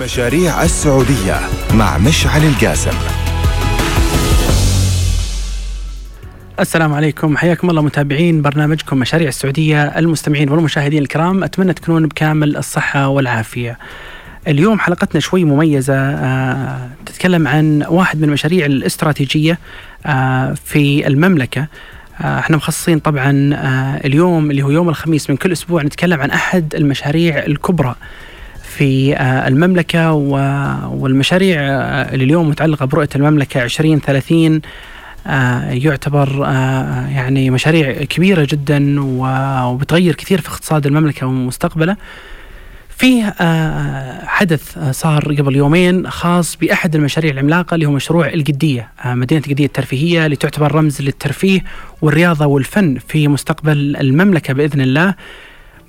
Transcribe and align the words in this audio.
مشاريع 0.00 0.62
السعودية 0.62 1.40
مع 1.74 1.98
مشعل 1.98 2.44
القاسم. 2.44 2.98
السلام 6.60 6.94
عليكم. 6.94 7.36
حياكم 7.36 7.70
الله 7.70 7.82
متابعين 7.82 8.42
برنامجكم 8.42 8.98
مشاريع 8.98 9.28
السعودية 9.28 9.82
المستمعين 9.82 10.50
والمشاهدين 10.50 11.02
الكرام. 11.02 11.44
أتمنى 11.44 11.72
تكونون 11.72 12.06
بكامل 12.06 12.56
الصحة 12.56 13.08
والعافية. 13.08 13.78
اليوم 14.48 14.78
حلقتنا 14.78 15.20
شوي 15.20 15.44
مميزة. 15.44 15.94
آه 15.94 16.88
تتكلم 17.06 17.48
عن 17.48 17.84
واحد 17.88 18.18
من 18.18 18.24
المشاريع 18.24 18.66
الاستراتيجية 18.66 19.58
آه 20.06 20.54
في 20.64 21.06
المملكة. 21.06 21.66
آه 22.20 22.38
إحنا 22.38 22.56
مخصصين 22.56 22.98
طبعا 22.98 23.30
اليوم 24.04 24.50
اللي 24.50 24.62
هو 24.62 24.70
يوم 24.70 24.88
الخميس 24.88 25.30
من 25.30 25.36
كل 25.36 25.52
أسبوع 25.52 25.82
نتكلم 25.82 26.20
عن 26.20 26.30
أحد 26.30 26.74
المشاريع 26.74 27.38
الكبرى. 27.46 27.94
في 28.80 29.16
آه 29.16 29.48
المملكة 29.48 30.12
والمشاريع 30.12 31.60
آه 31.60 32.14
اللي 32.14 32.24
اليوم 32.24 32.48
متعلقة 32.48 32.86
برؤية 32.86 33.08
المملكة 33.16 33.62
2030 33.62 34.60
آه 35.26 35.70
يعتبر 35.70 36.44
آه 36.46 37.06
يعني 37.08 37.50
مشاريع 37.50 38.04
كبيرة 38.04 38.46
جدا 38.50 38.96
وبتغير 39.68 40.14
كثير 40.14 40.40
في 40.40 40.48
اقتصاد 40.48 40.86
المملكة 40.86 41.26
ومستقبله. 41.26 41.96
فيه 42.96 43.34
آه 43.40 44.24
حدث 44.26 44.78
صار 44.90 45.34
قبل 45.38 45.56
يومين 45.56 46.10
خاص 46.10 46.56
بأحد 46.56 46.94
المشاريع 46.94 47.30
العملاقة 47.32 47.74
اللي 47.74 47.86
هو 47.86 47.92
مشروع 47.92 48.28
القدية 48.28 48.88
مدينة 49.04 49.42
القدية 49.46 49.66
الترفيهية 49.66 50.24
اللي 50.24 50.36
تعتبر 50.36 50.74
رمز 50.74 51.02
للترفيه 51.02 51.64
والرياضة 52.02 52.46
والفن 52.46 52.98
في 53.08 53.28
مستقبل 53.28 53.96
المملكة 53.96 54.54
بإذن 54.54 54.80
الله. 54.80 55.14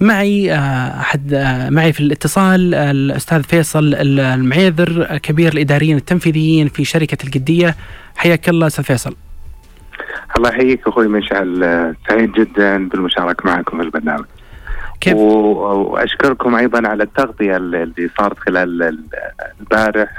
معي 0.02 0.55
أحد 1.00 1.36
معي 1.72 1.94
في 1.94 2.00
الاتصال 2.00 2.73
الأستاذ 2.76 3.44
فيصل 3.44 3.94
المعيذر 3.94 5.18
كبير 5.18 5.54
الإداريين 5.54 5.98
التنفيذيين 5.98 6.68
في 6.68 6.86
شركة 6.86 7.18
القديه 7.23 7.76
حياك 8.16 8.50
الله 8.50 8.67
أستاذ 8.67 8.84
فيصل. 8.84 9.16
الله 10.38 10.50
يحييك 10.50 10.88
أخوي 10.88 11.08
مشعل 11.08 11.59
سعيد 12.09 12.31
جدا 12.31 12.90
بالمشاركة 12.90 13.45
معكم 13.45 13.78
في 13.78 13.84
البرنامج. 13.84 14.25
كيف؟ 15.02 15.16
وأشكركم 15.16 16.56
أيضا 16.56 16.88
على 16.88 17.03
التغطية 17.03 17.58
اللي 17.58 18.09
صارت 18.18 18.40
خلال 18.40 18.97
البارح. 19.62 20.09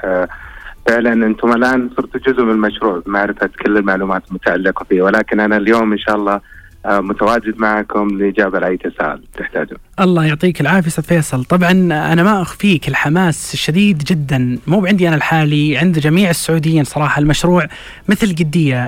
فعلا 0.89 1.12
أنتم 1.12 1.53
الآن 1.53 1.91
صرتوا 1.97 2.33
جزء 2.33 2.43
من 2.43 2.51
المشروع 2.51 3.03
بمعرفة 3.06 3.51
كل 3.65 3.77
المعلومات 3.77 4.23
المتعلقة 4.28 4.84
فيه. 4.84 5.03
ولكن 5.03 5.41
أنا 5.41 5.56
اليوم 5.56 5.93
إن 5.93 5.99
شاء 5.99 6.17
الله 6.17 6.41
متواجد 6.86 7.58
معكم 7.58 8.08
لإجابة 8.08 8.58
لأي 8.58 8.77
تساؤل 8.77 9.22
تحتاجون. 9.38 9.78
الله 10.00 10.25
يعطيك 10.25 10.61
العافية 10.61 10.88
أستاذ 10.88 11.05
فيصل، 11.05 11.44
طبعا 11.44 11.70
أنا 11.70 12.22
ما 12.22 12.42
أخفيك 12.42 12.88
الحماس 12.88 13.55
الشديد 13.55 13.98
جدا 13.98 14.58
مو 14.66 14.86
عندي 14.86 15.08
أنا 15.08 15.16
الحالي 15.16 15.78
عند 15.78 15.98
جميع 15.98 16.30
السعوديين 16.30 16.84
صراحة 16.84 17.20
المشروع 17.20 17.66
مثل 18.08 18.34
قديه 18.34 18.84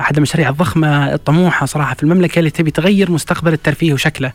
احد 0.00 0.16
المشاريع 0.16 0.48
الضخمة 0.48 1.14
الطموحة 1.14 1.66
صراحة 1.66 1.94
في 1.94 2.02
المملكة 2.02 2.38
اللي 2.38 2.50
تبي 2.50 2.70
تغير 2.70 3.10
مستقبل 3.10 3.52
الترفيه 3.52 3.92
وشكله. 3.92 4.32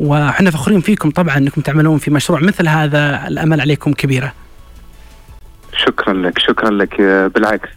وحنا 0.00 0.50
فخورين 0.50 0.80
فيكم 0.80 1.10
طبعا 1.10 1.36
أنكم 1.36 1.60
تعملون 1.60 1.98
في 1.98 2.10
مشروع 2.10 2.40
مثل 2.40 2.68
هذا 2.68 3.28
الأمل 3.28 3.60
عليكم 3.60 3.92
كبيرة. 3.92 4.32
شكرا 5.76 6.14
لك 6.14 6.38
شكرا 6.38 6.70
لك 6.70 7.00
بالعكس 7.34 7.68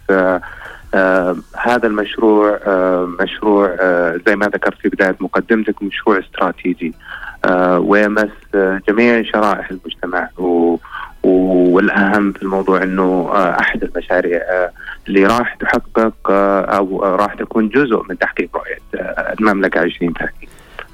آه 0.94 1.36
هذا 1.58 1.88
المشروع 1.88 2.60
آه 2.66 3.10
مشروع 3.22 3.76
آه 3.80 4.20
زي 4.28 4.36
ما 4.36 4.46
ذكرت 4.46 4.78
في 4.82 4.90
بداية 4.90 5.16
مقدمتك 5.20 5.84
مشروع 5.84 6.20
استراتيجي 6.20 6.94
آه 7.46 7.80
ويمس 7.80 8.30
آه 8.56 8.82
جميع 8.90 9.24
شرائح 9.24 9.72
المجتمع 9.72 10.30
و 10.38 10.78
والأهم 11.24 12.32
في 12.32 12.44
الموضوع 12.44 12.84
أنه 12.84 13.30
آه 13.34 13.60
أحد 13.60 13.84
المشاريع 13.84 14.42
اللي 15.08 15.26
راح 15.26 15.56
تحقق 15.56 16.32
آه 16.32 17.16
راح 17.20 17.34
تكون 17.34 17.70
جزء 17.70 18.04
من 18.10 18.18
تحقيق 18.18 18.50
رؤية 18.56 19.02
آه 19.04 19.36
المملكة 19.40 19.84
2030 19.84 20.30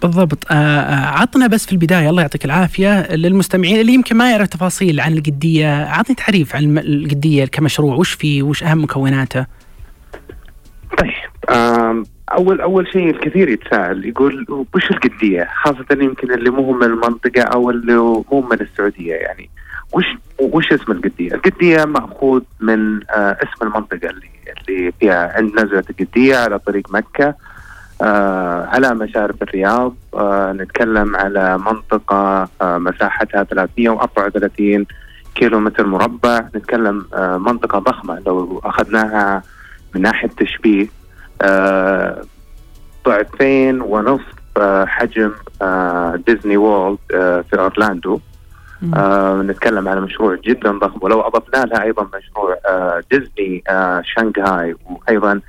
بالضبط. 0.04 0.52
عطنا 0.52 1.48
بس 1.48 1.66
في 1.66 1.72
البداية 1.72 2.10
الله 2.10 2.22
يعطيك 2.22 2.46
العافية 2.46 3.16
للمستمعين 3.16 3.82
اللي 3.82 3.94
يمكن 3.94 4.16
ما 4.16 4.32
يعرف 4.32 4.48
تفاصيل 4.48 5.00
عن 5.00 5.14
القدية 5.14 5.86
عطني 5.86 6.16
تعريف 6.16 6.56
عن 6.56 6.78
القدية 6.78 7.46
كمشروع 7.46 7.96
وش 7.96 8.12
فيه 8.14 8.44
وش 8.44 8.64
أهم 8.64 8.84
مكوناته؟ 8.84 9.46
طيب. 10.98 12.04
اول 12.34 12.62
أول 12.62 12.88
شيء 12.88 13.10
الكثير 13.10 13.50
يتساءل 13.50 14.06
يقول 14.06 14.46
وش 14.76 14.92
القدية؟ 14.92 15.50
خاصة 15.64 15.86
يمكن 15.92 16.32
اللي 16.34 16.50
مو 16.50 16.72
من 16.74 16.84
المنطقة 16.84 17.42
أو 17.42 17.70
اللي 17.70 17.94
مو 17.96 18.48
من 18.52 18.62
السعودية 18.62 19.14
يعني. 19.16 19.50
وش 19.94 20.06
وش 20.40 20.74
اسم 20.74 20.92
القدية؟ 20.92 21.34
القدية 21.34 21.86
مأخوذ 21.86 22.42
من 22.60 23.00
آه 23.10 23.38
اسم 23.44 23.68
المنطقة 23.68 24.10
اللي 24.10 24.30
اللي 24.68 24.92
فيها 25.00 25.34
عند 25.38 25.54
نزله 25.60 25.84
القدية 25.90 26.36
على 26.38 26.60
طريق 26.60 26.92
مكة. 26.94 27.36
آه 28.02 28.66
على 28.66 28.94
مشارف 28.96 29.42
الرياض. 29.42 29.96
آه 30.16 30.52
نتكلم 30.52 31.16
على 31.16 31.58
منطقة 31.58 32.50
آه 32.62 32.78
مساحتها 32.78 33.44
334 33.44 34.86
كيلو 35.36 35.60
متر 35.60 35.88
مربع. 35.88 36.40
نتكلم 36.56 37.06
آه 37.14 37.38
منطقة 37.38 37.80
ضخمة 37.80 38.20
لو 38.26 38.62
أخذناها 38.66 39.44
من 39.96 40.02
ناحية 40.02 40.30
تشبيه 40.38 40.88
آه 41.42 42.22
ضعفين 43.06 43.82
ونصف 43.82 44.34
آه 44.58 44.86
حجم 44.86 45.32
آه 45.62 46.16
Disney 46.28 46.58
World 46.58 46.98
آه 47.14 47.42
في 47.42 47.60
أورلاندو. 47.60 48.20
آه 48.96 49.42
نتكلم 49.42 49.88
على 49.88 50.02
مشروع 50.02 50.36
جدا 50.36 50.72
ضخم 50.72 51.00
ولو 51.02 51.22
أضفنا 51.22 51.66
لها 51.66 51.84
أيضا 51.84 52.04
مشروع 52.04 52.58
آه 52.68 53.04
ديزني 53.12 53.64
آه 53.70 54.02
شنغهاي 54.06 54.76
وأيضا 54.86 55.42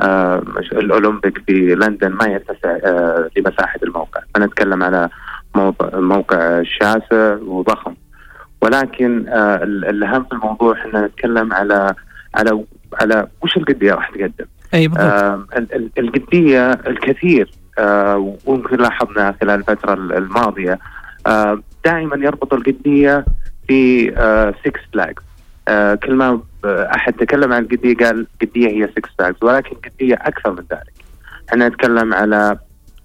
آه 0.00 0.42
الأولمبيك 0.72 1.38
في 1.46 1.74
لندن 1.74 2.08
ما 2.08 2.24
يتسع 2.24 2.76
آه 2.84 3.30
لمساحة 3.36 3.78
الموقع. 3.82 4.20
فنتكلم 4.34 4.82
على 4.82 5.08
موقع, 5.54 5.98
موقع 6.00 6.62
شاسع 6.62 7.36
وضخم. 7.42 7.94
ولكن 8.62 9.24
الأهم 9.88 10.24
في 10.24 10.32
الموضوع 10.32 10.72
إحنا 10.74 11.06
نتكلم 11.06 11.52
على 11.52 11.94
على 12.34 12.64
على 13.00 13.26
وش 13.42 13.56
القديه 13.56 13.94
راح 13.94 14.10
تقدم. 14.10 14.44
أي 14.74 14.88
بالضبط. 14.88 15.04
آه 15.06 15.46
القديه 15.98 16.70
الكثير 16.70 17.50
آه 17.78 18.36
ويمكن 18.46 18.76
لاحظنا 18.76 19.34
خلال 19.40 19.60
الفترة 19.60 19.94
الماضية. 19.94 20.78
آه 21.26 21.62
دائما 21.84 22.16
يربط 22.16 22.54
القديه 22.54 23.24
في 23.68 24.12
آه 24.16 24.54
Six 24.64 24.80
Flags 24.92 25.22
آه 25.68 25.94
كل 25.94 26.14
ما 26.14 26.40
أحد 26.64 27.12
تكلم 27.12 27.52
عن 27.52 27.62
القديه 27.62 27.96
قال 27.96 28.26
القديه 28.42 28.68
هي 28.68 28.88
Six 28.96 29.10
Flags 29.18 29.36
ولكن 29.42 29.76
القديه 29.76 30.14
أكثر 30.14 30.50
من 30.50 30.64
ذلك. 30.72 30.92
إحنا 31.50 31.68
نتكلم 31.68 32.14
على 32.14 32.58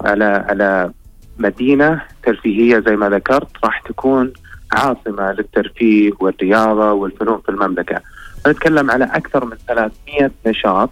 على 0.05 0.45
على 0.49 0.91
مدينة 1.39 2.01
ترفيهية 2.23 2.79
زي 2.79 2.95
ما 2.95 3.09
ذكرت 3.09 3.47
راح 3.63 3.81
تكون 3.81 4.33
عاصمة 4.71 5.31
للترفيه 5.31 6.11
والرياضة 6.19 6.91
والفنون 6.91 7.41
في 7.41 7.49
المملكة. 7.49 8.01
نتكلم 8.47 8.91
على 8.91 9.05
أكثر 9.05 9.45
من 9.45 9.57
300 9.67 10.31
نشاط. 10.47 10.89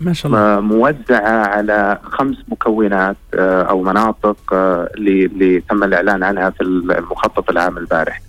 ما 0.00 0.12
شاء 0.12 0.32
الله. 0.32 0.60
موزعة 0.60 1.46
على 1.46 1.98
خمس 2.02 2.36
مكونات 2.48 3.16
أو 3.34 3.82
مناطق 3.82 4.36
اللي 4.52 5.24
اللي 5.26 5.60
تم 5.60 5.84
الإعلان 5.84 6.22
عنها 6.22 6.50
في 6.50 6.60
المخطط 6.62 7.50
العام 7.50 7.78
البارح. 7.78 8.20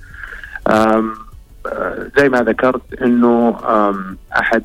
زي 2.18 2.30
ما 2.30 2.42
ذكرت 2.42 2.82
إنه 3.02 3.58
أحد 4.40 4.64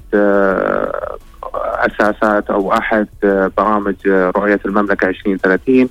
أساسات 1.54 2.50
أو 2.50 2.72
أحد 2.72 3.08
برامج 3.58 3.94
رؤية 4.08 4.60
المملكة 4.66 5.08
2030 5.08 5.88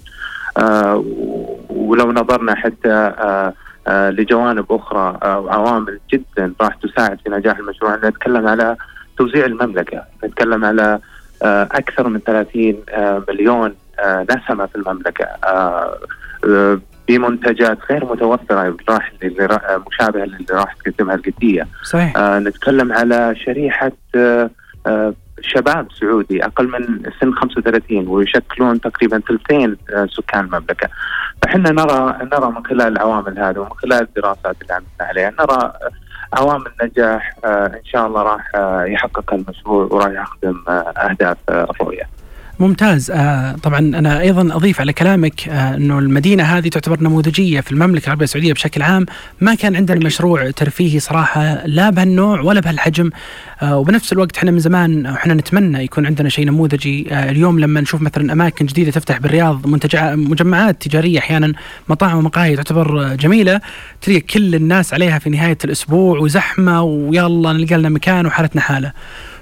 ولو 1.70 2.12
نظرنا 2.12 2.56
حتى 2.56 2.92
آه 2.94 3.54
لجوانب 3.88 4.66
أخرى 4.72 5.18
أو 5.24 5.50
آه 5.50 5.54
عوامل 5.54 6.00
جدا 6.14 6.54
راح 6.62 6.76
تساعد 6.76 7.20
في 7.24 7.30
نجاح 7.30 7.58
المشروع 7.58 7.96
نتكلم 7.96 8.48
على 8.48 8.76
توزيع 9.18 9.46
المملكة، 9.46 10.04
نتكلم 10.24 10.66
على 10.66 11.00
آه 11.44 11.64
أكثر 11.64 12.10
من 12.10 12.20
30 12.20 12.76
مليون 13.30 13.76
نسمة 14.32 14.66
في 14.66 14.76
المملكة 14.76 15.28
بمنتجات 17.08 17.78
غير 17.92 18.06
متوفرة 18.06 18.76
راح 18.90 19.12
مشابهة 19.88 20.24
اللي 20.24 20.46
راح 20.52 20.74
تقدمها 20.74 21.16
القديه. 21.16 21.68
صحيح. 21.84 22.18
نتكلم 22.18 22.94
على 22.94 23.36
شريحة 23.46 23.92
شباب 25.42 25.88
سعودي 25.92 26.46
أقل 26.46 26.68
من 26.68 27.12
سن 27.22 27.34
35 27.34 28.08
ويشكلون 28.08 28.82
تقريبا 28.82 29.22
ثلثين 29.28 29.78
سكان 30.10 30.46
المملكة. 30.46 30.90
فاحنا 31.42 31.72
نرى 31.72 32.18
نرى 32.34 32.52
من 32.52 32.66
خلال 32.66 32.88
العوامل 32.88 33.40
هذه 33.40 33.60
ومن 33.60 33.70
خلال 33.70 34.02
الدراسات 34.02 34.56
اللي 34.62 34.74
عملنا 34.74 34.90
عليها 35.02 35.34
نرى 35.40 35.74
عوامل 36.34 36.72
نجاح 36.84 37.36
إن 37.46 37.86
شاء 37.86 38.08
الله 38.08 38.22
راح 38.22 38.52
يحقق 38.88 39.34
المشروع 39.34 39.88
وراح 39.92 40.12
يخدم 40.12 40.64
أهداف 40.70 41.38
الرؤيه. 41.50 42.10
ممتاز. 42.60 43.12
آه 43.12 43.56
طبعا 43.64 43.80
أنا 43.80 44.20
أيضا 44.20 44.56
أضيف 44.56 44.82
على 44.82 44.94
كلامك 44.94 45.50
آه 45.50 45.76
إنه 45.76 46.00
المدينة 46.00 46.44
هذه 46.44 46.68
تعتبر 46.68 47.04
نموذجية 47.04 47.60
في 47.62 47.72
المملكة 47.72 48.06
العربية 48.06 48.24
السعودية 48.24 48.54
بشكل 48.54 48.82
عام. 48.82 49.06
ما 49.42 49.56
كان 49.56 49.76
عندنا 49.76 50.06
مشروع 50.06 50.52
ترفيهي 50.52 51.00
صراحة 51.00 51.66
لا 51.66 51.90
بهالنوع 51.90 52.42
ولا 52.42 52.60
بهالحجم. 52.60 53.10
آه 53.62 53.78
وبنفس 53.78 54.14
الوقت 54.14 54.38
إحنا 54.38 54.52
من 54.52 54.60
زمان 54.60 55.06
إحنا 55.06 55.34
نتمنى 55.34 55.84
يكون 55.84 56.06
عندنا 56.06 56.30
شيء 56.30 56.46
نموذجي. 56.46 57.08
آه 57.12 57.30
اليوم 57.30 57.60
لما 57.60 57.82
نشوف 57.82 58.02
مثلا 58.02 58.34
أماكن 58.34 58.66
جديدة 58.66 58.92
تفتح 58.92 59.18
بالرياض 59.18 59.68
منتجع 59.68 60.16
مجمعات 60.16 60.82
تجارية 60.82 61.20
أحيانا 61.20 61.54
مطاعم 61.90 62.18
ومقاهي 62.18 62.56
تعتبر 62.56 63.16
جميلة 63.16 63.62
تلقى 64.02 64.20
كل 64.20 64.56
الناس 64.56 64.94
عليها 64.94 65.20
في 65.20 65.30
نهاية 65.30 65.58
الأسبوع 65.66 66.20
وزحمة 66.20 66.82
ويلا 66.84 67.54
نلقى 67.54 67.78
لنا 67.78 67.90
مكان 67.90 68.26
وحالتنا 68.26 68.62
حالة. 68.62 68.92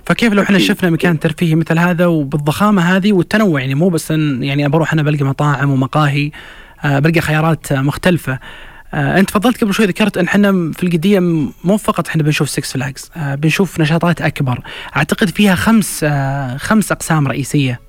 فكيف 0.05 0.33
لو 0.33 0.41
إحنا 0.41 0.57
شفنا 0.59 0.89
مكان 0.89 1.19
ترفيهي 1.19 1.55
مثل 1.55 1.79
هذا 1.79 2.05
وبالضخامة 2.05 2.81
هذه 2.81 3.13
والتنوع 3.13 3.59
يعني 3.61 3.75
مو 3.75 3.89
بس 3.89 4.11
إن 4.11 4.43
يعني 4.43 4.67
بروح 4.69 4.93
أنا 4.93 5.03
بلقى 5.03 5.25
مطاعم 5.25 5.69
ومقاهي 5.71 6.31
آه 6.85 6.99
بلقى 6.99 7.21
خيارات 7.21 7.73
مختلفة. 7.73 8.39
آه 8.93 9.19
أنت 9.19 9.29
تفضلت 9.29 9.63
قبل 9.63 9.73
شوي 9.73 9.85
ذكرت 9.85 10.17
إن 10.17 10.25
إحنا 10.25 10.71
في 10.71 10.83
القديه 10.83 11.19
مو 11.63 11.77
فقط 11.77 12.07
إحنا 12.07 12.23
بنشوف 12.23 12.49
سكس 12.49 12.73
فلاجز 12.73 13.11
آه 13.17 13.35
بنشوف 13.35 13.79
نشاطات 13.79 14.21
أكبر. 14.21 14.59
أعتقد 14.97 15.29
فيها 15.29 15.55
خمس 15.55 16.03
آه 16.03 16.57
خمس 16.57 16.91
أقسام 16.91 17.27
رئيسية. 17.27 17.79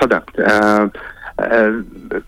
صدقت 0.00 0.40
آه 0.40 0.90
آه 1.40 1.82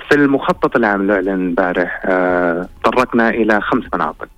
في 0.09 0.15
المخطط 0.15 0.77
العام 0.77 1.01
اللي 1.01 1.13
اعلن 1.15 1.29
امبارح 1.29 2.03
آه 2.05 2.69
طرقنا 2.85 3.29
إلى 3.29 3.61
خمس 3.61 3.85
مناطق. 3.95 4.29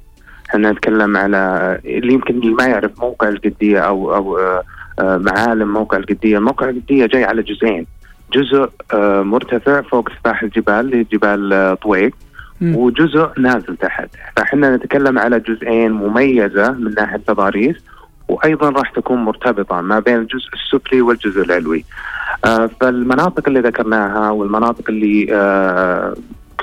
إحنا 0.52 0.72
نتكلم 0.72 1.16
على 1.16 1.81
اللي 1.84 2.12
يمكن 2.12 2.34
اللي 2.34 2.54
ما 2.54 2.66
يعرف 2.66 3.00
موقع 3.00 3.28
القديه 3.28 3.78
أو 3.78 4.14
أو 4.14 4.38
آه، 4.38 4.62
آه، 4.99 5.16
معالم 5.16 5.72
موقع 5.72 5.99
القديه، 5.99 6.38
موقع 6.38 6.69
القديه 6.69 7.06
جاي 7.06 7.25
على 7.25 7.43
جزئين. 7.43 7.87
جزء 8.32 8.69
آه، 8.94 9.22
مرتفع 9.22 9.81
فوق 9.81 10.08
سفاح 10.08 10.43
الجبال 10.43 10.87
لجبال 10.90 11.76
طويق. 11.82 12.14
وجزء 12.62 13.28
نازل 13.38 13.76
تحت. 13.76 14.08
فإحنا 14.37 14.76
نتكلم 14.76 15.19
على 15.19 15.40
جزئين 15.40 15.93
مميزة 15.93 16.70
من 16.70 16.94
ناحية 16.94 17.16
تضاريس 17.16 17.76
وأيضا 18.28 18.70
راح 18.70 18.90
تكون 18.90 19.19
مرتبطة 19.19 19.81
ما 19.81 19.98
بين 19.98 20.16
الجزء 20.16 20.48
السفلي 20.55 21.00
والجزء 21.00 21.43
العلوي. 21.43 21.84
فالمناطق 22.81 23.48
اللي 23.48 23.60
ذكرناها 23.60 24.31
والمناطق 24.31 24.84
اللي 24.88 25.26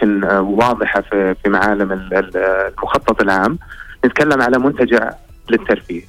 يمكن 0.03 0.23
واضحة 0.33 1.01
في 1.01 1.35
معالم 1.47 2.09
المخطط 2.11 3.21
العام. 3.21 3.57
نتكلم 4.05 4.41
على 4.41 4.59
منتجع 4.59 5.09
للترفيه. 5.49 6.01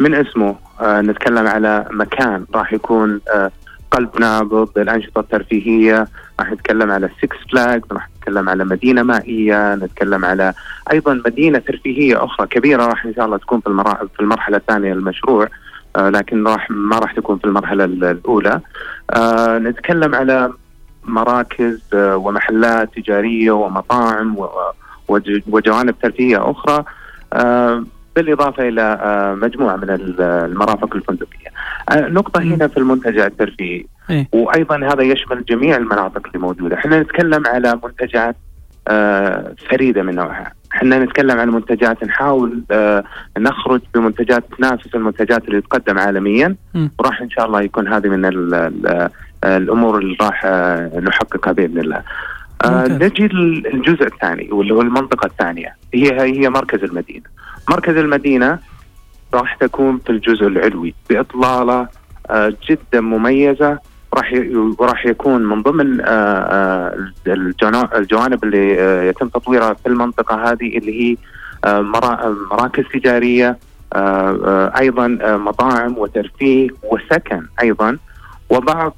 من 0.00 0.14
اسمه؟ 0.14 0.56
آه 0.80 1.00
نتكلم 1.00 1.46
على 1.46 1.86
مكان 1.90 2.44
راح 2.54 2.72
يكون 2.72 3.20
آه 3.34 3.50
قلب 3.90 4.20
نابض 4.20 4.68
للانشطه 4.78 5.20
الترفيهية. 5.20 6.08
راح 6.40 6.50
نتكلم 6.52 6.90
على 6.90 7.10
سكس 7.22 7.36
فلاج 7.52 7.82
راح 7.92 8.08
نتكلم 8.18 8.48
على 8.48 8.64
مدينة 8.64 9.02
مائية 9.02 9.74
نتكلم 9.74 10.24
على 10.24 10.54
أيضا 10.92 11.14
مدينة 11.26 11.58
ترفيهية 11.58 12.24
أخرى 12.24 12.46
كبيرة. 12.46 12.86
راح 12.86 13.04
إن 13.04 13.14
شاء 13.14 13.24
الله 13.26 13.36
تكون 13.36 13.60
في 13.60 13.94
في 14.14 14.20
المرحلة 14.20 14.56
الثانية 14.56 14.92
للمشروع 14.94 15.48
آه 15.96 16.10
لكن 16.10 16.46
راح 16.46 16.70
ما 16.70 16.98
راح 16.98 17.12
تكون 17.12 17.38
في 17.38 17.44
المرحلة 17.44 17.84
الأولى. 17.84 18.60
آه 19.10 19.58
نتكلم 19.58 20.14
على 20.14 20.52
مراكز 21.04 21.80
آه 21.94 22.16
ومحلات 22.16 22.94
تجارية 22.94 23.50
ومطاعم 23.50 24.36
وجوانب 25.48 25.94
ترفيهية 26.02 26.50
أخرى 26.50 26.84
آه، 27.32 27.84
بالإضافة 28.16 28.68
إلى 28.68 28.82
آه، 29.02 29.34
مجموعة 29.34 29.76
من 29.76 29.90
المرافق 30.20 30.96
الفندقية. 30.96 31.48
نقطة 31.92 32.42
هنا 32.42 32.68
في 32.68 32.76
المنتجع 32.76 33.26
الترفيهي. 33.26 33.84
إيه؟ 34.10 34.28
وأيضا 34.32 34.76
هذا 34.76 35.02
يشمل 35.02 35.44
جميع 35.44 35.76
المناطق 35.76 36.26
اللي 36.26 36.38
موجودة، 36.38 36.76
إحنا 36.76 37.00
نتكلم 37.00 37.46
على 37.46 37.80
منتجات 37.84 38.36
فريدة 39.70 40.02
من 40.02 40.14
نوعها، 40.14 40.52
إحنا 40.74 40.98
نتكلم 40.98 41.40
عن 41.40 41.48
منتجات 41.48 42.04
نحاول 42.04 42.62
نخرج 43.38 43.80
بمنتجات 43.94 44.44
تنافس 44.58 44.94
المنتجات 44.94 45.48
اللي 45.48 45.60
تقدم 45.60 45.98
عالميا. 45.98 46.56
وراح 46.98 47.20
إن 47.20 47.30
شاء 47.30 47.46
الله 47.46 47.62
يكون 47.62 47.88
هذه 47.88 48.08
من 48.08 48.24
الأمور 49.44 49.98
اللي 49.98 50.16
راح 50.20 50.44
نحققها 51.02 51.52
بإذن 51.52 51.78
الله. 51.78 52.02
آه 52.64 52.86
نجي 52.86 53.28
للجزء 53.28 54.06
الثاني 54.06 54.48
واللي 54.52 54.74
هو 54.74 54.80
المنطقة 54.80 55.26
الثانية. 55.26 55.76
هي 55.94 56.20
هي 56.20 56.50
مركز 56.50 56.84
المدينة. 56.84 57.24
مركز 57.70 57.96
المدينة 57.96 58.58
راح 59.34 59.54
تكون 59.54 59.98
في 59.98 60.10
الجزء 60.10 60.46
العلوي 60.46 60.94
بإطلالة 61.10 61.88
آه 62.30 62.54
جدا 62.68 63.00
مميزة. 63.00 63.78
راح 64.14 64.32
وراح 64.78 65.06
يكون 65.06 65.42
من 65.42 65.62
ضمن 65.62 66.00
آه, 66.00 66.04
آه، 66.06 67.08
الجوانب 67.96 68.44
اللي 68.44 68.80
آه 68.80 69.02
يتم 69.02 69.28
تطويرها 69.28 69.74
في 69.74 69.86
المنطقة 69.86 70.50
هذه 70.52 70.78
اللي 70.78 71.02
هي 71.02 71.16
آه 71.64 71.80
مراكز 72.50 72.84
تجارية 72.94 73.58
آه، 73.92 74.38
آه، 74.46 74.78
أيضا 74.78 75.08
مطاعم 75.36 75.98
وترفيه 75.98 76.68
وسكن 76.82 77.46
أيضا. 77.62 77.98
وبعض 78.50 78.96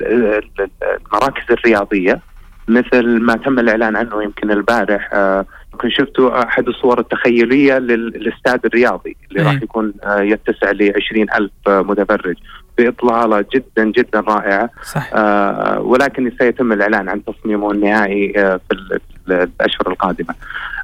المراكز 0.00 1.44
الرياضية 1.50 2.20
مثل 2.68 3.20
ما 3.20 3.36
تم 3.36 3.58
الإعلان 3.58 3.96
عنه 3.96 4.22
يمكن 4.22 4.50
البارح 4.50 5.10
آه، 5.12 5.44
يمكن 5.72 5.90
شفتوا 5.90 6.42
أحد 6.42 6.68
الصور 6.68 7.00
التخيلية 7.00 7.78
للاستاد 7.78 8.66
الرياضي 8.66 9.16
اللي 9.30 9.42
راح 9.42 9.62
يكون 9.62 9.92
آه، 10.04 10.20
يتسع 10.20 10.70
ل 10.70 10.92
ألف 11.36 11.52
متفرج 11.68 12.36
بإطلالة 12.78 13.44
جدا 13.54 13.84
جدا 13.84 14.20
رائعة 14.20 14.70
صح. 14.82 15.10
آه 15.14 15.80
ولكن 15.80 16.32
سيتم 16.38 16.72
الإعلان 16.72 17.08
عن 17.08 17.22
تصميمه 17.24 17.70
النهائي 17.70 18.32
آه 18.36 18.60
في 18.68 19.00
الأشهر 19.28 19.88
القادمة. 19.88 20.34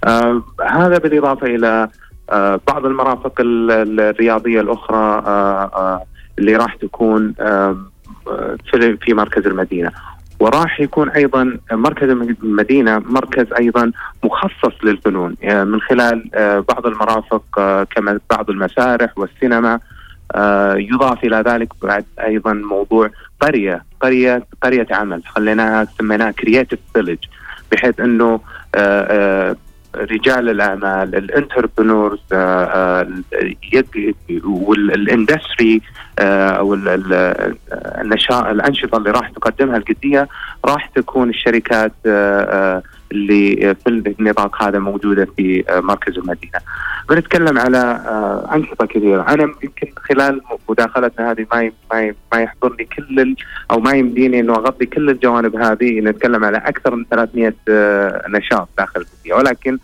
آه 0.05 0.43
هذا 0.67 0.99
بالإضافة 0.99 1.47
إلى 1.47 1.89
آه 2.31 2.61
بعض 2.69 2.87
المرافق 2.87 3.33
الرياضية 3.41 4.61
الأخرى 4.61 5.23
آه 5.27 5.71
آه 5.75 6.03
اللي 6.41 6.57
راح 6.57 6.75
تكون 6.75 7.35
في 9.01 9.15
مركز 9.15 9.47
المدينة. 9.47 9.91
وراح 10.41 10.81
يكون 10.81 11.11
أيضا 11.11 11.59
مركز 11.73 12.09
المدينة 12.09 12.99
مركز 12.99 13.53
أيضا 13.53 13.93
مخصص 14.25 14.85
للفنون. 14.85 15.37
يعني 15.43 15.65
من 15.65 15.81
خلال 15.81 16.31
آه، 16.35 16.65
بعض 16.69 16.87
المرافق 16.87 17.43
آه، 17.59 17.85
كما 17.85 18.21
بعض 18.31 18.51
المسارح 18.51 19.19
والسينما 19.19 19.81
آه، 20.35 20.75
يضاف 20.75 21.25
إلى 21.25 21.43
ذلك 21.47 21.69
بعد 21.83 22.05
أيضا 22.21 22.53
موضوع 22.53 23.11
قرية 23.41 23.85
قرية 24.01 24.47
قرية 24.63 24.87
عمل. 24.91 25.23
خليناها 25.27 25.87
سميناها 25.99 26.31
creative 26.31 26.79
village 26.95 27.19
بحيث 27.73 28.01
إنه 28.01 28.41
رجال 29.95 30.49
الأعمال 30.49 31.15
ال 31.15 31.22
entrepreneurs 31.22 32.21
آه، 32.33 32.65
آه، 32.65 33.09
وال 34.45 34.72
industry 34.72 35.83
آه، 36.19 36.49
أو 36.49 36.75
النشاط 38.01 38.47
الأنشطة 38.47 38.97
اللي 38.99 39.11
راح 39.11 39.29
تقدمها 39.29 39.77
القديه 39.77 40.29
راح 40.65 40.87
تكون 40.87 41.29
الشركات 41.29 41.93
اللي 43.13 43.75
في 43.85 44.15
النطاق 44.21 44.63
هذا 44.63 44.79
موجودة 44.79 45.29
في 45.37 45.65
مركز 45.71 46.19
المدينة. 46.19 46.59
بنتكلم 47.09 47.59
على 47.59 47.79
أنشطة 48.55 48.87
كثيرة، 48.87 49.23
أنا 49.23 49.43
يمكن 49.43 49.89
خلال 49.97 50.41
مداخلتنا 50.69 51.31
هذه 51.31 51.47
ما 51.53 51.73
ما 51.93 52.15
ما 52.33 52.41
يحضرني 52.41 52.85
كل 52.85 53.37
أو 53.71 53.81
ما 53.81 53.93
يمديني 53.93 54.41
إنه 54.41 54.55
أغطي 54.55 54.87
كل 54.87 55.11
الجوانب 55.11 55.57
هذه 55.57 56.01
نتكلم 56.01 56.45
على 56.45 56.59
أكثر 56.59 56.97
من 56.97 57.05
300 57.11 57.55
نشاط 58.29 58.69
داخل 58.79 59.01
الكليه 59.01 59.35
ولكن 59.35 59.79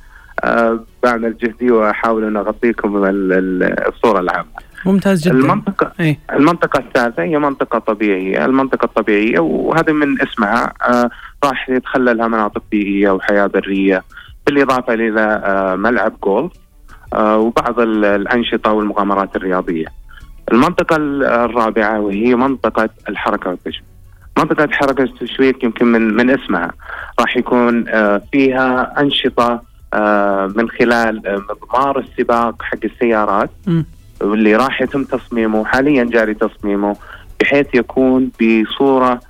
بعمل 1.03 1.37
جهدي 1.37 1.71
وأحاول 1.71 2.25
أن 2.25 2.37
أغطيكم 2.37 3.03
الصورة 3.07 4.21
العامة. 4.21 4.66
ممتاز 4.87 5.25
جدا 5.29 5.35
المنطقة 5.35 5.93
إيه؟ 6.01 6.19
المنطقة 6.33 6.79
الثالثة 6.79 7.23
هي 7.23 7.39
منطقة 7.39 7.79
طبيعية، 7.79 8.45
المنطقة 8.45 8.85
الطبيعية 8.85 9.39
وهذا 9.39 9.93
من 9.93 10.23
اسمها 10.23 10.73
آه 10.83 11.11
راح 11.45 11.69
يتخللها 11.71 12.29
مناطق 12.29 12.63
بيئية 12.71 13.11
وحياة 13.11 13.47
برية 13.47 14.03
بالإضافة 14.47 14.95
إلى 14.95 15.21
آه 15.45 15.75
ملعب 15.77 16.13
جولف 16.25 16.53
آه 17.15 17.39
وبعض 17.39 17.81
الأنشطة 17.81 18.73
والمغامرات 18.73 19.37
الرياضية. 19.37 19.87
المنطقة 20.53 20.97
الرابعة 20.97 22.01
وهي 22.01 22.35
منطقة 22.35 22.89
الحركة 23.09 23.51
والتشويق. 23.51 23.85
منطقة 24.39 24.69
حركة 24.73 25.03
التشويق 25.03 25.65
يمكن 25.65 25.87
من 25.87 26.15
من 26.17 26.31
اسمها 26.31 26.73
راح 27.21 27.37
يكون 27.37 27.89
آه 27.89 28.23
فيها 28.33 29.01
أنشطة 29.01 29.63
آه 29.95 30.47
من 30.57 30.69
خلال 30.71 31.23
مضمار 31.51 31.99
السباق 31.99 32.63
حق 32.63 32.79
السيارات. 32.85 33.51
واللي 34.21 34.57
راح 34.57 34.83
يتم 34.83 35.05
تصميمه 35.05 35.65
حاليا 35.65 36.05
جاري 36.05 36.35
تصميمه 36.35 36.97
بحيث 37.41 37.75
يكون 37.75 38.31
بصورة 38.41 39.21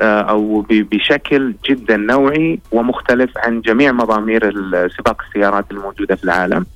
آه، 0.00 0.20
أو 0.20 0.66
بشكل 0.70 1.54
جدا 1.68 1.96
نوعي 1.96 2.60
ومختلف 2.72 3.38
عن 3.38 3.60
جميع 3.60 3.92
مضامير 3.92 4.50
سباق 4.88 5.22
السيارات 5.28 5.64
الموجودة 5.70 6.16
في 6.16 6.24
العالم. 6.24 6.66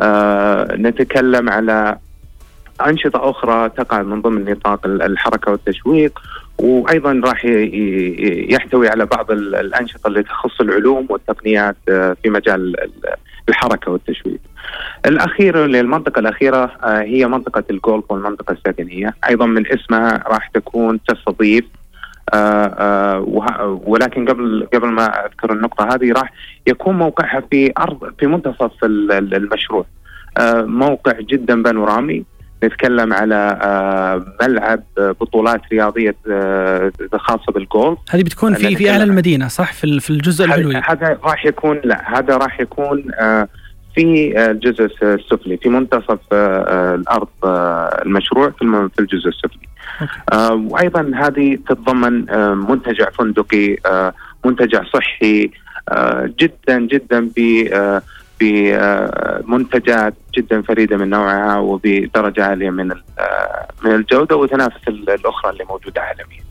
آه، 0.00 0.74
نتكلم 0.74 1.50
على 1.50 1.98
أنشطة 2.86 3.30
أخرى 3.30 3.68
تقع 3.68 4.02
من 4.02 4.22
ضمن 4.22 4.50
نطاق 4.50 4.86
الحركة 4.86 5.50
والتشويق 5.50 6.20
وأيضا 6.58 7.20
راح 7.24 7.44
يحتوي 8.50 8.88
على 8.88 9.06
بعض 9.06 9.30
الأنشطة 9.30 10.08
اللي 10.08 10.22
تخص 10.22 10.60
العلوم 10.60 11.06
والتقنيات 11.10 11.76
في 11.86 12.30
مجال 12.30 12.76
الحركة 13.48 13.90
والتشويق. 13.90 14.40
الاخيره 15.06 15.66
للمنطقة 15.66 16.18
الأخيرة 16.18 16.72
هي 16.84 17.26
منطقة 17.26 17.64
الجولف 17.70 18.04
والمنطقة 18.10 18.52
السكنية، 18.52 19.14
أيضا 19.28 19.46
من 19.46 19.66
اسمها 19.66 20.24
راح 20.28 20.48
تكون 20.48 21.00
تستضيف 21.08 21.64
آه، 22.34 22.66
آه، 22.66 23.80
ولكن 23.86 24.28
قبل 24.28 24.68
قبل 24.74 24.88
ما 24.88 25.26
أذكر 25.26 25.52
النقطة 25.52 25.94
هذه 25.94 26.12
راح 26.12 26.32
يكون 26.66 26.98
موقعها 26.98 27.42
في 27.50 27.72
أرض 27.78 28.14
في 28.18 28.26
منتصف 28.26 28.72
المشروع. 28.84 29.86
آه، 30.38 30.62
موقع 30.62 31.12
جدا 31.20 31.62
بانورامي. 31.62 32.24
نتكلم 32.66 33.12
على 33.12 33.58
ملعب 34.42 34.82
بطولات 34.98 35.60
رياضية 35.72 36.16
خاصة 37.14 37.52
بالجولف. 37.52 37.98
هذه 38.10 38.22
بتكون 38.22 38.54
في 38.54 38.76
في 38.76 38.90
أعلى 38.90 39.04
المدينة 39.04 39.48
صح؟ 39.48 39.72
في 39.72 40.00
في 40.00 40.10
الجزء 40.10 40.44
العلوي 40.44 40.76
هذا 40.76 41.18
راح 41.24 41.46
يكون 41.46 41.80
لا 41.84 42.18
هذا 42.18 42.36
راح 42.36 42.60
يكون 42.60 43.04
في 43.94 44.32
الجزء 44.50 44.90
السفلي 45.02 45.56
في 45.56 45.68
منتصف 45.68 46.18
الأرض 46.32 47.28
المشروع 48.06 48.50
في 48.50 48.98
الجزء 48.98 49.28
السفلي. 49.28 49.66
آه 50.32 50.52
وأيضا 50.52 51.10
هذه 51.14 51.58
تتضمن 51.68 52.30
آه 52.30 52.54
منتجع 52.54 53.10
فندقي 53.10 53.76
آه 53.86 54.14
منتجع 54.44 54.82
صحي 54.94 55.50
آه 55.88 56.30
جدا 56.38 56.80
جدا 56.80 57.30
ب 57.36 57.68
آه 57.72 58.02
بمنتجات 58.40 60.14
جدا 60.36 60.62
فريدة 60.62 60.96
من 60.96 61.10
نوعها 61.10 61.58
وبدرجة 61.58 62.44
عالية 62.44 62.70
من 62.70 62.88
من 63.84 63.94
الجودة 63.94 64.36
وتنافس 64.36 64.88
الأخرى 64.88 65.50
اللي 65.50 65.64
موجودة 65.64 66.02
عالميا. 66.02 66.44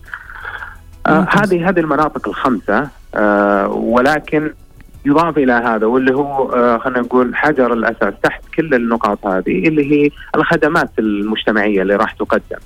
آه 1.08 1.28
هذه 1.30 1.70
هذه 1.70 1.80
المناطق 1.80 2.28
الخمسة 2.28 2.90
آه 3.16 3.68
ولكن 3.68 4.54
يضاف 5.06 5.38
إلى 5.38 5.54
هذا 5.54 5.86
واللي 5.86 6.16
هو 6.16 6.54
آه 6.54 6.78
خلينا 6.78 7.00
نقول 7.02 7.36
حجر 7.36 7.74
الأساس 7.74 8.14
تحت 8.24 8.42
كل 8.56 8.74
النقاط 8.74 9.26
هذه 9.28 9.68
اللي 9.68 9.92
هي 9.92 10.10
الخدمات 10.36 10.90
المجتمعية 11.00 11.82
اللي 11.82 11.96
راح 11.96 12.12
تقدم. 12.12 12.58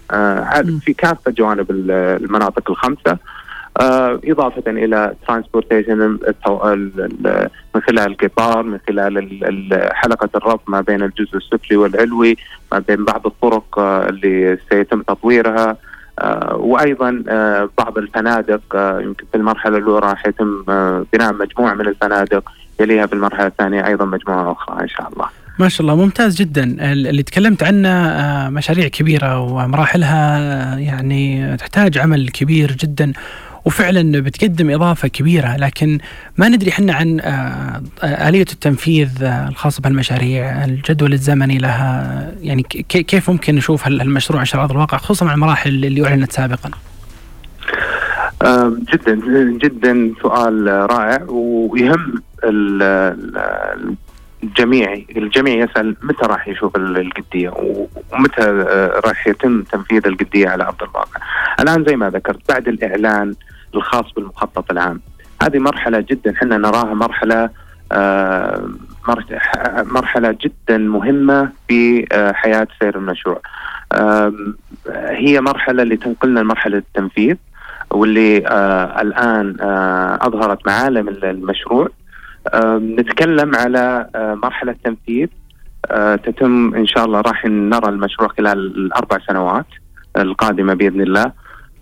في 0.79 0.93
كافة 0.93 1.31
جوانب 1.31 1.71
المناطق 1.71 2.71
الخمسة. 2.71 3.17
إضافة 3.79 4.71
إلى 4.71 5.13
ترانسبورتيشن 5.27 5.97
من 7.75 7.81
خلال 7.81 7.99
القطار 7.99 8.63
من 8.63 8.79
خلال 8.87 9.69
حلقة 9.93 10.29
الربط 10.35 10.61
ما 10.67 10.81
بين 10.81 11.03
الجزء 11.03 11.37
السفلي 11.37 11.77
والعلوي 11.77 12.37
ما 12.71 12.79
بين 12.79 13.05
بعض 13.05 13.25
الطرق 13.25 13.79
آه 13.79 14.09
اللي 14.09 14.57
سيتم 14.69 15.01
تطويرها 15.01 15.77
آه، 16.21 16.55
وأيضا 16.55 17.23
آه، 17.29 17.69
بعض 17.77 17.97
الفنادق 17.97 18.61
آه، 18.75 19.01
يمكن 19.01 19.25
في 19.31 19.37
المرحلة 19.37 19.77
الأولى 19.77 19.99
راح 19.99 20.25
يتم 20.25 20.63
بناء 21.13 21.33
مجموعة 21.33 21.73
من 21.73 21.87
الفنادق 21.87 22.51
يليها 22.79 23.05
في 23.05 23.13
المرحلة 23.13 23.47
الثانية 23.47 23.87
أيضا 23.87 24.05
مجموعة 24.05 24.51
أخرى 24.51 24.83
إن 24.83 24.87
شاء 24.87 25.09
الله. 25.13 25.25
ما 25.59 25.69
شاء 25.69 25.81
الله 25.81 25.95
ممتاز 25.95 26.35
جدا 26.35 26.63
اللي 26.91 27.23
تكلمت 27.23 27.63
عنه 27.63 27.89
مشاريع 28.49 28.87
كبيرة 28.87 29.39
ومراحلها 29.39 30.39
يعني 30.77 31.57
تحتاج 31.57 31.97
عمل 31.97 32.29
كبير 32.29 32.71
جدا 32.71 33.13
وفعلا 33.65 34.21
بتقدم 34.21 34.69
إضافة 34.69 35.07
كبيرة 35.07 35.57
لكن 35.57 35.99
ما 36.37 36.49
ندري 36.49 36.71
إحنا 36.71 36.93
عن 36.93 37.19
آه، 37.19 37.81
آلية 38.03 38.41
التنفيذ 38.41 39.23
آه، 39.23 39.47
الخاصة 39.47 39.81
بهالمشاريع، 39.81 40.65
الجدول 40.65 41.13
الزمني 41.13 41.57
لها 41.57 42.31
يعني 42.41 42.63
كيف 42.89 43.29
ممكن 43.29 43.55
نشوف 43.55 43.87
هالمشروع 43.87 44.39
على 44.39 44.63
ارض 44.63 44.71
الواقع 44.71 44.97
خصوصا 44.97 45.25
مع 45.25 45.33
المراحل 45.33 45.69
اللي 45.69 46.07
أعلنت 46.07 46.31
سابقا؟ 46.31 46.71
جدا 48.93 49.15
جدا 49.61 50.13
سؤال 50.21 50.67
رائع 50.67 51.23
ويهم 51.29 52.21
الجميع 54.43 54.93
الجميع 55.17 55.63
يسأل 55.63 55.95
متى 56.01 56.25
راح 56.25 56.47
يشوف 56.47 56.75
القدية 56.75 57.49
ومتى 58.13 58.41
آه، 58.41 59.01
راح 59.05 59.27
يتم 59.27 59.61
تنفيذ 59.61 60.07
القدية 60.07 60.49
على 60.49 60.63
أرض 60.63 60.83
الواقع. 60.83 61.21
الآن 61.59 61.85
زي 61.85 61.95
ما 61.95 62.09
ذكرت 62.09 62.49
بعد 62.49 62.67
الإعلان 62.67 63.33
الخاص 63.75 64.13
بالمخطط 64.15 64.71
العام 64.71 65.01
هذه 65.43 65.59
مرحلة 65.59 65.99
جدا 66.09 66.31
إحنا 66.31 66.57
نراها 66.57 66.93
مرحلة 66.93 67.49
آه، 67.91 68.69
مرحلة 69.83 70.37
جدا 70.41 70.77
مهمة 70.77 71.49
في 71.67 72.05
آه، 72.11 72.31
حياة 72.31 72.67
سير 72.79 72.97
المشروع. 72.97 73.41
هي 74.95 75.41
مرحلة 75.41 75.83
اللي 75.83 75.97
تنقلنا 75.97 76.39
لمرحلة 76.39 76.77
التنفيذ 76.77 77.35
واللي 77.91 78.37
الآن 79.01 79.55
أظهرت 80.21 80.67
معالم 80.67 81.09
المشروع 81.09 81.89
نتكلم 82.77 83.55
على 83.55 84.09
آه، 84.15 84.33
مرحلة 84.33 84.75
تنفيذ. 84.83 85.27
آه، 85.91 86.15
تتم 86.15 86.75
إن 86.75 86.87
شاء 86.87 87.05
الله 87.05 87.21
راح 87.21 87.45
نرى 87.45 87.89
المشروع 87.89 88.29
خلال 88.29 88.57
الأربع 88.77 89.17
سنوات 89.27 89.65
القادمة 90.17 90.73
بإذن 90.73 91.01
الله. 91.01 91.31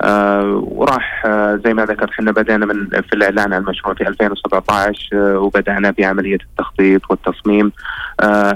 آه 0.02 0.64
وراح 0.68 1.28
زي 1.66 1.74
ما 1.74 1.86
ذكرت 1.86 2.10
إحنا 2.10 2.32
بدأنا 2.32 2.66
من 2.66 2.90
في 2.90 3.14
الإعلان 3.14 3.54
عن 3.54 3.62
المشروع 3.62 3.94
في 3.94 4.08
2017 4.08 5.10
آه 5.14 5.40
وبدأنا 5.40 5.92
بعملية 5.92 6.38
التخطيط 6.52 7.02
والتصميم. 7.10 7.72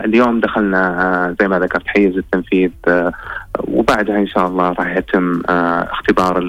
اليوم 0.06 0.40
دخلنا 0.40 1.36
زي 1.40 1.48
ما 1.48 1.60
ذكرت 1.60 1.88
حيز 1.88 2.18
التنفيذ 2.18 2.72
وبعدها 3.60 4.18
إن 4.18 4.28
شاء 4.28 4.48
الله 4.48 4.70
راح 4.70 4.98
يتم 4.98 5.42
آه 5.50 5.88
اختبار 5.92 6.40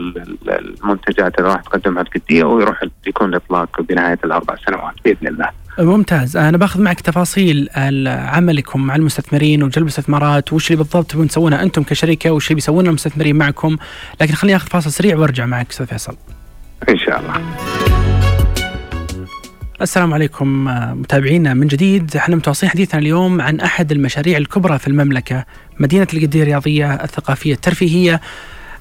المنتجات 0.49 1.39
اللي 1.39 1.51
راح 1.51 1.61
تقدمها 1.61 2.03
القدية 2.03 2.45
ويروح 2.45 2.83
يكون 3.07 3.29
الإطلاق 3.29 3.81
بنهاية 3.81 4.19
الأربع 4.25 4.55
سنوات 4.67 4.95
بإذن 5.05 5.27
الله. 5.27 5.49
ممتاز. 5.79 6.37
أنا 6.37 6.59
باخذ 6.59 6.83
معك 6.83 7.01
تفاصيل 7.01 7.69
عملكم 8.07 8.83
مع 8.87 8.97
المستثمرين 8.97 9.63
وجلب 9.63 9.85
الاستثمارات 9.85 10.53
وش 10.53 10.71
اللي 10.71 10.83
بالضبط 10.83 11.11
تبون 11.11 11.29
تسوونه 11.29 11.63
أنتم 11.63 11.83
كشركة 11.83 12.31
وش 12.31 12.47
اللي 12.47 12.55
بيسوونه 12.55 12.89
المستثمرين 12.89 13.37
معكم. 13.37 13.77
لكن 14.21 14.35
خليني 14.35 14.57
آخذ 14.57 14.69
فاصل 14.69 14.93
سريع 14.93 15.17
وأرجع 15.17 15.47
معك 15.47 15.71
أستاذ 15.71 15.87
فيصل. 15.87 16.17
إن 16.89 16.99
شاء 16.99 17.21
الله. 17.21 18.22
السلام 19.83 20.15
عليكم 20.15 20.65
متابعينا 21.01 21.55
من 21.55 21.67
جديد. 21.67 22.17
إحنا 22.17 22.37
متواصلين 22.37 22.71
حديثنا 22.71 23.01
اليوم 23.01 23.41
عن 23.41 23.61
أحد 23.61 23.93
المشاريع 23.93 24.39
الكبرى 24.39 24.79
في 24.79 24.89
المملكة 24.89 25.45
مدينة 25.81 26.07
القديه 26.15 26.43
الرياضية 26.43 26.95
الثقافية 26.95 27.55
الترفيهية 27.55 28.21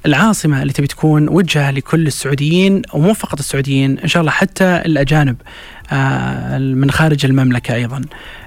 العاصمة 0.05 0.62
اللي 0.62 0.74
تبي 0.74 0.88
تكون 0.88 1.29
وجهة 1.29 1.72
لكل 1.72 2.08
السعوديين 2.08 2.81
ومو 2.93 3.13
فقط 3.13 3.39
السعوديين 3.39 4.00
إن 4.00 4.08
شاء 4.08 4.22
الله 4.22 4.31
حتى 4.31 4.81
الأجانب. 4.86 5.36
آه، 5.36 5.80
من 6.60 6.91
خارج 6.91 7.25
المملكة 7.25 7.75
أيضا. 7.75 8.01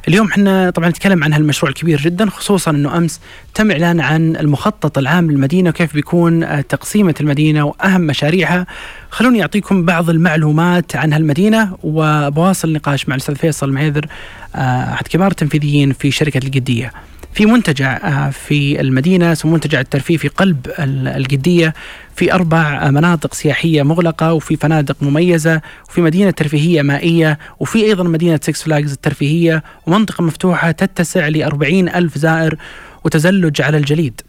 اليوم 0.08 0.26
إحنا 0.26 0.70
طبعا 0.70 0.88
نتكلم 0.88 1.24
عن 1.24 1.32
هالمشروع 1.32 1.70
الكبير 1.70 2.00
جدا 2.00 2.30
خصوصا 2.30 2.70
أنه 2.70 2.96
أمس 2.96 3.20
تم 3.54 3.70
إعلان 3.70 4.00
عن 4.00 4.36
المخطط 4.36 4.98
العام 4.98 5.30
للمدينة 5.30 5.70
وكيف 5.70 5.94
بيكون 5.94 6.42
آه، 6.42 6.60
تقسيمة 6.60 7.14
المدينة 7.20 7.64
وأهم 7.64 8.00
مشاريعها. 8.00 8.66
خلوني 9.10 9.42
أعطيكم 9.42 9.84
بعض 9.84 10.10
المعلومات 10.10 10.96
عن 10.96 11.12
هالمدينة 11.12 11.76
وبواصل 11.82 12.68
النقاش 12.68 13.08
مع 13.08 13.14
الأستاذ 13.14 13.34
فيصل 13.34 13.72
معيذر 13.72 14.06
آه، 14.54 14.58
أحد 14.92 15.08
كبار 15.08 15.30
التنفيذيين 15.30 15.92
في 15.92 16.10
شركة 16.10 16.38
القدية 16.38 16.92
في 17.34 17.46
منتجع 17.46 17.96
آه، 17.96 18.30
في 18.30 18.80
المدينة 18.80 19.32
اسمه 19.32 19.52
منتجع 19.52 19.80
الترفيه 19.80 20.16
في 20.16 20.28
قلب 20.28 20.66
القدية 20.78 21.74
في 22.16 22.32
أربع 22.32 22.90
مناطق 22.90 23.34
سياحية 23.34 23.82
مغلقة 23.82 24.32
وفي 24.32 24.56
فنادق 24.56 24.96
مميزة 25.02 25.60
وفي 25.88 26.00
مدينة 26.00 26.30
ترفيهية 26.30 26.82
مائية 26.82 27.38
وفي 27.60 27.84
أيضا 27.84 28.04
مدينة 28.04 28.40
سكس 28.42 28.62
فلاجز 28.62 28.92
الترفيهية 28.92 29.62
ومنطقة 29.86 30.22
مفتوحة 30.24 30.70
تتسع 30.70 31.28
لأربعين 31.28 31.88
ألف 31.88 32.18
زائر 32.18 32.56
وتزلج 33.04 33.62
على 33.62 33.76
الجليد. 33.76 34.20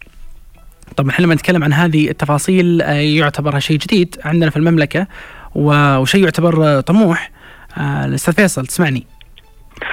طبعا 0.97 1.09
إحنا 1.09 1.25
لما 1.25 1.35
نتكلم 1.35 1.63
عن 1.63 1.73
هذه 1.73 2.09
التفاصيل 2.09 2.81
آه، 2.81 2.91
يعتبر 2.93 3.59
شيء 3.59 3.77
جديد 3.77 4.15
عندنا 4.25 4.49
في 4.49 4.57
المملكة 4.57 5.07
وشيء 5.55 6.23
يعتبر 6.23 6.81
طموح. 6.81 7.31
آه، 7.77 8.05
الأستاذ 8.05 8.33
فيصل 8.33 8.67
تسمعني. 8.67 9.14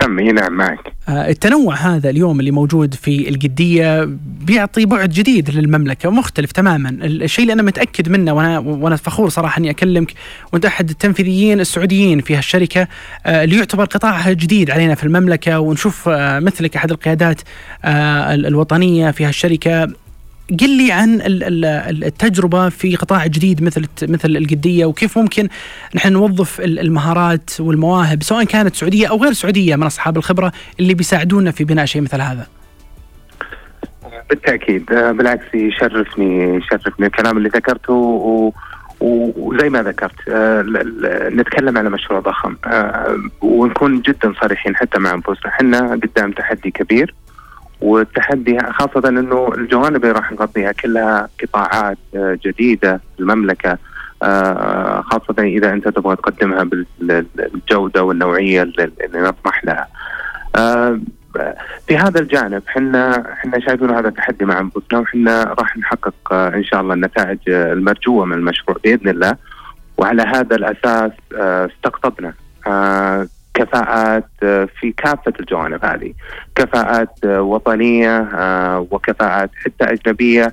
سمي 0.02 0.32
نعم 0.32 0.52
معك. 0.52 0.78
آه، 1.08 1.28
التنوع 1.30 1.74
هذا 1.74 2.10
اليوم 2.10 2.40
اللي 2.40 2.50
موجود 2.50 2.94
في 2.94 3.28
القدية 3.28 4.08
بيعطي 4.24 4.86
بعد 4.86 5.08
جديد 5.08 5.50
للمملكة 5.50 6.10
مختلف 6.10 6.52
تماما. 6.52 6.90
الشيء 6.90 7.42
اللي 7.42 7.52
أنا 7.52 7.62
متأكد 7.62 8.08
منه 8.08 8.32
وأنا, 8.32 8.58
وأنا 8.58 8.96
فخور 8.96 9.28
صراحة 9.28 9.58
أني 9.58 9.70
أكلمك 9.70 10.12
وأنت 10.52 10.64
أحد 10.64 10.90
التنفيذيين 10.90 11.60
السعوديين 11.60 12.20
في 12.20 12.36
هالشركة 12.36 12.88
آه، 13.26 13.44
اللي 13.44 13.56
يعتبر 13.56 13.84
قطاعها 13.84 14.32
جديد 14.32 14.70
علينا 14.70 14.94
في 14.94 15.04
المملكة 15.04 15.60
ونشوف 15.60 16.08
آه، 16.08 16.38
مثلك 16.40 16.76
أحد 16.76 16.90
القيادات 16.90 17.40
الوطنية 17.84 19.10
في 19.10 19.24
هالشركة. 19.24 19.88
قل 20.60 20.70
لي 20.76 20.92
عن 20.92 21.20
التجربة 22.02 22.68
في 22.68 22.96
قطاع 22.96 23.26
جديد 23.26 23.62
مثل 23.62 23.86
مثل 24.02 24.30
القدية 24.30 24.84
وكيف 24.84 25.18
ممكن 25.18 25.48
نحن 25.94 26.12
نوظف 26.12 26.60
المهارات 26.60 27.50
والمواهب 27.60 28.22
سواء 28.22 28.44
كانت 28.44 28.74
سعودية 28.74 29.06
أو 29.06 29.16
غير 29.16 29.32
سعودية 29.32 29.76
من 29.76 29.82
أصحاب 29.82 30.16
الخبرة 30.16 30.52
اللي 30.80 30.94
بيساعدونا 30.94 31.50
في 31.50 31.64
بناء 31.64 31.84
شيء 31.84 32.02
مثل 32.02 32.20
هذا. 32.20 32.46
بالتأكيد. 34.30 34.92
آه، 34.92 35.12
بالعكس 35.12 35.54
يشرفني 35.54 36.56
يشرفني 36.56 37.06
الكلام 37.06 37.36
اللي 37.36 37.48
ذكرته 37.48 37.92
و... 37.92 38.52
وزي 39.00 39.68
ما 39.68 39.82
ذكرت 39.82 40.28
آه، 40.28 40.64
نتكلم 41.28 41.78
على 41.78 41.90
مشروع 41.90 42.20
ضخم. 42.20 42.56
آه، 42.66 43.16
ونكون 43.40 44.00
جدا 44.00 44.32
صريحين 44.40 44.76
حتى 44.76 44.98
مع 44.98 45.14
أنفسنا. 45.14 45.48
إحنا 45.48 45.90
قدام 45.90 46.32
تحدي 46.32 46.70
كبير. 46.70 47.14
والتحدي 47.82 48.58
خاصة 48.58 49.08
إنه 49.08 49.52
الجوانب 49.54 49.96
اللي 50.04 50.12
راح 50.12 50.32
نغطيها 50.32 50.72
كلها 50.72 51.28
قطاعات 51.42 51.98
جديدة 52.14 53.00
في 53.16 53.22
المملكة. 53.22 53.78
خاصة 55.02 55.34
إذا 55.38 55.70
أنت 55.72 55.88
تبغى 55.88 56.16
تقدمها 56.16 56.68
بالجودة 57.00 58.02
والنوعية 58.02 58.62
اللي 58.62 58.90
نطمح 59.14 59.64
لها. 59.64 59.88
في 61.86 61.96
هذا 61.96 62.20
الجانب 62.20 62.62
إحنا 62.68 63.32
إحنا 63.32 63.60
شايفين 63.60 63.90
هذا 63.90 64.10
تحدي 64.10 64.44
مع 64.44 64.60
أنفسنا 64.60 64.98
وحنا 64.98 65.54
راح 65.58 65.76
نحقق 65.76 66.14
آه، 66.32 66.48
إن 66.48 66.64
شاء 66.64 66.80
الله 66.80 66.94
النتائج 66.94 67.38
آه، 67.48 67.72
المرجوة 67.72 68.24
من 68.24 68.32
المشروع 68.32 68.76
بإذن 68.84 69.08
الله. 69.08 69.36
وعلى 69.98 70.22
هذا 70.22 70.56
الأساس 70.56 71.12
آه، 71.36 71.66
استقطبنا. 71.66 72.34
كفاءات 73.54 74.28
في 74.80 74.94
كافة 74.96 75.32
الجوانب 75.40 75.84
هذه. 75.84 76.12
كفاءات 76.54 77.24
وطنية 77.24 78.28
وكفاءات 78.90 79.50
حتى 79.64 79.92
أجنبية 79.92 80.50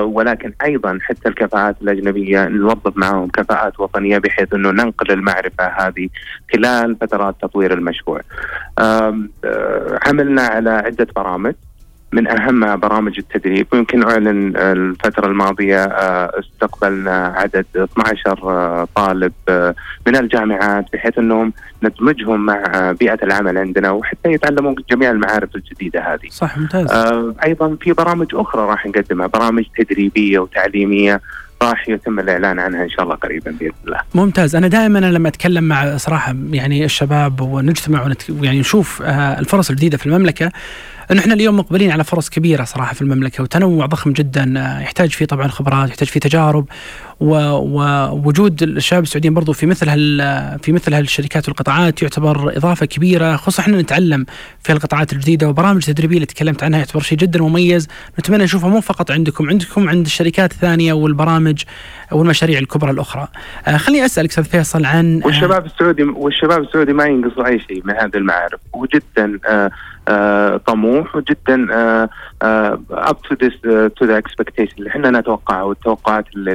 ولكن 0.00 0.52
أيضا 0.64 0.98
حتى 1.02 1.28
الكفاءات 1.28 1.76
الأجنبية 1.82 2.48
نوظف 2.48 2.96
معهم 2.96 3.28
كفاءات 3.28 3.80
وطنية 3.80 4.18
بحيث 4.18 4.54
أنه 4.54 4.70
ننقل 4.70 5.10
المعرفة 5.10 5.64
هذه 5.66 6.08
خلال 6.52 6.96
فترات 7.00 7.36
تطوير 7.42 7.72
المشروع. 7.72 8.20
عملنا 10.06 10.42
على 10.42 10.70
عدة 10.70 11.06
برامج. 11.16 11.54
من 12.12 12.28
أهم 12.28 12.76
برامج 12.76 13.18
التدريب 13.18 13.66
ويمكن 13.72 14.04
أعلن 14.04 14.56
الفترة 14.56 15.26
الماضية 15.26 15.84
آه، 15.84 16.40
استقبلنا 16.40 17.34
عدد 17.36 17.66
12 17.76 18.38
آه، 18.42 18.88
طالب 18.94 19.32
آه، 19.48 19.74
من 20.06 20.16
الجامعات 20.16 20.84
بحيث 20.92 21.18
أنهم 21.18 21.52
ندمجهم 21.82 22.46
مع 22.46 22.92
بيئة 23.00 23.18
العمل 23.22 23.58
عندنا 23.58 23.90
وحتى 23.90 24.32
يتعلمون 24.32 24.74
جميع 24.90 25.10
المعارف 25.10 25.56
الجديدة 25.56 26.00
هذه. 26.00 26.28
صح 26.30 26.58
ممتاز. 26.58 26.86
أيضا 27.44 27.76
في 27.80 27.92
برامج 27.92 28.26
أخرى 28.34 28.62
راح 28.62 28.86
نقدمها 28.86 29.26
برامج 29.26 29.64
تدريبية 29.78 30.38
وتعليمية 30.38 31.20
راح 31.62 31.88
يتم 31.88 32.20
الإعلان 32.20 32.58
عنها 32.58 32.82
إن 32.82 32.90
شاء 32.90 33.02
الله 33.02 33.14
قريبا 33.14 33.50
بإذن 33.50 33.72
الله. 33.86 34.00
ممتاز، 34.14 34.56
أنا 34.56 34.68
دائما 34.68 34.98
لما 34.98 35.28
أتكلم 35.28 35.64
مع 35.64 35.96
صراحة 35.96 36.34
يعني 36.50 36.84
الشباب 36.84 37.40
ونجتمع 37.40 38.04
ونت... 38.04 38.28
يعني 38.28 38.60
نشوف 38.60 39.02
الفرص 39.02 39.70
الجديدة 39.70 39.96
في 39.96 40.06
المملكة 40.06 40.52
إنه 41.10 41.20
إحنا 41.20 41.34
اليوم 41.34 41.56
مقبلين 41.56 41.90
على 41.90 42.04
فرص 42.04 42.30
كبيرة 42.30 42.64
صراحة 42.64 42.94
في 42.94 43.02
المملكة 43.02 43.42
وتنوع 43.42 43.86
ضخم 43.86 44.12
جدا 44.12 44.54
آه، 44.58 44.80
يحتاج 44.80 45.10
فيه 45.10 45.24
طبعا 45.24 45.48
خبرات 45.48 45.88
يحتاج 45.88 46.08
فيه 46.08 46.20
تجارب. 46.20 46.66
ووجود 47.20 48.62
الشباب 48.62 49.02
السعوديين 49.02 49.34
برضو 49.34 49.52
في 49.52 49.66
مثل 49.66 49.86
في 50.62 50.72
مثل 50.72 50.94
هالشركات 50.94 51.48
والقطاعات 51.48 52.02
يعتبر 52.02 52.56
إضافة 52.56 52.86
كبيرة 52.86 53.36
خصوصا 53.36 53.62
إحنا 53.62 53.82
نتعلم 53.82 54.26
في 54.60 54.72
القطاعات 54.72 55.12
الجديدة 55.12 55.48
وبرامج 55.48 55.82
تدريبية 55.82 56.16
اللي 56.16 56.26
تكلمت 56.26 56.62
عنها 56.62 56.78
يعتبر 56.78 57.00
شيء 57.00 57.18
جدا 57.18 57.42
مميز 57.42 57.88
نتمنى 58.20 58.44
نشوفها 58.44 58.68
مو 58.68 58.80
فقط 58.80 59.10
عندكم 59.10 59.48
عندكم 59.48 59.88
عند 59.88 60.06
الشركات 60.06 60.52
الثانية 60.52 60.92
والبرامج 60.92 61.62
والمشاريع 62.12 62.58
الكبرى 62.58 62.90
الأخرى. 62.90 63.28
آه 63.66 63.76
خليني 63.76 64.04
أسألك 64.04 64.30
أستاذ 64.30 64.44
فيصل 64.44 64.84
عن 64.84 65.20
والشباب 65.24 65.66
السعودي 65.66 66.02
والشباب 66.02 66.62
السعودي 66.62 66.92
ما 66.92 67.04
ينقصوا 67.04 67.46
أي 67.46 67.60
شيء 67.60 67.82
من 67.84 67.94
هذه 67.94 68.16
المعارف 68.16 68.60
وجدا 68.72 69.38
آه 69.48 69.70
آه 70.08 70.56
طموح 70.56 71.16
وجدا 71.16 71.66
up 72.92 73.16
to 73.22 73.34
to 73.88 74.04
the 74.04 74.18
expectation 74.18 74.74
اللي 74.78 74.90
إحنا 74.90 75.10
نتوقعها 75.10 75.62
والتوقعات 75.62 76.24
اللي, 76.36 76.52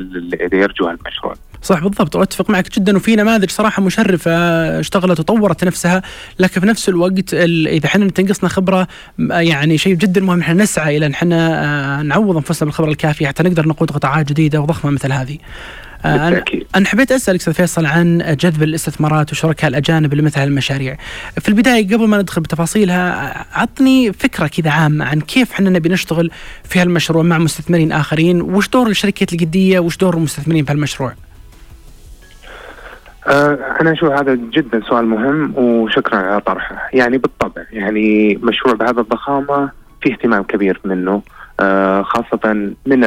اللي 0.53 0.63
يرجوها 0.63 0.91
المشروع. 0.91 1.35
صح 1.61 1.79
بالضبط 1.79 2.15
وأتفق 2.15 2.49
معك 2.49 2.79
جدا 2.79 2.97
وفي 2.97 3.15
نماذج 3.15 3.49
صراحة 3.49 3.83
مشرفة 3.83 4.31
اشتغلت 4.79 5.19
وطورت 5.19 5.63
نفسها 5.63 6.01
لكن 6.39 6.61
في 6.61 6.67
نفس 6.67 6.89
الوقت 6.89 7.33
إذا 7.33 7.85
إحنا 7.85 8.09
تنقصنا 8.09 8.49
خبرة 8.49 8.87
يعني 9.19 9.77
شيء 9.77 9.95
جدا 9.95 10.21
مهم 10.21 10.39
إحنا 10.39 10.63
نسعى 10.63 10.97
إلى 10.97 11.05
إن 11.05 11.11
إحنا 11.11 11.63
آه، 11.99 12.01
نعوض 12.01 12.35
أنفسنا 12.35 12.65
بالخبرة 12.65 12.89
الكافية 12.89 13.27
حتى 13.27 13.43
نقدر 13.43 13.67
نقود 13.67 13.91
قطاعات 13.91 14.29
جديدة 14.29 14.61
وضخمة 14.61 14.91
مثل 14.91 15.11
هذه. 15.11 15.37
بالتأكيد. 16.03 16.67
أنا 16.75 16.85
حبيت 16.85 17.11
أسألك 17.11 17.39
أستاذ 17.39 17.53
فيصل 17.53 17.85
عن 17.85 18.35
جذب 18.39 18.63
الاستثمارات 18.63 19.31
وشركاء 19.31 19.69
الأجانب 19.69 20.13
لمثل 20.13 20.43
المشاريع 20.43 20.97
في 21.39 21.49
البداية 21.49 21.87
قبل 21.87 22.07
ما 22.07 22.21
ندخل 22.21 22.41
بتفاصيلها 22.41 23.45
عطني 23.53 24.13
فكرة 24.13 24.47
كذا 24.47 24.71
عامة 24.71 25.05
عن 25.05 25.21
كيف 25.21 25.51
إحنا 25.51 25.69
نبي 25.69 25.89
نشتغل 25.89 26.31
في 26.63 26.79
هالمشروع 26.79 27.23
مع 27.23 27.37
مستثمرين 27.37 27.91
آخرين 27.91 28.41
وش 28.41 28.69
دور 28.69 28.87
الشركات 28.87 29.33
الجدية 29.33 29.79
وش 29.79 29.97
دور 29.97 30.13
المستثمرين 30.13 30.65
في 30.65 30.71
هالمشروع؟ 30.71 31.13
أه 33.27 33.57
أنا 33.81 33.91
أشوف 33.91 34.11
هذا 34.11 34.35
جدا 34.35 34.81
سؤال 34.89 35.05
مهم 35.05 35.53
وشكرا 35.57 36.15
على 36.15 36.41
طرحه. 36.41 36.89
يعني 36.93 37.17
بالطبع 37.17 37.61
يعني 37.71 38.35
مشروع 38.35 38.75
بهذا 38.75 39.01
الضخامة 39.01 39.69
في 40.01 40.11
اهتمام 40.11 40.43
كبير 40.43 40.81
منه. 40.85 41.11
آه، 41.11 41.42
خاصة 42.03 42.73
من 42.85 43.03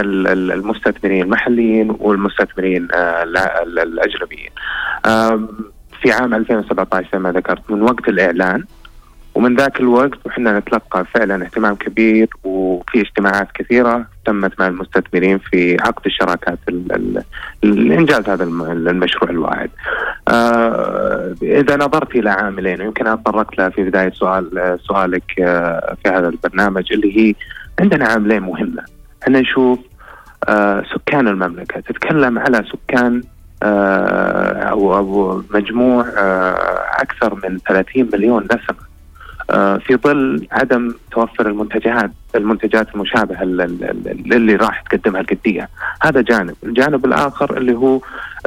المستثمرين 0.53 1.23
المحليين 1.23 1.97
والمستثمرين 1.99 2.89
آه، 2.95 3.23
الأجنبيين 3.63 4.51
في 6.03 6.13
عام 6.13 6.35
2017 6.35 7.09
زي 7.13 7.19
ما 7.19 7.33
ذكرت 7.33 7.71
من 7.71 7.83
وقت 7.83 8.09
الإعلان 8.09 8.65
ومن 9.37 9.57
ذاك 9.57 9.81
الوقت 9.81 10.19
وحنا 10.27 10.59
نتلقى 10.59 11.05
فعلا 11.05 11.45
اهتمام 11.45 11.75
كبير 11.75 12.29
وفي 12.45 13.01
اجتماعات 13.01 13.49
كثيرة 13.55 14.07
تمت 14.27 14.61
مع 14.61 14.67
المستثمرين 14.67 15.39
في 15.39 15.77
عقد 15.81 16.07
الشراكات 16.07 16.59
لانجاز 17.63 18.29
هذا 18.29 18.45
المشروع 18.45 19.31
الواحد. 19.31 19.71
آه 20.29 21.35
إذا 21.43 21.77
نظرت 21.77 22.17
إلى 22.17 22.31
عاملين 22.31 22.81
يمكن 22.81 23.07
أنا 23.07 23.17
تطرقت 23.17 23.59
لها 23.59 23.69
في 23.69 23.83
بداية 23.83 24.11
سؤال 24.11 24.79
سؤالك 24.83 25.41
آه 25.41 25.97
في 26.05 26.11
هذا 26.11 26.29
البرنامج 26.29 26.93
اللي 26.93 27.19
هي 27.19 27.35
عندنا 27.81 28.09
عاملين 28.09 28.43
مهمة. 28.43 28.85
إحنا 29.23 29.41
نشوف 29.41 29.79
آه 30.49 30.83
سكان 30.95 31.29
المملكة. 31.29 31.81
تتكلم 31.81 32.39
على 32.39 32.65
سكان 32.73 33.23
آه 33.63 34.53
أو 34.63 35.43
مجموع 35.51 36.07
آه 36.19 36.85
أكثر 37.03 37.35
من 37.35 37.59
30 37.59 38.09
مليون 38.13 38.45
نسمة. 38.45 38.86
في 39.79 39.99
ظل 40.05 40.47
عدم 40.53 40.95
توفر 41.11 41.47
المنتجات 41.47 42.11
المنتجات 42.37 42.95
المشابهة 42.95 43.43
اللي 43.43 44.57
راح 44.57 44.81
تقدمها 44.81 45.21
القدية. 45.21 45.69
هذا 46.03 46.21
جانب. 46.21 46.55
الجانب 46.65 47.05
الآخر 47.05 47.57
اللي 47.57 47.75
هو 47.75 48.01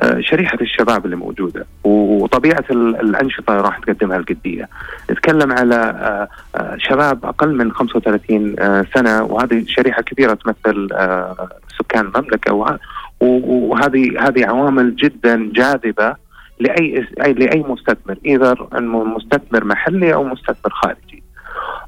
آه، 0.03 0.19
شريحة 0.19 0.57
الشباب 0.61 1.05
اللي 1.05 1.15
موجودة 1.15 1.65
وطبيعة 1.83 2.63
الأنشطة 2.71 3.51
اللي 3.51 3.61
راح 3.61 3.77
تقدمها 3.77 4.17
القدية. 4.17 4.69
نتكلم 5.11 5.51
على 5.51 5.75
آه، 6.55 6.77
شباب 6.77 7.25
أقل 7.25 7.55
من 7.55 7.71
35 7.71 8.55
سنة 8.93 9.23
وهذه 9.23 9.63
شريحة 9.67 10.01
كبيرة 10.01 10.33
تمثل 10.33 10.87
سكان 11.79 12.05
المملكة 12.05 12.53
وهذه 13.19 14.27
هذه 14.27 14.45
عوامل 14.45 14.95
جدا 14.95 15.49
جاذبة 15.53 16.15
لأي 16.59 17.07
لأي 17.17 17.63
مستثمر 17.67 18.17
إذا 18.25 18.55
مستثمر 18.81 19.63
محلي 19.65 20.13
أو 20.13 20.23
مستثمر 20.23 20.71
خارجي. 20.71 21.23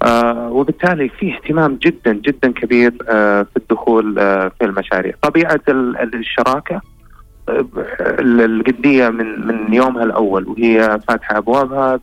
آه 0.04 0.52
وبالتالي 0.52 1.10
في 1.10 1.34
اهتمام 1.34 1.76
جدا 1.76 2.14
جدا 2.14 2.52
كبير 2.52 2.94
آه 3.10 3.44
في 3.44 3.58
الدخول 3.58 4.20
آه 4.20 4.52
في 4.60 4.66
المشاريع، 4.66 5.14
طبيعة 5.22 5.62
الشراكة 5.68 6.82
آه 7.50 7.66
القديه 8.20 9.10
من 9.10 9.48
من 9.48 9.74
يومها 9.74 10.04
الأول 10.04 10.48
وهي 10.48 11.00
فاتحة 11.08 11.38
أبوابها 11.38 12.00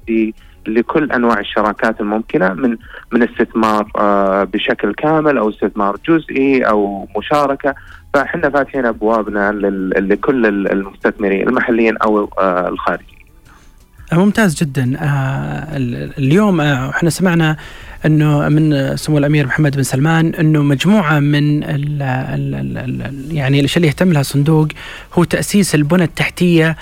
لكل 0.69 1.13
أنواع 1.13 1.41
الشراكات 1.41 2.01
الممكنة 2.01 2.53
من 2.53 2.77
من 3.13 3.23
استثمار 3.23 3.91
آه 3.97 4.45
بشكل 4.45 4.95
كامل 4.95 5.39
أو 5.39 5.51
استثمار 5.51 5.97
جزئي 6.09 6.63
أو 6.63 7.09
مشاركة 7.19 7.75
فإحنا 8.15 8.51
فاتحين 8.51 8.87
أبوابنا 8.87 9.53
لكل 9.99 10.47
المستثمرين 10.47 11.49
المحليين 11.49 11.97
أو 11.97 12.31
آه، 12.39 12.69
الخارجيين. 12.69 13.19
ممتاز 14.13 14.55
جدا 14.55 14.97
آه 15.01 15.77
اليوم 16.19 16.61
إحنا 16.61 17.11
سمعنا 17.11 17.57
إنه 18.07 18.49
من 18.49 18.97
سمو 18.97 19.19
الأمير 19.19 19.47
محمد 19.47 19.77
بن 19.77 19.83
سلمان 19.83 20.35
إنه 20.35 20.63
مجموعة 20.63 21.19
من 21.19 21.65
ال 21.65 22.03
ال 22.03 22.79
ال 22.79 23.37
يعني 23.37 23.61
الأشياء 23.61 23.77
اللي 23.77 23.89
يهتم 23.89 24.13
لها 24.13 24.21
الصندوق 24.21 24.69
هو 25.15 25.25
تأسيس 25.25 25.75
البنى 25.75 26.05
التحتية 26.05 26.77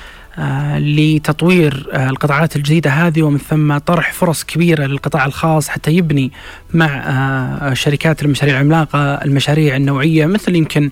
لتطوير 0.78 1.86
آه، 1.92 2.10
القطاعات 2.10 2.56
الجديدة 2.56 2.90
هذه 2.90 3.22
ومن 3.22 3.38
ثم 3.38 3.78
طرح 3.78 4.12
فرص 4.12 4.44
كبيرة 4.44 4.86
للقطاع 4.86 5.24
الخاص 5.24 5.68
حتى 5.68 5.92
يبني 5.92 6.32
مع 6.74 6.86
آه، 6.86 7.74
شركات 7.74 8.22
المشاريع 8.22 8.54
العملاقة 8.54 9.14
المشاريع 9.14 9.76
النوعية 9.76 10.26
مثل 10.26 10.56
يمكن 10.56 10.88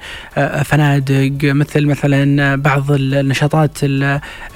فنادق 0.64 1.32
مثل 1.42 1.86
مثلا 1.86 2.56
بعض 2.56 2.84
النشاطات 2.90 3.78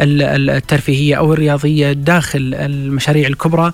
الترفيهية 0.01 1.14
أو 1.14 1.33
الرياضية 1.33 1.92
داخل 1.92 2.55
المشاريع 2.55 3.29
الكبرى 3.29 3.72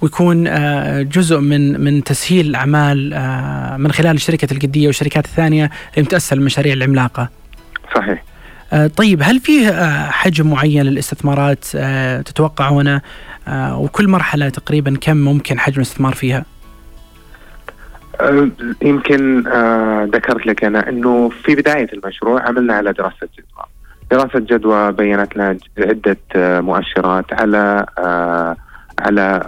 ويكون 0.00 0.46
آه، 0.46 1.02
جزء 1.02 1.38
من 1.38 1.80
من 1.80 2.04
تسهيل 2.04 2.46
الاعمال 2.46 3.14
آه، 3.14 3.76
من 3.76 3.92
خلال 3.92 4.16
الشركة 4.16 4.52
القديه 4.52 4.86
والشركات 4.86 5.24
الثانية 5.24 5.70
اللي 5.94 6.02
متاسسه 6.02 6.34
المشاريع 6.34 6.72
العملاقة. 6.72 7.28
صحيح 7.94 8.18
آه، 8.18 8.35
طيب 8.96 9.20
هل 9.22 9.40
فيه 9.40 9.68
آه، 9.68 10.10
حجم 10.10 10.50
معين 10.50 10.82
للاستثمارات 10.82 11.64
آه، 11.76 12.20
تتوقعونه 12.20 13.00
آه، 13.48 13.78
وكل 13.78 14.08
مرحلة 14.08 14.48
تقريبا 14.48 14.96
كم 15.00 15.16
ممكن 15.16 15.58
حجم 15.58 15.76
الاستثمار 15.76 16.14
فيها؟ 16.14 16.44
يمكن 18.82 19.40
ذكرت 20.14 20.46
لك 20.46 20.64
أنا 20.64 20.88
إنه 20.88 21.28
في 21.28 21.54
بداية 21.54 21.88
المشروع 21.92 22.42
عملنا 22.48 22.74
على 22.74 22.92
دراسة 22.92 23.28
جدوى. 23.38 23.64
دراسة 24.10 24.38
جدوى 24.38 24.92
بينت 24.92 25.36
لنا 25.36 25.58
أه، 26.36 26.60
مؤشرات 26.60 27.32
على 27.32 27.86
على 29.00 29.40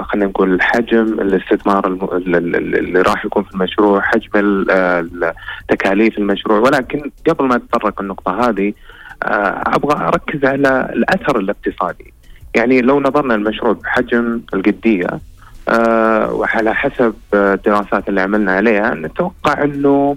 خلينا 0.00 0.26
نقول 0.26 0.62
حجم 0.62 1.02
الاستثمار 1.04 1.86
اللي 1.86 3.02
راح 3.02 3.24
يكون 3.24 3.42
في 3.42 3.54
المشروع، 3.54 4.00
حجم 4.00 4.30
ال- 4.36 4.70
أه، 4.70 5.00
ال- 5.00 5.32
تكاليف 5.68 6.18
المشروع، 6.18 6.58
ولكن 6.58 7.10
قبل 7.28 7.44
ما 7.44 7.56
اتطرق 7.56 8.00
النقطة 8.00 8.48
هذه 8.48 8.72
أه، 9.22 9.62
أبغى 9.66 10.06
أركز 10.08 10.44
على 10.44 10.88
الأثر 10.92 11.38
الاقتصادي. 11.38 12.12
يعني 12.56 12.80
لو 12.80 13.00
نظرنا 13.00 13.34
المشروع 13.34 13.72
بحجم 13.72 14.40
القدية 14.54 15.06
آه، 15.68 16.32
وعلى 16.32 16.74
حسب 16.74 17.14
الدراسات 17.34 18.08
اللي 18.08 18.20
عملنا 18.20 18.52
عليها 18.52 18.94
نتوقع 18.94 19.64
إنه 19.64 20.16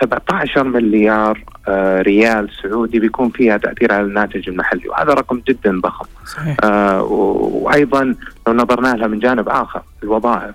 17 0.00 0.64
مليار 0.64 1.44
آه، 1.68 2.02
ريال 2.02 2.48
سعودي 2.62 2.98
بيكون 3.00 3.30
فيها 3.30 3.56
تأثير 3.56 3.92
على 3.92 4.04
الناتج 4.04 4.48
المحلي 4.48 4.88
وهذا 4.88 5.14
رقم 5.14 5.42
جدا 5.48 5.80
ضخم. 5.80 6.06
صحيح. 6.26 6.56
آه، 6.64 7.02
وأيضا 7.02 8.14
لو 8.46 8.52
نظرنا 8.54 8.88
لها 8.88 9.06
من 9.06 9.18
جانب 9.18 9.48
آخر 9.48 9.82
الوظائف. 10.02 10.54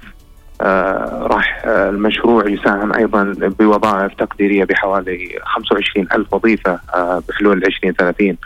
آه، 0.62 1.28
راح 1.28 1.62
آه، 1.66 1.90
المشروع 1.90 2.48
يساهم 2.50 2.94
أيضا 2.94 3.34
بوظائف 3.60 4.14
تقديرية 4.14 4.64
بحوالي 4.64 5.40
25 5.46 6.08
ألف 6.14 6.34
وظيفة 6.34 6.80
آه، 6.96 7.24
بحلول 7.30 7.64
2030 7.66 8.38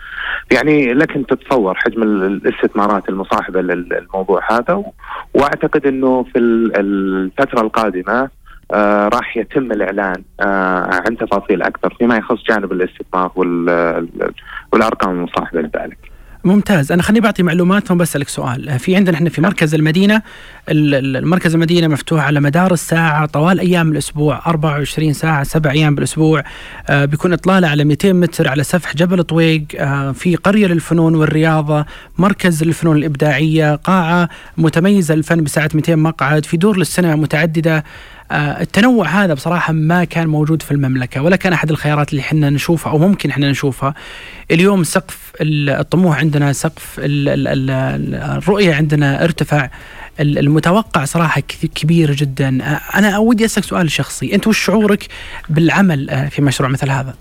يعني 0.52 0.94
لك 0.94 1.16
أن 1.16 1.26
تتصور 1.26 1.76
حجم 1.76 2.04
ال- 2.04 2.24
الاستثمارات 2.24 3.10
المصاحبة 3.10 3.62
للموضوع 3.62 4.42
هذا 4.52 4.84
وأعتقد 5.34 5.86
إنه 5.86 6.24
في 6.24 6.40
ال- 6.40 6.72
الفترة 6.76 7.62
القادمة 7.62 8.30
آه 8.74 9.08
راح 9.08 9.38
يتم 9.38 9.72
الإعلان 9.72 10.24
آه 10.40 10.90
عن 11.08 11.18
تفاصيل 11.18 11.62
أكثر 11.62 11.96
فيما 12.00 12.16
يخص 12.18 12.44
جانب 12.50 12.72
الاستثمار 12.72 13.32
وال- 13.36 13.70
ال- 13.70 14.32
والأرقام 14.74 15.12
المصاحبة 15.12 15.62
لذلك. 15.62 15.98
ممتاز. 16.44 16.92
أنا 16.92 17.04
خليني 17.04 17.20
بعطي 17.20 17.44
معلومات 17.44 17.88
ثم 17.88 17.98
بسالك 17.98 18.28
سؤال. 18.28 18.80
في 18.80 18.96
عندنا 18.96 19.16
إحنا 19.18 19.30
في 19.30 19.42
مركز 19.42 19.76
المدينة 19.76 20.22
ال- 20.70 20.96
ال- 20.96 21.18
المركز 21.18 21.54
المدينة 21.56 21.88
مفتوح 21.88 22.26
على 22.26 22.40
مدار 22.40 22.74
الساعة 22.74 23.26
طوال 23.26 23.60
أيام 23.60 23.92
الأسبوع 23.92 24.42
24 24.48 25.14
ساعة 25.14 25.44
سبع 25.44 25.72
أيام 25.72 25.96
بالأسبوع. 25.96 26.44
آه، 26.90 27.06
بيكون 27.06 27.34
إطلالة 27.34 27.68
على 27.68 27.84
200 27.84 28.14
متر 28.14 28.48
على 28.48 28.64
سفح 28.64 28.96
جبل 28.96 29.24
طويق 29.24 29.64
آه، 29.78 30.12
في 30.12 30.36
قرية 30.36 30.68
للفنون 30.68 31.16
والرياضة 31.16 31.86
مركز 32.18 32.64
للفنون 32.64 32.98
الإبداعية 32.98 33.76
قاعة 33.76 34.30
متميزة 34.58 35.16
للفن 35.16 35.44
بسعه 35.44 35.70
200 35.74 35.96
مقعد 35.96 36.46
في 36.46 36.58
دور 36.58 36.78
للسينما 36.78 37.16
متعددة. 37.16 37.84
التنوع 38.32 39.08
هذا 39.08 39.34
بصراحة 39.34 39.74
ما 39.74 40.04
كان 40.04 40.28
موجود 40.28 40.62
في 40.62 40.72
المملكة 40.72 41.22
ولا 41.22 41.36
كان 41.36 41.54
أحد 41.54 41.70
الخيارات 41.72 42.10
اللي 42.12 42.22
إحنا 42.22 42.50
نشوفها 42.50 42.92
أو 42.92 42.98
ممكن 42.98 43.30
إحنا 43.30 43.50
نشوفها. 43.52 43.94
اليوم 44.52 44.84
سقف 44.84 45.32
ال- 45.42 45.70
الطموح 45.70 46.20
عندنا 46.20 46.54
سقف 46.54 47.00
ال- 47.00 47.30
ال- 47.30 47.48
ال- 47.48 47.70
ال- 47.70 48.16
الرؤية 48.16 48.76
عندنا 48.76 49.24
ارتفع 49.24 49.70
ال- 50.20 50.38
المتوقع 50.38 51.06
صراحة 51.06 51.42
كبير 51.76 52.12
جدا. 52.12 52.58
آه، 52.64 52.98
أنا 52.98 53.18
ودي 53.18 53.46
أسألك 53.46 53.66
سؤال 53.66 53.92
شخصي. 53.92 54.36
أنت 54.36 54.48
وش 54.48 54.60
شعورك 54.66 55.08
بالعمل 55.50 56.10
آه، 56.10 56.30
في 56.30 56.42
مشروع 56.42 56.70
مثل 56.70 56.90
هذا؟ 56.90 57.14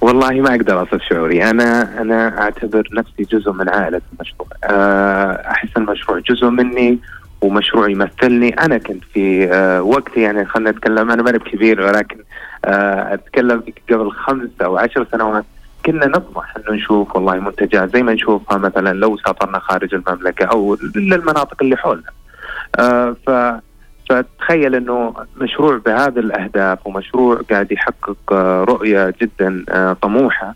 والله 0.00 0.30
ما 0.30 0.54
أقدر 0.54 0.80
اوصف 0.80 1.02
شعوري. 1.10 1.50
أنا 1.50 2.00
أنا 2.02 2.42
أعتبر 2.42 2.88
نفسي 2.92 3.22
جزء 3.38 3.52
من 3.52 3.68
عائلة 3.68 4.00
المشروع. 4.12 4.48
آه، 4.64 5.50
أحس 5.50 5.68
المشروع 5.76 6.18
جزء 6.18 6.46
مني 6.46 6.98
ومشروع 7.44 7.88
يمثلني 7.88 8.48
أنا 8.48 8.78
كنت 8.78 9.04
في 9.14 9.48
آه، 9.52 9.82
وقتي 9.82 10.20
يعني 10.20 10.44
خلينا 10.46 10.70
نتكلم 10.70 11.10
أنا 11.10 11.22
ماني 11.22 11.38
كبير 11.38 11.80
ولكن 11.80 12.16
آه، 12.64 13.14
أتكلم 13.14 13.62
قبل 13.90 14.10
خمس 14.10 14.50
أو 14.62 14.76
عشر 14.76 15.06
سنوات 15.12 15.44
كنا 15.86 16.06
نطمح 16.06 16.56
إنه 16.56 16.76
نشوف 16.76 17.16
والله 17.16 17.34
منتجات 17.34 17.96
زي 17.96 18.02
ما 18.02 18.12
نشوفها 18.14 18.58
مثلا 18.58 18.92
لو 18.92 19.16
سافرنا 19.16 19.58
خارج 19.58 19.94
المملكة 19.94 20.44
أو 20.44 20.76
للمناطق 20.94 21.56
اللي 21.62 21.76
حولنا. 21.76 22.10
آه، 22.78 23.16
ف 23.26 23.30
فتخيل 24.10 24.74
إنه 24.74 25.14
مشروع 25.36 25.76
بهذه 25.86 26.18
الأهداف 26.18 26.86
ومشروع 26.86 27.40
قاعد 27.50 27.72
يحقق 27.72 28.32
آه، 28.32 28.64
رؤية 28.64 29.14
جدا 29.22 29.64
طموحة 30.02 30.54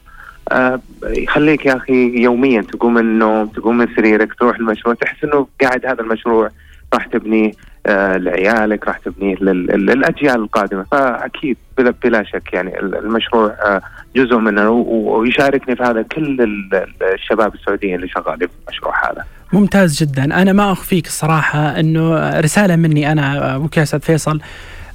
يخليك 1.03 1.67
يا 1.67 1.77
أخي 1.77 2.23
يوميا 2.23 2.63
تقوم 2.63 2.99
النوم 2.99 3.47
تقوم 3.47 3.79
من 3.79 3.89
سريرك 3.97 4.35
تروح 4.35 4.57
المشروع 4.57 4.95
تحس 4.95 5.25
إنه 5.25 5.47
قاعد 5.61 5.87
هذا 5.87 6.01
المشروع 6.01 6.51
راح 6.95 7.07
تبنيه 7.07 7.51
آه، 7.87 8.17
لعيالك 8.17 8.89
راح 8.89 8.99
تبنيه 8.99 9.37
لل- 9.41 9.67
لل- 9.67 9.87
للأجيال 9.87 10.35
القادمة. 10.35 10.83
فأكيد 10.93 11.57
بلا, 11.79 11.95
شك 12.25 12.53
يعني 12.53 12.79
ال- 12.81 12.95
المشروع 12.97 13.47
آه، 13.51 13.81
جزء 14.25 14.37
منه 14.37 14.71
ويشاركني 14.71 15.77
في 15.77 15.83
هذا 15.83 16.03
كل 16.03 16.41
ال- 16.41 16.85
الشباب 17.15 17.55
السعوديين 17.55 17.95
اللي 17.95 18.09
شغالين 18.09 18.49
في 18.49 18.55
المشروع 18.69 19.11
هذا. 19.13 19.25
ممتاز 19.53 20.03
جدا 20.03 20.25
أنا 20.25 20.53
ما 20.53 20.73
أخفيك 20.73 21.07
الصراحة 21.07 21.81
أنه 21.81 22.31
رسالة 22.41 22.77
مني 22.77 23.13
أنا 23.13 23.57
أبوك 23.57 23.77
يا 23.77 23.83
أستاذ 23.83 24.01
فيصل 24.01 24.41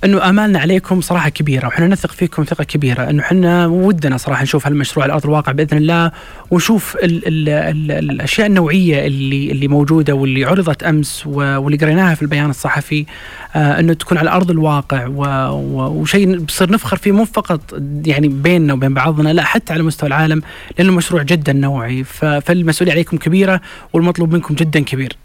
إنه 0.05 0.29
أمالنا 0.29 0.59
عليكم 0.59 1.01
صراحة 1.01 1.29
كبيرة 1.29 1.67
وحنا 1.67 1.87
نثق 1.87 2.11
فيكم 2.11 2.43
ثقة 2.43 2.63
كبيرة 2.63 3.09
إنه 3.09 3.21
إحنا 3.23 3.67
ودنا 3.67 4.17
صراحة 4.17 4.43
نشوف 4.43 4.67
هالمشروع 4.67 5.03
على 5.05 5.13
ارض 5.13 5.25
الواقع 5.25 5.51
بإذن 5.51 5.77
الله 5.77 6.11
ونشوف 6.51 6.95
ال 6.95 7.27
ال 7.27 7.49
ال 7.49 8.11
الأشياء 8.11 8.47
النوعية 8.47 9.07
اللي 9.07 9.51
اللي 9.51 9.67
موجودة 9.67 10.13
واللي 10.13 10.45
عرضت 10.45 10.83
أمس 10.83 11.27
واللي 11.27 11.77
قريناها 11.77 12.15
في 12.15 12.21
البيان 12.21 12.49
الصحفي 12.49 13.05
آه 13.55 13.79
إنه 13.79 13.93
تكون 13.93 14.17
على 14.17 14.29
أرض 14.31 14.51
الواقع 14.51 15.07
وشيء 15.07 16.39
بصير 16.39 16.71
نفخر 16.71 16.97
فيه 16.97 17.11
مو 17.11 17.25
فقط 17.25 17.61
يعني 18.05 18.27
بيننا 18.27 18.73
وبين 18.73 18.93
بعضنا 18.93 19.12
لا 19.21 19.43
حتى 19.43 19.73
على 19.73 19.83
مستوى 19.83 20.07
العالم 20.07 20.41
لأنه 20.79 20.91
مشروع 20.93 21.21
جدا 21.23 21.53
نوعي 21.53 22.03
ف- 22.03 22.25
فالمسؤولية 22.25 22.91
عليكم 22.93 23.17
كبيرة 23.17 23.61
والمطلوب 23.93 24.33
منكم 24.33 24.55
جدا 24.55 24.79
كبير. 24.79 25.15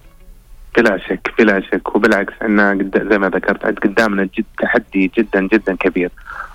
بلا 0.77 0.99
شك 1.09 1.31
بلا 1.39 1.61
شك 1.61 1.95
وبالعكس 1.97 2.33
إحنا 2.43 2.79
زي 3.11 3.19
ما 3.19 3.29
ذكرت 3.29 3.79
قدامنا 3.85 4.25
جد 4.25 4.45
تحدي 4.63 5.11
جدا 5.19 5.49
جدا 5.53 5.77
كبير. 5.77 6.11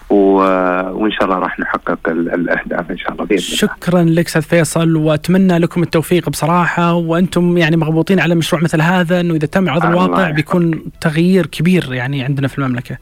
وإن 0.10 1.12
شاء 1.12 1.24
الله 1.26 1.38
راح 1.38 1.60
نحقق 1.60 2.00
ال... 2.10 2.34
الأهداف 2.34 2.92
إن 2.92 2.98
شاء 2.98 3.12
الله 3.12 3.26
بإذن 3.26 3.44
الله 3.46 3.56
شكرا 3.58 4.04
لك 4.04 4.26
أستاذ 4.26 4.42
فيصل 4.42 4.96
وأتمنى 4.96 5.58
لكم 5.58 5.84
التوفيق 5.84 6.30
بصراحة 6.30 6.94
وأنتم 6.94 7.58
يعني 7.58 7.78
مغبوطين 7.78 8.20
على 8.20 8.36
مشروع 8.36 8.62
مثل 8.64 8.82
هذا 8.82 9.20
إنه 9.20 9.34
إذا 9.34 9.48
تم 9.48 9.70
الله 9.70 9.90
الواقع. 9.90 10.30
بيكون 10.30 10.84
تغيير 11.02 11.46
كبير 11.46 11.94
يعني 11.94 12.24
عندنا 12.24 12.48
في 12.48 12.58
المملكة. 12.60 12.98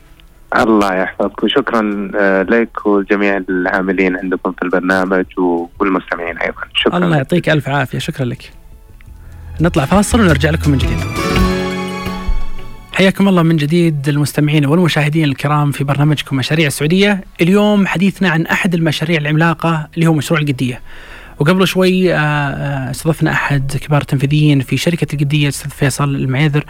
الله 0.58 0.94
يحفظك 0.94 1.44
وشكرا 1.44 2.12
آه، 2.16 2.44
لك 2.44 2.86
وجميع 2.86 3.38
العاملين 3.50 4.18
عندكم 4.18 4.52
في 4.52 4.64
البرنامج 4.64 5.26
والمستمعين 5.80 6.38
أيضا 6.38 6.62
شكرا 6.74 6.98
الله 6.98 7.18
يعطيك 7.18 7.50
ألف 7.50 7.70
عافية 7.70 8.00
شكرا 8.00 8.26
لك. 8.26 8.52
نطلع 9.62 9.86
فاصل 9.86 10.22
ونرجع 10.22 10.50
لكم 10.50 10.72
من 10.72 10.78
جديد. 10.78 11.00
حياكم 12.94 13.28
الله 13.28 13.44
من 13.44 13.58
جديد 13.58 14.10
المستمعين 14.10 14.66
والمشاهدين 14.66 15.24
الكرام 15.24 15.72
في 15.72 15.84
برنامجكم 15.84 16.36
مشاريع 16.36 16.68
السعودية، 16.68 17.24
اليوم 17.42 17.88
حديثنا 17.88 18.30
عن 18.30 18.46
أحد 18.46 18.74
المشاريع 18.74 19.20
العملاقة 19.20 19.88
اللي 19.96 20.08
هو 20.08 20.14
مشروع 20.14 20.40
القدية. 20.40 20.82
وقبل 21.40 21.68
شوي 21.68 22.14
آه، 22.14 22.18
آه، 22.18 22.92
استضفنا 22.92 23.32
أحد 23.32 23.78
كبار 23.82 24.02
التنفيذيين 24.02 24.60
في 24.60 24.78
شركة 24.78 25.08
القدية 25.14 25.44
الاستاذ 25.44 25.72
فيصل 25.72 26.16
المعيذر 26.16 26.66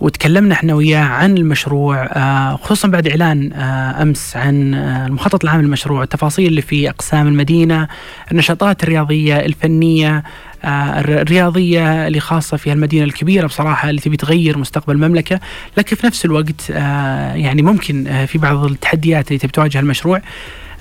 وتكلمنا 0.00 0.54
إحنا 0.54 0.74
وياه 0.74 1.04
عن 1.04 1.38
المشروع 1.38 2.04
آه، 2.04 2.56
خصوصا 2.56 2.88
بعد 2.88 3.08
إعلان 3.08 3.52
آه، 3.52 4.02
أمس 4.02 4.36
عن 4.36 4.74
آه، 4.74 5.06
المخطط 5.06 5.44
العام 5.44 5.60
للمشروع، 5.62 6.02
التفاصيل 6.02 6.46
اللي 6.46 6.62
في 6.62 6.90
أقسام 6.90 7.26
المدينة، 7.26 7.88
النشاطات 8.32 8.82
الرياضية، 8.82 9.36
الفنية، 9.36 10.22
الرياضية 10.64 12.06
اللي 12.06 12.20
خاصة 12.20 12.56
في 12.56 12.72
المدينة 12.72 13.04
الكبيرة 13.04 13.46
بصراحة 13.46 13.90
اللي 13.90 14.00
تبي 14.00 14.16
تغير 14.16 14.58
مستقبل 14.58 14.94
المملكة، 14.94 15.40
لكن 15.76 15.96
في 15.96 16.06
نفس 16.06 16.24
الوقت 16.24 16.70
آه، 16.70 17.34
يعني 17.34 17.62
ممكن 17.62 18.06
آه، 18.06 18.24
في 18.24 18.38
بعض 18.38 18.64
التحديات 18.64 19.28
اللي 19.28 19.38
تبي 19.38 19.52
تواجه 19.52 19.80
المشروع. 19.80 20.20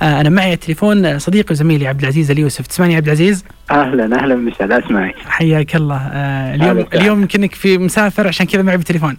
آه، 0.01 0.21
أنا 0.21 0.29
معي 0.29 0.53
التليفون 0.53 1.19
صديقي 1.19 1.47
وزميلي 1.51 1.87
عبد 1.87 2.01
العزيز 2.01 2.31
اليوسف، 2.31 2.67
تسمعني 2.67 2.95
عبد 2.95 3.05
العزيز؟ 3.05 3.45
أهلا 3.71 4.23
أهلا 4.23 4.35
مسعد 4.35 4.71
اسمعي 4.71 5.13
حياك 5.25 5.75
الله 5.75 5.97
اليوم. 6.55 6.85
اليوم 6.93 7.21
يمكنك 7.21 7.55
في 7.55 7.77
مسافر 7.77 8.27
عشان 8.27 8.45
كذا 8.45 8.61
معي 8.61 8.77
بالتليفون. 8.77 9.17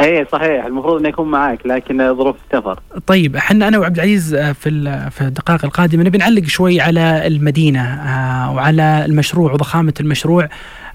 اي 0.00 0.26
صحيح. 0.32 0.64
المفروض 0.64 1.00
اني 1.00 1.08
اكون 1.08 1.30
معك 1.30 1.66
لكن 1.66 2.14
ظروف 2.16 2.36
السفر. 2.44 2.80
طيب 3.06 3.36
إحنا 3.36 3.68
أنا 3.68 3.78
وعبد 3.78 3.96
العزيز 3.96 4.34
آه، 4.34 4.52
في 4.52 4.70
في 5.10 5.20
الدقائق 5.20 5.64
القادمة 5.64 6.02
نبي 6.04 6.18
نعلق 6.18 6.44
شوي 6.44 6.80
على 6.80 7.26
المدينة 7.26 7.84
آه، 7.84 8.52
وعلى 8.52 9.04
المشروع 9.04 9.52
وضخامة 9.52 9.94
المشروع 10.00 10.48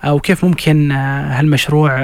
آه، 0.04 0.14
وكيف 0.14 0.46
ممكن 0.46 0.92
هالمشروع 0.92 2.00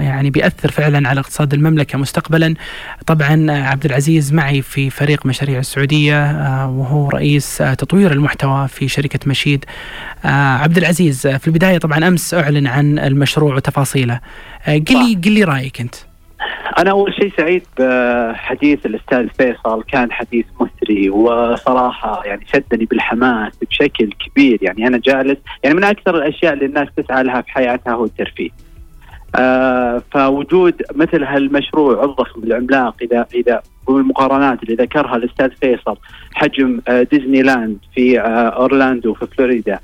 يعني 0.00 0.30
بيأثر 0.30 0.70
فعلا 0.70 1.08
على 1.08 1.20
اقتصاد 1.20 1.54
المملكة 1.54 1.98
مستقبلا. 1.98 2.54
طبعا 3.06 3.50
عبد 3.50 3.84
العزيز 3.84 4.32
معي 4.32 4.62
في 4.62 4.90
فريق 4.90 5.26
مشاريع 5.26 5.58
السعودية 5.58 6.24
آه، 6.24 6.70
وهو 6.70 7.08
رئيس 7.08 7.56
تطوير 7.56 8.12
المحتوى 8.12 8.68
في 8.68 8.88
شركة 8.88 9.20
مشيد. 9.26 9.64
عبد 10.24 10.76
العزيز 10.76 11.26
في 11.26 11.46
البداية 11.46 11.78
طبعا 11.78 12.08
أمس 12.08 12.34
أعلن 12.34 12.66
عن 12.66 12.98
المشروع 12.98 13.54
وتفاصيله. 13.54 14.20
قل 14.66 14.84
لي 14.88 15.20
قل 15.24 15.32
لي 15.32 15.44
رأيك 15.44 15.80
أنت. 15.80 15.94
أنا 16.78 16.90
أول 16.90 17.14
شيء 17.14 17.32
سعيد 17.36 17.62
بحديث 17.78 18.86
الأستاذ 18.86 19.28
فيصل 19.28 19.82
كان 19.82 20.12
حديث 20.12 20.46
مثري 20.60 21.10
وصراحة 21.10 22.22
يعني 22.24 22.46
شدني 22.54 22.84
بالحماس 22.84 23.52
بشكل 23.70 24.10
كبير 24.12 24.58
يعني 24.62 24.86
أنا 24.86 24.98
جالس 24.98 25.38
يعني 25.64 25.76
من 25.76 25.84
أكثر 25.84 26.16
الأشياء 26.16 26.52
اللي 26.52 26.64
الناس 26.64 26.88
تسعى 26.96 27.22
لها 27.22 27.40
في 27.40 27.50
حياتها 27.50 27.92
هو 27.92 28.04
الترفيه. 28.04 28.50
آه 29.36 30.02
فوجود 30.12 30.82
مثل 30.94 31.24
هالمشروع 31.24 32.04
الضخم 32.04 32.42
العملاق 32.42 32.94
إذا 33.02 33.26
إذا 33.34 33.62
بالمقارنات 33.88 34.62
اللي 34.62 34.74
ذكرها 34.74 35.16
الأستاذ 35.16 35.50
فيصل 35.50 35.96
حجم 36.34 36.80
آه 36.88 37.02
ديزني 37.02 37.42
لاند 37.42 37.78
في 37.94 38.20
آه 38.20 38.48
أورلاندو 38.48 39.14
في 39.14 39.26
فلوريدا 39.26 39.78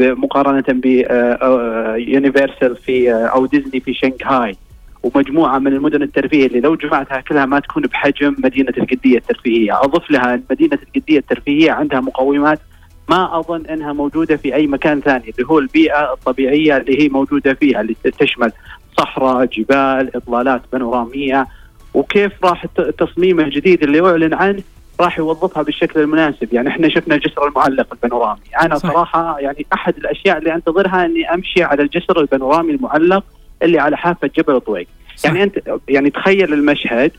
مقارنه 0.00 0.64
بيونيفرسال 0.68 2.76
في 2.76 3.12
آه 3.12 3.26
أو 3.26 3.46
ديزني 3.46 3.80
في 3.80 3.94
شنغهاي 3.94 4.56
ومجموعة 5.02 5.58
من 5.58 5.72
المدن 5.72 6.02
الترفيهية 6.02 6.46
اللي 6.46 6.60
لو 6.60 6.74
جمعتها 6.76 7.20
كلها 7.20 7.46
ما 7.46 7.60
تكون 7.60 7.82
بحجم 7.82 8.36
مدينة 8.38 8.72
القديه 8.78 9.18
الترفيهية، 9.18 9.80
اضف 9.80 10.10
لها 10.10 10.34
ان 10.34 10.42
مدينة 10.50 10.78
القديه 10.82 11.18
الترفيهية 11.18 11.72
عندها 11.72 12.00
مقومات 12.00 12.60
ما 13.08 13.38
أظن 13.38 13.66
إنها 13.66 13.92
موجودة 13.92 14.36
في 14.36 14.54
أي 14.54 14.66
مكان 14.66 15.00
ثاني 15.00 15.30
اللي 15.30 15.46
هو 15.50 15.58
البيئة 15.58 16.12
الطبيعية 16.12 16.76
اللي 16.76 17.02
هي 17.02 17.08
موجودة 17.08 17.54
فيها 17.54 17.80
اللي 17.80 17.96
تشمل 18.18 18.52
صحراء، 18.98 19.44
جبال، 19.44 20.16
اطلالات 20.16 20.62
بانورامية. 20.72 21.46
وكيف 21.94 22.32
راح 22.44 22.64
الت- 22.64 22.80
التصميم 22.80 23.40
الجديد 23.40 23.82
اللي 23.82 24.00
أعلن 24.10 24.34
عنه؟ 24.34 24.62
راح 25.00 25.18
يوظفها 25.18 25.62
بالشكل 25.62 26.00
المناسب، 26.00 26.54
يعني 26.54 26.68
إحنا 26.68 26.88
شفنا 26.88 27.14
الجسر 27.14 27.48
المعلق 27.48 27.86
البانورامي، 27.92 28.40
أنا 28.62 28.74
صح. 28.78 28.92
صراحة 28.92 29.38
يعني 29.40 29.66
أحد 29.72 29.96
الأشياء 29.96 30.38
اللي 30.38 30.54
أنتظرها 30.54 31.04
إني 31.04 31.34
أمشي 31.34 31.62
على 31.62 31.82
الجسر 31.82 32.20
البانورامي 32.20 32.72
المعلق 32.72 33.24
اللي 33.62 33.78
على 33.78 33.96
حافة 33.96 34.30
جبل 34.36 34.60
طويق. 34.60 34.86
يعني 35.24 35.42
انت 35.42 35.60
يعني 35.88 36.10
تخيل 36.10 36.52
المشهد 36.52 37.12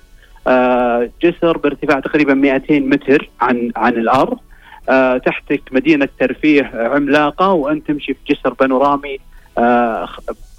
آه، 0.47 1.09
جسر 1.23 1.57
بارتفاع 1.57 1.99
تقريبا 1.99 2.33
200 2.33 2.79
متر 2.79 3.29
عن 3.41 3.71
عن 3.75 3.93
الأرض 3.93 4.37
آه، 4.89 5.17
تحتك 5.17 5.61
مدينة 5.71 6.09
ترفيه 6.19 6.71
عملاقة 6.73 7.51
وأنت 7.53 7.87
تمشي 7.87 8.13
في 8.13 8.33
جسر 8.33 8.53
بانورامي 8.53 9.17
آه، 9.57 10.09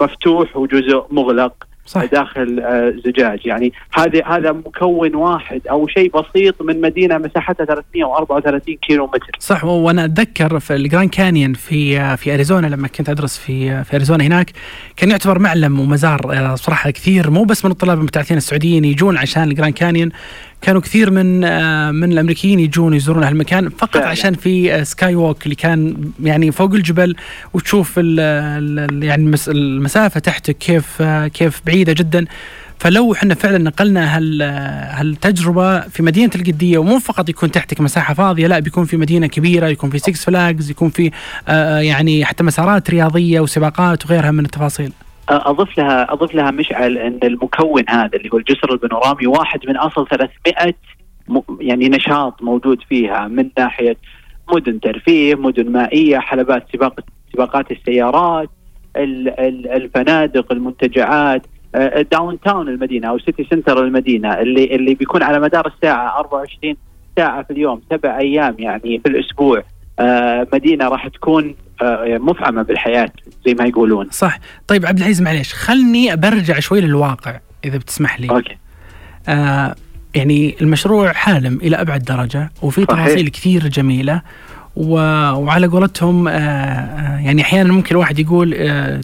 مفتوح 0.01 0.57
وجزء 0.57 1.05
مغلق 1.11 1.67
صح. 1.89 2.05
داخل 2.05 2.59
آه، 2.59 2.93
زجاج. 3.05 3.45
يعني 3.45 3.73
هذا 3.93 4.25
هذا 4.25 4.51
مكون 4.51 5.15
واحد 5.15 5.61
أو 5.67 5.87
شيء 5.87 6.11
بسيط 6.11 6.61
من 6.61 6.81
مدينة 6.81 7.17
مساحتها 7.17 7.65
334 7.65 8.75
كيلو 8.75 9.05
متر 9.07 9.37
صح 9.39 9.65
وأنا 9.65 10.05
أتذكر 10.05 10.59
في 10.59 10.75
الجراند 10.75 11.09
كانيون 11.09 11.53
في 11.53 12.17
في 12.17 12.33
أريزونا 12.33 12.67
لما 12.67 12.87
كنت 12.87 13.09
أدرس 13.09 13.37
في 13.37 13.83
في 13.83 13.95
أريزونا 13.95 14.23
هناك 14.23 14.51
كان 14.97 15.11
يعتبر 15.11 15.39
معلم 15.39 15.79
ومزار 15.79 16.21
آه، 16.33 16.55
صراحة 16.55 16.89
كثير 16.89 17.29
مو 17.29 17.43
بس 17.43 17.65
من 17.65 17.71
الطلاب 17.71 17.97
المبتعثين 17.97 18.37
السعوديين 18.37 18.85
يجون 18.85 19.17
عشان 19.17 19.43
الجراند 19.43 19.73
كانيون. 19.73 20.09
كانوا 20.61 20.81
كثير 20.81 21.11
من 21.11 21.43
آه، 21.43 21.91
من 21.91 22.11
الأمريكيين 22.11 22.59
يجون 22.59 22.93
يزورون 22.93 23.23
هالمكان 23.23 23.69
فقط 23.69 23.93
فعلا. 23.93 24.07
عشان 24.07 24.33
في 24.33 24.73
آه، 24.73 24.83
skywalk 24.83 25.43
اللي 25.43 25.55
كان 25.55 25.95
يعني 26.23 26.51
فوق 26.51 26.73
الجبل 26.73 27.15
وتشوف 27.53 27.93
ال- 27.99 28.19
ال- 28.19 29.03
يعني 29.03 29.23
المس- 29.23 29.49
المسافة 29.49 30.19
تحتك 30.19 30.57
كيف 30.57 30.85
آه، 31.01 31.27
كيف 31.27 31.61
بعيدة 31.65 31.93
جدا 31.93 32.25
فلو 32.79 33.13
إحنا 33.13 33.35
فعلا 33.35 33.57
نقلنا 33.57 34.17
هال 34.17 34.41
هالتجربة 34.99 35.79
في 35.79 36.03
مدينة 36.03 36.31
القدية 36.35 36.77
ومو 36.77 36.99
فقط 36.99 37.29
يكون 37.29 37.51
تحتك 37.51 37.81
مساحة 37.81 38.13
فاضية 38.13 38.47
لا 38.47 38.59
بيكون 38.59 38.85
في 38.85 38.97
مدينة 38.97 39.27
كبيرة 39.27 39.67
يكون 39.67 39.89
في 39.89 39.99
6 39.99 40.11
فلاجز 40.13 40.69
يكون 40.69 40.89
في 40.89 41.11
يعني 41.81 42.25
حتى 42.25 42.43
مسارات 42.43 42.89
رياضية 42.89 43.39
وسباقات 43.39 44.05
وغيرها 44.05 44.31
من 44.31 44.45
التفاصيل 44.45 44.91
اضيف 45.31 45.77
لها 45.77 46.13
اضيف 46.13 46.35
لها 46.35 46.51
مشعل 46.51 46.97
إن 46.97 47.19
المكون 47.23 47.83
هذا 47.89 48.09
اللي 48.17 48.29
هو 48.33 48.37
الجسر 48.37 48.71
البانورامي 48.73 49.27
واحد 49.27 49.59
من 49.67 49.77
أصل 49.77 50.07
300 50.07 50.73
م- 51.27 51.41
يعني 51.59 51.89
نشاط 51.89 52.43
موجود 52.43 52.81
فيها 52.89 53.27
من 53.27 53.49
ناحية 53.57 53.97
مدن 54.53 54.79
ترفيه، 54.79 55.35
مدن 55.35 55.71
مائية، 55.71 56.17
حلبات 56.19 56.65
سباق 56.73 56.99
سباقات 57.33 57.71
السيارات، 57.71 58.49
ال- 58.95 59.39
ال- 59.39 59.67
الفنادق، 59.71 60.51
المنتجعات، 60.51 61.41
آه، 61.75 61.99
ال 61.99 62.39
downtown 62.39 62.69
المدينة 62.69 63.07
أو 63.09 63.19
city 63.19 63.47
center 63.51 63.83
المدينة 63.83 64.33
اللي 64.39 64.75
اللي 64.75 64.93
بيكون 64.93 65.23
على 65.23 65.39
مدار 65.39 65.67
الساعة 65.67 66.19
24 66.19 66.75
ساعة 67.17 67.43
في 67.43 67.51
اليوم، 67.53 67.81
سبع 67.91 68.17
أيام 68.17 68.55
يعني 68.59 68.99
في 68.99 69.09
الأسبوع. 69.09 69.63
آه، 69.99 70.47
مدينة 70.53 70.87
راح 70.87 71.07
تكون 71.07 71.55
آه، 71.81 72.17
مفعمة 72.17 72.61
بالحياة 72.61 73.09
زي 73.45 73.53
ما 73.53 73.65
يقولون. 73.65 74.07
صح 74.11 74.39
طيب 74.67 74.85
عبد 74.85 74.97
العزيز 74.97 75.21
معليش 75.21 75.53
خلني 75.53 76.15
برجع 76.15 76.59
شوي 76.59 76.81
للواقع 76.81 77.39
إذا 77.65 77.77
بتسمح 77.77 78.19
لي 78.19 78.29
okay. 78.29 78.57
آه 79.27 79.75
يعني 80.15 80.55
المشروع 80.61 81.13
حالم 81.13 81.59
إلى 81.63 81.75
أبعد 81.81 82.03
درجة 82.03 82.51
وفي. 82.61 82.85
تفاصيل 82.85 83.29
كثير 83.29 83.67
جميلة 83.67 84.21
و... 84.75 84.93
وعلى 85.31 85.67
قولتهم 85.67 86.27
آه 86.27 86.31
آه، 86.31 87.19
يعني 87.19 87.41
أحيانا 87.41 87.73
ممكن 87.73 87.95
الواحد 87.95 88.19
يقول 88.19 88.55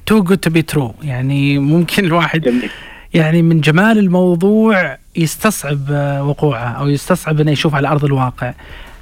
too 0.05 0.23
good 0.23 0.37
to 0.37 0.49
be 0.49 0.61
true 0.61 0.93
يعني 1.03 1.59
ممكن 1.59 2.05
الواحد 2.05 2.41
جميل. 2.41 2.69
يعني 3.13 3.41
من 3.41 3.61
جمال 3.61 3.97
الموضوع 3.97 4.97
يستصعب 5.15 5.79
وقوعه 6.21 6.69
أو 6.69 6.87
يستصعب 6.87 7.39
إنه 7.41 7.51
يشوف 7.51 7.75
على 7.75 7.87
أرض 7.87 8.05
الواقع. 8.05 8.53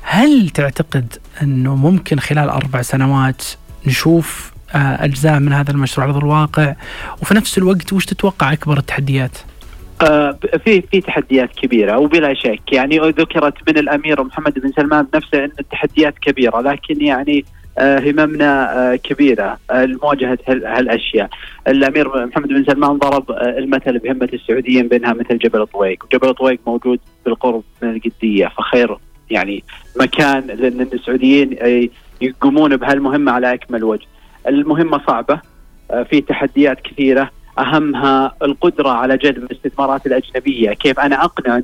هل 0.04 0.50
تعتقد 0.50 1.14
أنه 1.42 1.76
ممكن 1.76 2.20
خلال 2.20 2.50
أربع 2.50 2.82
سنوات 2.82 3.44
نشوف 3.88 4.54
آه، 4.76 4.78
أجزاء 5.06 5.40
من 5.40 5.54
هذا 5.54 5.72
المشروع 5.72 6.08
على 6.08 6.18
الواقع 6.18 6.76
وفي 7.22 7.34
نفس 7.34 7.58
الوقت 7.58 7.94
وش 7.94 8.06
تتوقع 8.06 8.54
أكبر 8.54 8.78
التحديات؟ 8.78 9.38
آه، 10.02 10.38
في 10.66 10.82
في 10.82 11.02
تحديات 11.02 11.50
كبيرة 11.52 11.98
وبلا 11.98 12.34
شك 12.34 12.74
يعني 12.74 13.00
ذكرت 13.00 13.54
من 13.70 13.78
الأمير 13.78 14.24
محمد 14.24 14.60
بن 14.60 14.72
سلمان 14.76 15.08
بنفسه 15.14 15.44
إن 15.46 15.52
التحديات 15.60 16.20
كبيرة 16.20 16.62
لكن 16.62 17.02
يعني 17.02 17.46
آه، 17.78 18.00
هممنا 18.00 18.96
كبيرة 19.04 19.58
لمواجهه 19.74 20.38
هال- 20.48 20.66
هالأشياء. 20.66 21.30
الأمير 21.68 22.26
محمد 22.28 22.48
بن 22.48 22.66
سلمان 22.66 22.98
ضرب 22.98 23.32
المثل 23.32 24.00
بهمة 24.00 24.30
السعوديين 24.34 24.88
بإنها 24.88 25.14
مثل 25.14 25.38
جبل 25.38 25.68
طويق، 25.68 26.06
وجبل 26.06 26.34
طويق 26.34 26.60
موجود 26.68 27.00
بالقرب 27.26 27.64
من 27.82 27.90
القديه 27.90 28.48
فخير 28.48 28.98
يعني 29.34 29.64
مكان 30.00 30.48
لأن 30.48 30.82
السعوديين 30.94 31.58
آه، 31.62 31.88
يقومون 32.22 32.78
بهالمهمة 32.78 33.32
على 33.32 33.54
أكمل 33.54 33.84
وجه. 33.84 34.06
المهمة 34.48 35.02
صعبة 35.08 35.40
آه، 35.92 36.04
في 36.04 36.22
تحديات 36.22 36.82
كثيرة. 36.82 37.30
أهمها 37.60 38.36
القدرة 38.42 38.90
على 38.90 39.18
جذب 39.18 39.44
الاستثمارات 39.44 40.06
الأجنبية، 40.06 40.74
كيف 40.74 41.00
أنا 41.00 41.24
أقنع 41.24 41.62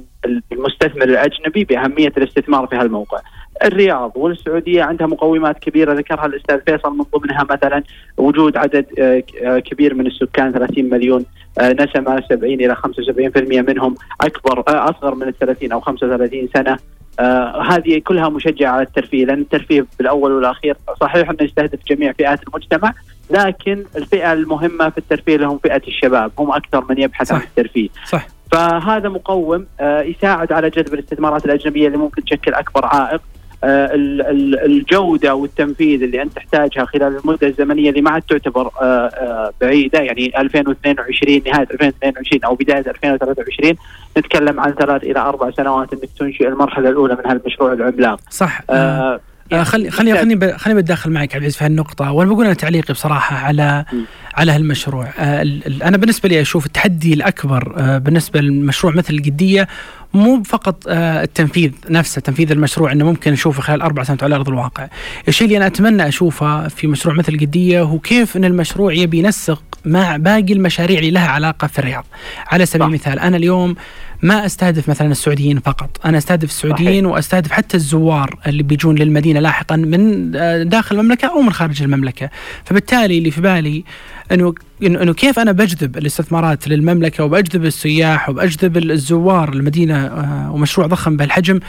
المستثمر 0.52 1.04
الأجنبي 1.04 1.64
بأهمية 1.64 2.14
الاستثمار 2.18 2.68
في 2.68 2.76
هالموقع. 2.76 3.20
الرياض 3.64 4.12
والسعودية 4.16 4.84
عندها 4.84 5.08
مقومات 5.08 5.60
كبيرة. 5.60 5.94
ذكرها 5.94 6.26
الأستاذ 6.26 6.60
فيصل 6.66 6.98
من 6.98 7.06
ضمنها 7.16 7.48
مثلا. 7.50 7.84
وجود 8.18 8.58
عدد 8.58 8.86
آه، 9.00 9.60
كبير 9.60 9.94
من 9.94 10.08
السكان 10.08 10.52
30 10.52 10.90
مليون 10.90 11.26
نسمة 11.62 12.24
70 12.30 12.62
إلى 12.62 12.76
75% 12.76 13.62
منهم 13.62 13.96
أكبر 14.22 14.64
أصغر 14.68 15.16
من 15.16 15.28
ال 15.28 15.38
30 15.38 15.72
أو 15.72 15.80
35 15.80 16.50
سنة. 16.54 16.78
آه 17.20 17.62
هذه 17.62 18.00
كلها 18.00 18.30
مشجعة 18.30 18.72
على 18.72 18.82
الترفيه 18.82 19.26
لأن 19.26 19.42
الترفيه 19.42 19.86
بالأول 19.98 20.32
والأخير 20.32 20.78
صحيح 21.02 21.30
أنه 21.30 21.44
يستهدف 21.44 21.80
جميع 21.88 22.12
فئات 22.12 22.48
المجتمع 22.48 22.94
لكن 23.30 23.86
الفئة 23.96 24.34
المهمة 24.34 24.90
في 24.90 24.98
الترفيه 24.98 25.38
لهم 25.38 25.58
فئة 25.58 25.82
الشباب 25.88 26.32
هم 26.40 26.52
أكثر 26.52 26.86
من 26.90 27.02
يبحث 27.02 27.28
صح. 27.28 27.36
عن 27.36 27.42
الترفيه. 27.42 27.90
صح. 28.06 28.28
فهذا 28.52 29.10
مقوم 29.10 29.66
آه، 29.80 30.02
يساعد 30.02 30.52
على 30.52 30.70
جذب 30.70 30.94
الاستثمارات 30.94 31.46
الأجنبية 31.46 31.88
اللي 31.88 31.98
ممكن 31.98 32.24
تشكل 32.24 32.54
أكبر 32.54 32.86
عائق. 32.86 33.22
الجودة 33.64 35.36
والتنفيذ 35.36 36.04
اللي 36.04 36.22
أنت 36.22 36.34
تحتاجها 36.34 36.86
خلال 36.86 37.20
المدة 37.24 37.48
الزمنية 37.48 37.90
اللي 37.90 38.02
ما 38.02 38.12
عاد 38.12 38.22
تعتبر 38.22 38.68
آه، 38.82 38.84
آه، 39.08 39.54
بعيدة 39.62 40.00
يعني 40.00 40.42
2022 40.42 41.42
نهاية 41.46 41.68
2022 41.72 42.44
أو 42.44 42.56
بداية 42.56 42.80
2023 42.88 43.76
نتكلم 44.18 44.60
عن 44.60 44.72
ثلاث 44.72 45.04
إلى 45.04 45.20
أربع 45.20 45.52
سنوات 45.52 45.94
إنك 45.94 46.10
تنشئ 46.20 46.48
المرحلة 46.48 46.90
الأولى 46.90 47.16
من 47.16 47.32
هالمشروع 47.32 47.74
العملاق. 47.74 48.20
صح 48.30 48.62
آه 48.70 49.20
آه، 49.52 49.56
آه 49.60 49.64
خلي 49.64 49.92
خليني 49.92 50.18
خليني 50.18 50.58
خليني 50.58 50.82
بتداخل 50.82 51.12
معك 51.12 51.30
عبد 51.36 51.36
العزيز 51.44 51.58
في 51.58 51.66
هالنقطة 51.66 52.12
وأنا 52.12 52.30
بقول 52.30 52.46
أنا 52.46 52.54
تعليقي 52.54 52.94
بصراحة 52.94 53.36
على 53.36 53.86
م. 53.94 53.98
على 54.36 54.52
هالمشروع 54.52 55.08
آه 55.20 55.42
أنا 55.84 55.98
بالنسبة 55.98 56.30
لي 56.30 56.42
أشوف 56.42 56.66
التحدي 56.66 57.14
الأكبر 57.14 57.74
آه 57.78 57.98
بالنسبة 57.98 58.42
للمشروع 58.42 58.94
مثل 58.94 59.14
القدية 59.14 59.68
مو 60.14 60.44
فقط 60.44 60.84
التنفيذ 60.88 61.72
نفسه 61.90 62.22
تنفيذ 62.22 62.52
المشروع 62.52 62.92
إنه 62.92 63.06
ممكن 63.06 63.32
نشوفه 63.32 63.62
خلال 63.62 63.82
أربع 63.82 64.04
سنوات 64.04 64.24
على 64.24 64.36
أرض 64.36 64.50
الواقع. 64.50 64.88
الشيء 65.28 65.48
اللي 65.48 65.58
أنا 65.58 65.68
أتمنى 65.68 66.08
أشوفه 66.08 66.68
في 66.68 66.88
مشروع 66.88 67.16
مثل 67.16 67.34
القديه 67.34 67.82
هو 67.82 68.00
كيف 68.00 68.38
إن 68.38 68.46
المشروع 68.46 68.94
يبي 68.94 69.18
ينسق 69.18 69.64
مع 69.86 70.18
باقي 70.18 70.54
المشاريع 70.54 71.00
اللي 71.00 71.12
لها 71.12 71.28
علاقة 71.28 71.68
في 71.68 71.80
الرياض. 71.80 72.06
على 72.48 72.66
سبيل 72.66 72.88
المثال 72.88 73.20
أنا 73.20 73.38
اليوم 73.38 73.76
ما 74.22 74.46
أستهدف 74.46 74.90
مثلا 74.90 75.12
السعوديين 75.12 75.60
فقط. 75.60 76.00
أنا 76.06 76.18
أستهدف 76.18 76.50
السعوديين 76.50 77.04
صحيح. 77.04 77.14
وأستهدف 77.16 77.52
حتى 77.52 77.78
الزوار 77.78 78.40
اللي 78.48 78.64
بيجون 78.64 78.96
للمدينة 78.96 79.40
لاحقا 79.40 79.76
من 79.76 80.32
آه، 80.36 80.64
داخل 80.64 81.00
المملكة 81.00 81.28
أو 81.28 81.42
من 81.42 81.54
خارج 81.54 81.84
المملكة. 81.84 82.30
فبالتالي 82.66 83.18
اللي 83.18 83.32
في 83.32 83.42
بالي 83.42 83.84
إنه 84.32 84.54
إنه 84.84 85.14
كيف 85.14 85.40
أنا 85.40 85.52
بجذب 85.52 85.98
الاستثمارات 85.98 86.68
للمملكة 86.68 87.24
وبجذب 87.24 87.66
السياح 87.66 88.30
وبجذب 88.30 88.78
الزوار 88.78 89.54
المدينة 89.54 90.06
آه، 90.06 90.52
ومشروع 90.52 90.88
ضخم 90.88 91.18
بهالحجم؟ 91.18 91.60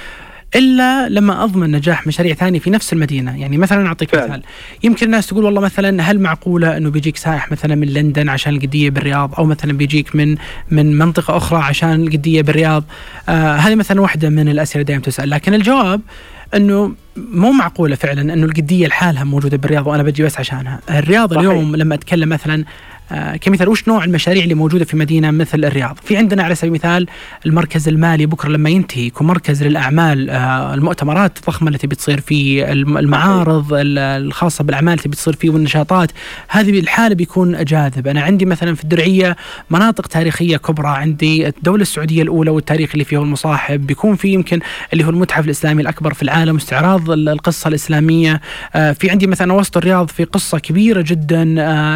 إلا 0.56 1.08
لما 1.08 1.44
أضمن 1.44 1.70
نجاح 1.70 2.06
مشاريع 2.06 2.34
ثانية 2.34 2.58
في 2.58 2.70
نفس 2.70 2.92
المدينة، 2.92 3.40
يعني 3.40 3.58
مثلا 3.58 3.86
أعطيك 3.86 4.14
مثال. 4.14 4.42
يمكن 4.82 5.06
الناس 5.06 5.26
تقول 5.26 5.44
والله 5.44 5.60
مثلا 5.60 6.02
هل 6.02 6.20
معقولة 6.20 6.76
إنه 6.76 6.90
بيجيك 6.90 7.16
سائح 7.16 7.52
مثلا 7.52 7.74
من 7.74 7.88
لندن 7.88 8.28
عشان 8.28 8.54
القدية 8.54 8.90
بالرياض 8.90 9.34
أو 9.34 9.44
مثلا 9.44 9.72
بيجيك 9.72 10.16
من 10.16 10.36
من 10.70 10.98
منطقة 10.98 11.36
أخرى 11.36 11.58
عشان 11.62 12.02
القدية 12.02 12.42
بالرياض؟ 12.42 12.84
آه 13.28 13.56
هذه 13.56 13.74
مثلا 13.74 14.00
واحدة 14.00 14.28
من 14.30 14.48
الأسئلة 14.48 14.84
دائما 14.84 15.02
تسأل، 15.02 15.30
لكن 15.30 15.54
الجواب 15.54 16.00
إنه 16.54 16.94
مو 17.16 17.52
معقولة 17.52 17.96
فعلا 17.96 18.32
إنه 18.34 18.46
القدية 18.46 18.86
لحالها 18.86 19.24
موجودة 19.24 19.56
بالرياض 19.56 19.86
وأنا 19.86 20.02
بجي 20.02 20.22
بس 20.22 20.38
عشانها، 20.38 20.80
الرياض 20.90 21.34
صحيح. 21.34 21.50
اليوم 21.50 21.76
لما 21.76 21.94
أتكلم 21.94 22.28
مثلا 22.28 22.64
كمثال 23.40 23.68
وش 23.68 23.88
نوع 23.88 24.04
المشاريع 24.04 24.42
اللي 24.44 24.54
موجودة 24.54 24.84
في 24.84 24.96
مدينة 24.96 25.30
مثل 25.30 25.64
الرياض؟ 25.64 25.98
في 26.04 26.16
عندنا 26.16 26.42
على 26.42 26.54
سبيل 26.54 26.70
المثال 26.70 27.06
المركز 27.46 27.88
المالي 27.88 28.26
بكرة 28.26 28.48
لما 28.48 28.70
ينتهي 28.70 29.06
يكون 29.06 29.26
مركز 29.26 29.62
للأعمال 29.62 30.30
آه، 30.30 30.74
المؤتمرات 30.74 31.38
الضخمة 31.38 31.70
التي 31.70 31.86
بتصير 31.86 32.20
فيه 32.20 32.72
المعارض 32.72 33.66
الخاصة 33.72 34.64
بالأعمال 34.64 34.94
التي 34.94 35.08
بتصير 35.08 35.36
فيه 35.36 35.50
والنشاطات. 35.50 36.10
هذه 36.48 36.80
الحالة 36.80 37.14
بيكون 37.14 37.64
جاذب، 37.64 38.08
أنا 38.08 38.20
عندي 38.20 38.44
مثلا 38.44 38.74
في 38.74 38.84
الدرعية 38.84 39.36
مناطق 39.70 40.06
تاريخية 40.06 40.56
كبرى 40.56 40.88
عندي 40.88 41.48
الدولة 41.48 41.82
السعودية 41.82 42.22
الأولى 42.22 42.50
والتاريخ 42.50 42.90
اللي 42.92 43.04
فيه 43.04 43.18
المصاحب 43.18 43.86
بيكون 43.86 44.16
في 44.16 44.28
يمكن 44.28 44.60
اللي 44.92 45.04
هو 45.04 45.10
المتحف 45.10 45.44
الإسلامي 45.44 45.82
الأكبر 45.82 46.14
في 46.14 46.22
العالم 46.22 46.56
استعراض 46.56 47.10
القصة 47.10 47.68
الإسلامية. 47.68 48.40
آه، 48.74 48.92
في 48.92 49.10
عندي 49.10 49.26
مثلا 49.26 49.52
وسط 49.52 49.76
الرياض 49.76 50.08
في 50.08 50.24
قصة 50.24 50.58
كبيرة 50.58 51.04
جدا 51.06 51.44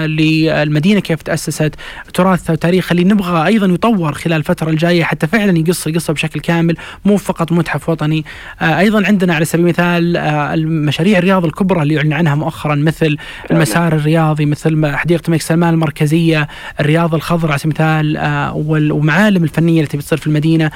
للمدينة 0.06 1.00
كيف 1.04 1.22
تأسست 1.22 1.74
تراثها 2.14 2.52
وتاريخها 2.52 2.90
اللي 2.90 3.04
نبغى 3.04 3.46
أيضا 3.46 3.66
يطور 3.66 4.12
خلال 4.12 4.36
الفترة 4.36 4.70
الجاية 4.70 5.04
حتى 5.04 5.26
فعلا 5.26 5.58
يقص 5.58 5.86
القصة 5.86 6.12
بشكل 6.12 6.40
كامل 6.40 6.76
مو 7.04 7.16
فقط 7.16 7.52
متحف 7.52 7.88
وطني. 7.88 8.24
آه 8.60 8.78
أيضا 8.78 9.06
عندنا 9.06 9.34
على 9.34 9.44
سبيل 9.44 9.64
المثال 9.64 10.16
آه 10.16 10.54
المشاريع 10.54 11.18
الرياض 11.18 11.44
الكبرى 11.44 11.82
اللي 11.82 11.98
أعلن 11.98 12.12
عنها 12.12 12.34
مؤخرا 12.34 12.74
مثل 12.74 13.16
المسار 13.50 13.92
الرياضي 13.92 14.46
مثل 14.46 14.96
حديقة 14.96 15.22
الملك 15.28 15.42
سلمان 15.42 15.74
المركزية 15.74 16.48
الرياض 16.80 17.14
الخضراء 17.14 17.50
على 17.50 17.58
سبيل 17.58 17.72
المثال 17.72 18.16
آه 18.16 18.54
والمعالم 18.56 19.44
الفنية 19.44 19.82
التي 19.82 19.96
بتصير 19.96 20.18
في 20.18 20.26
المدينة. 20.26 20.70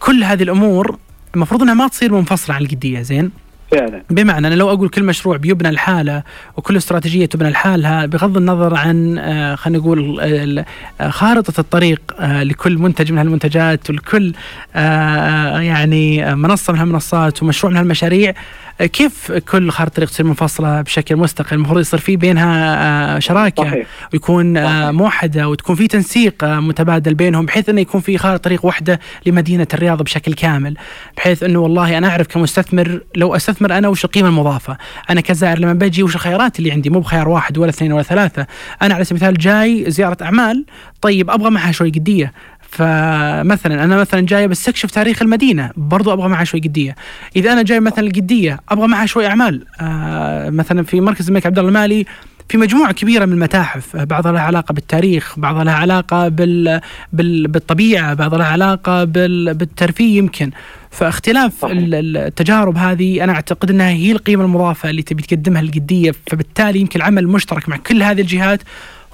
كل 0.00 0.24
هذه 0.24 0.42
الأمور 0.42 0.98
المفروض 1.34 1.62
إنها 1.62 1.74
ما 1.74 1.88
تصير 1.88 2.12
منفصلة 2.12 2.54
عن 2.54 2.62
القدية 2.62 3.02
زين؟ 3.02 3.43
فعلا 3.78 4.02
بمعنى 4.10 4.46
أنا 4.46 4.54
لو 4.54 4.70
أقول 4.70 4.88
كل 4.88 5.04
مشروع 5.04 5.36
بيبنى 5.36 5.70
لحاله 5.70 6.22
وكل 6.56 6.76
استراتيجية 6.76 7.26
تبنى 7.26 7.50
لحالها 7.50 8.06
بغض 8.06 8.36
النظر 8.36 8.74
عن 8.74 9.18
آه، 9.18 9.54
خلينا 9.54 9.78
نقول 9.78 10.20
آه، 10.20 11.08
خارطة 11.08 11.60
الطريق 11.60 12.00
آه، 12.20 12.42
لكل 12.42 12.78
منتج 12.78 13.12
من 13.12 13.18
هالمنتجات 13.18 13.90
ولكل 13.90 14.32
يعني 14.74 16.34
منصة 16.34 16.72
من 16.72 16.78
هالمنصات 16.78 17.42
ومشروع 17.42 17.72
من 17.72 17.78
هالمشاريع 17.78 18.34
كيف 18.78 19.32
كل 19.32 19.70
خارطة 19.70 19.88
الطريق 19.88 20.08
تصير 20.08 20.26
منفصلة 20.26 20.82
بشكل 20.82 21.16
مستقل 21.16 21.56
المفروض 21.56 21.80
يصير 21.80 22.00
في 22.00 22.16
بينها 22.16 23.20
شراكة 23.20 23.62
صحيح. 23.62 23.86
ويكون 24.12 24.54
صحيح. 24.64 24.90
موحدة 24.90 25.48
وتكون 25.48 25.76
في 25.76 25.86
تنسيق 25.86 26.44
متبادل 26.44 27.14
بينهم 27.14 27.46
بحيث 27.46 27.68
انه 27.68 27.80
يكون 27.80 28.00
في 28.00 28.18
خارطة 28.18 28.42
طريق 28.42 28.64
واحدة 28.66 29.00
لمدينة 29.26 29.66
الرياض 29.74 30.02
بشكل 30.02 30.34
كامل 30.34 30.76
بحيث 31.16 31.42
أنه 31.42 31.58
والله 31.58 31.98
أنا 31.98 32.08
أعرف 32.08 32.26
كمستثمر 32.26 33.00
لو 33.16 33.36
أستثمر 33.36 33.63
أنا 33.72 33.88
وش 33.88 34.04
القيمة 34.04 34.28
المضافة؟ 34.28 34.76
أنا 35.10 35.20
كزائر 35.20 35.58
لما 35.58 35.72
بجي 35.72 36.02
وش 36.02 36.14
الخيارات 36.14 36.58
اللي 36.58 36.72
عندي؟ 36.72 36.90
مو 36.90 37.00
بخيار 37.00 37.28
واحد 37.28 37.58
ولا 37.58 37.70
اثنين 37.70 37.92
ولا 37.92 38.02
ثلاثة. 38.02 38.46
أنا 38.82 38.94
على 38.94 39.04
سبيل 39.04 39.22
المثال 39.22 39.38
جاي 39.38 39.90
زيارة 39.90 40.16
أعمال 40.22 40.64
طيب 41.00 41.30
أبغى 41.30 41.50
معها 41.50 41.72
شوي 41.72 41.90
قدية. 41.90 42.32
فمثلا 42.70 43.84
أنا 43.84 43.96
مثلا 43.96 44.20
جاي 44.20 44.48
بستكشف 44.48 44.90
تاريخ 44.90 45.22
المدينة 45.22 45.70
برضو 45.76 46.12
أبغى 46.12 46.28
معها 46.28 46.44
شوي 46.44 46.60
قدية. 46.60 46.94
إذا 47.36 47.52
أنا 47.52 47.62
جاي 47.62 47.80
مثلا 47.80 48.06
القدية 48.06 48.60
أبغى 48.68 48.86
معها 48.86 49.06
شوي 49.06 49.26
أعمال. 49.26 49.66
آه 49.80 50.50
مثلا 50.50 50.82
في 50.82 51.00
مركز 51.00 51.28
الملك 51.28 51.46
عبد 51.46 51.58
الله 51.58 51.68
المالي 51.68 52.06
في 52.48 52.58
مجموعة 52.58 52.92
كبيرة 52.92 53.24
من 53.24 53.32
المتاحف 53.32 53.96
بعضها 53.96 54.32
لها 54.32 54.40
علاقة 54.40 54.72
بالتاريخ 54.72 55.38
بعضها 55.38 55.64
لها 55.64 55.74
علاقة 55.74 56.28
بال... 56.28 56.80
بال... 57.12 57.48
بالطبيعة 57.48 58.14
بعضها 58.14 58.38
لها 58.38 58.46
علاقة 58.46 59.04
بال... 59.04 59.54
بالترفيه 59.54 60.18
يمكن. 60.18 60.50
فاختلاف 60.90 61.52
التجارب 61.70 62.76
هذه 62.76 63.24
أنا 63.24 63.32
أعتقد 63.32 63.70
أنها 63.70 63.88
هي 63.90 64.12
القيمة 64.12 64.44
المضافة 64.44 64.90
اللي 64.90 65.02
تبي 65.02 65.22
تقدمها 65.22 65.62
القدية 65.62 66.12
فبالتالي 66.26 66.80
يمكن 66.80 67.00
العمل 67.00 67.22
المشترك 67.22 67.68
مع 67.68 67.76
كل 67.76 68.02
هذه 68.02 68.20
الجهات 68.20 68.60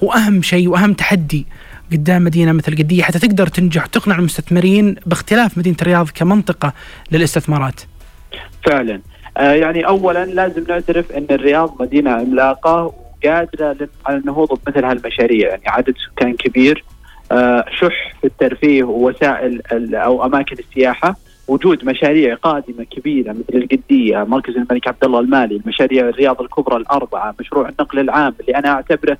هو 0.05 0.12
أهم 0.12 0.43
شيء 0.43 0.69
وأهم 0.69 0.93
تحدي 0.93 1.47
قدام 1.93 2.25
مدينة 2.25 2.53
مثل 2.53 2.77
قديه 2.77 3.03
حتى 3.03 3.19
تقدر 3.19 3.47
تنجح 3.47 3.85
وتقنع 3.85 4.19
المستثمرين 4.19 4.97
باختلاف 5.07 5.59
مدينة 5.59 5.77
الرياض 5.83 6.09
كمنطقة 6.09 6.73
للإستثمارات. 7.12 7.81
فعلا. 8.66 9.01
آه 9.37 9.53
يعني 9.53 9.87
اولا 9.87 10.25
لازم 10.25 10.64
نعترف 10.69 11.12
إن 11.12 11.27
الرياض 11.31 11.83
مدينة 11.83 12.11
عملاقة 12.11 12.95
وقادره 13.24 13.88
على 14.06 14.16
النهوض 14.16 14.59
بمثل 14.66 14.85
هالمشاريع. 14.85 15.48
يعني 15.48 15.62
عدد 15.66 15.94
سكان 15.98 16.37
كبير 16.37 16.85
آه 17.33 17.64
شح 17.70 18.14
في 18.20 18.26
الترفيه 18.26 18.85
ووسائل 18.85 19.62
أو 19.94 20.24
أماكن 20.24 20.56
السياحة 20.59 21.16
وجود 21.48 21.85
مشاريع 21.85 22.35
قادمة 22.35 22.85
كبيرة 22.85 23.33
مثل 23.33 23.54
القدية، 23.54 24.24
مركز 24.24 24.56
الملك 24.56 24.88
عبد 24.88 25.04
الله 25.04 25.20
المالي، 25.20 25.56
المشاريع 25.56 26.09
الرياض 26.09 26.42
الكبرى 26.42 26.76
الأربعة، 26.76 27.35
مشروع 27.40 27.68
النقل 27.68 27.98
العام 27.98 28.35
اللي 28.40 28.56
أنا 28.56 28.68
أعتبره 28.68 29.18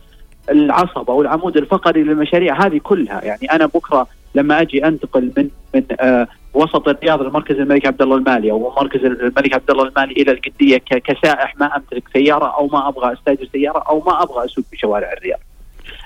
العصب 0.50 1.10
أو 1.10 1.22
العمود 1.22 1.56
الفقري 1.56 2.02
للمشاريع 2.02 2.66
هذه 2.66 2.80
كلها. 2.82 3.24
يعني 3.24 3.52
أنا 3.52 3.66
بكرة 3.66 4.06
لما 4.34 4.60
أجي 4.60 4.86
أنتقل 4.86 5.32
من 5.36 5.48
من 5.74 5.82
آه 6.00 6.28
وسط 6.54 6.88
الرياض 6.88 7.22
لمركز 7.22 7.56
الملك 7.56 7.86
عبد 7.86 8.02
الله 8.02 8.16
المالي 8.16 8.50
أو 8.50 8.74
مركز 8.76 9.04
الملك 9.04 9.54
عبد 9.54 9.70
الله 9.70 9.84
المالي 9.88 10.12
إلى 10.12 10.32
القدية 10.32 10.78
كسائح 10.78 11.56
ما 11.60 11.76
أمتلك 11.76 12.04
سيارة 12.12 12.46
أو 12.46 12.66
ما 12.66 12.88
أبغى 12.88 13.12
أستاجر 13.12 13.48
سيارة 13.52 13.78
أو 13.88 14.02
ما 14.06 14.22
أبغى 14.22 14.44
أسوق 14.44 14.64
بشوارع 14.72 15.12
الرياض. 15.12 15.38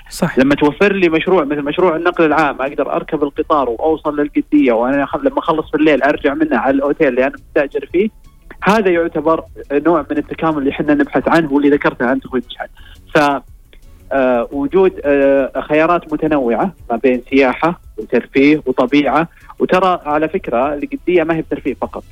صح 0.09 0.39
لما 0.39 0.55
توفر 0.55 0.93
لي 0.93 1.09
مشروع 1.09 1.43
مثل 1.43 1.61
مشروع 1.61 1.95
النقل 1.95 2.25
العام 2.25 2.61
أقدر 2.61 2.93
أركب 2.95 3.23
القطار 3.23 3.69
وأوصل 3.69 4.19
للقدية 4.19 4.71
وأنا 4.71 5.07
لما 5.23 5.39
أخلص 5.39 5.71
في 5.71 5.77
الليل 5.77 6.03
أرجع 6.03 6.33
منها 6.33 6.57
على 6.57 6.75
الأوتيل 6.75 7.07
اللي 7.07 7.23
أنا 7.27 7.33
مستأجر 7.35 7.89
فيه 7.91 8.09
هذا 8.63 8.91
يعتبر 8.91 9.43
نوع 9.71 10.05
من 10.11 10.17
التكامل 10.17 10.57
اللي 10.57 10.69
إحنا 10.69 10.93
نبحث 10.93 11.27
عنه 11.27 11.53
واللي 11.53 11.69
ذكرته 11.69 12.11
أنت 12.11 12.25
أخوي 12.25 12.41
مشعل. 12.49 12.67
آه 14.11 14.47
وجود 14.51 15.01
آه 15.05 15.61
خيارات 15.61 16.13
متنوعة 16.13 16.73
ما 16.89 16.95
بين 16.95 17.21
سياحة 17.29 17.79
وترفيه 17.97 18.61
وطبيعة. 18.65 19.27
وترى 19.59 19.99
على 20.05 20.29
فكرة 20.29 20.73
القدية 20.73 21.23
ما 21.23 21.35
هي 21.35 21.41
بترفيه 21.41 21.73
فقط. 21.73 22.03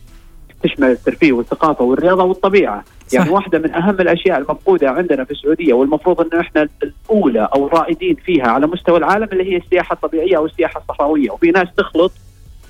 تشمل 0.63 0.87
الترفيه 0.91 1.33
والثقافة 1.33 1.85
والرياضة 1.85 2.23
والطبيعة. 2.23 2.83
صح. 3.07 3.13
يعني 3.19 3.29
واحدة 3.29 3.59
من 3.59 3.71
أهم 3.71 4.01
الأشياء 4.01 4.37
المفقودة 4.37 4.89
عندنا 4.89 5.23
في 5.23 5.31
السعودية 5.31 5.73
والمفروض 5.73 6.21
إنه 6.21 6.41
إحنا 6.41 6.69
الأولى 6.83 7.49
أو 7.55 7.67
الرائدين 7.67 8.15
فيها 8.15 8.47
على 8.47 8.67
مستوى 8.67 8.97
العالم 8.97 9.27
اللي 9.31 9.53
هي 9.53 9.57
السياحة 9.57 9.93
الطبيعية 9.93 10.37
أو 10.37 10.45
السياحة 10.45 10.79
الصحراوية. 10.79 11.31
وفي 11.31 11.51
ناس 11.51 11.67
تخلط. 11.77 12.11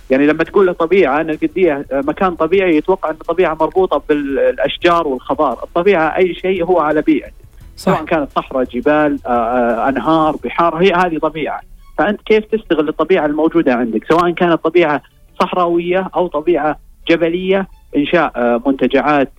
يعني 0.10 0.28
لما 0.28 0.44
تقول 0.44 0.70
الطبيعه 0.70 1.22
أن 1.22 1.30
القدية 1.30 1.86
مكان 1.92 2.36
طبيعي 2.36 2.78
يتوقع 2.78 3.10
إن 3.10 3.16
الطبيعة 3.22 3.54
مربوطة 3.54 4.02
بالأشجار 4.10 5.08
والخضار، 5.08 5.60
الطبيعة 5.64 6.18
أي 6.18 6.34
شيء 6.36 6.66
هو 6.66 6.80
على 6.80 7.02
بيئة. 7.02 7.30
صح. 7.76 7.96
سواء 7.96 8.06
كانت 8.06 8.32
صحراء 8.32 8.64
جبال 8.64 9.20
آه، 9.26 9.30
آه، 9.30 9.90
أنهار 9.90 10.36
بحار 10.44 10.76
هي 10.76 10.92
هذه 10.92 11.18
طبيعة. 11.18 11.62
فأنت 11.98 12.22
كيف 12.22 12.46
تستغل 12.46 12.90
الطبيعة 12.90 13.26
الموجودة 13.26 13.74
عندك؟ 13.74 14.06
سواء 14.10 14.32
كانت 14.32 14.64
طبيعة 14.64 15.02
صحراوية 15.40 16.10
أو 16.16 16.28
طبيعة 16.28 16.80
جبلية 17.10 17.68
إنشاء 17.98 18.32
آه، 18.36 18.62
منتجعات 18.66 19.32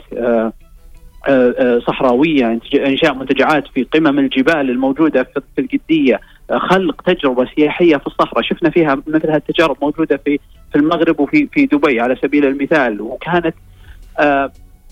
صحراوية 1.87 2.61
إنشاء 2.75 3.15
منتجعات 3.15 3.65
في 3.75 3.83
قمم 3.83 4.19
الجبال 4.19 4.71
الموجودة 4.71 5.23
في 5.23 5.61
القدية 5.61 6.21
خلق 6.51 7.03
تجربة 7.03 7.49
سياحية 7.57 7.97
في 7.97 8.07
الصحراء. 8.07 8.43
شفنا 8.43 8.71
فيها 8.71 8.95
مثل 9.07 9.31
هالتجارب 9.31 9.77
موجودة 9.83 10.17
في 10.17 10.39
في 10.73 10.79
المغرب 10.79 11.21
وفي 11.21 11.49
في 11.53 11.67
دبي 11.67 12.01
على 12.01 12.17
سبيل 12.23 12.45
المثال. 12.47 13.01
وكانت 13.01 13.55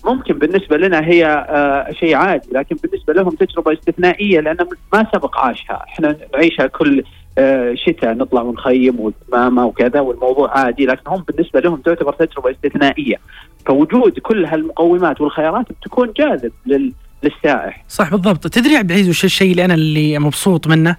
ممكن 0.05 0.33
بالنسبة 0.33 0.77
لنا 0.77 0.99
هي 1.07 1.25
آه 1.25 1.91
شيء 1.91 2.15
عادي 2.15 2.47
لكن 2.51 2.75
بالنسبة 2.83 3.13
لهم 3.13 3.29
تجربة 3.29 3.73
استثنائية 3.73 4.39
لأن 4.39 4.57
ما 4.93 5.07
سبق 5.13 5.37
عاشها، 5.37 5.85
إحنا 5.87 6.15
نعيشها 6.33 6.67
كل 6.67 7.03
آه 7.37 7.75
شتاء 7.75 8.13
نطلع 8.13 8.41
ونخيم 8.41 8.99
وتمامه 8.99 9.65
وكذا 9.65 9.99
والموضوع 9.99 10.59
عادي 10.59 10.85
لكن 10.85 11.01
هم 11.07 11.23
بالنسبة 11.27 11.59
لهم 11.59 11.75
تعتبر 11.75 12.13
تجربة 12.13 12.51
استثنائية. 12.51 13.15
فوجود 13.65 14.19
كل 14.19 14.45
هالمقومات 14.45 15.21
والخيارات 15.21 15.65
بتكون 15.69 16.13
جاذب 16.17 16.51
لل 16.65 16.93
للسائح. 17.23 17.83
صح 17.89 18.11
بالضبط. 18.11 18.47
تدري 18.47 18.75
عبد 18.75 18.91
العزيز 18.91 19.09
وش 19.09 19.25
الشيء 19.25 19.51
اللي 19.51 19.65
أنا 19.65 19.73
اللي 19.73 20.19
مبسوط 20.19 20.67
منه؟ 20.67 20.95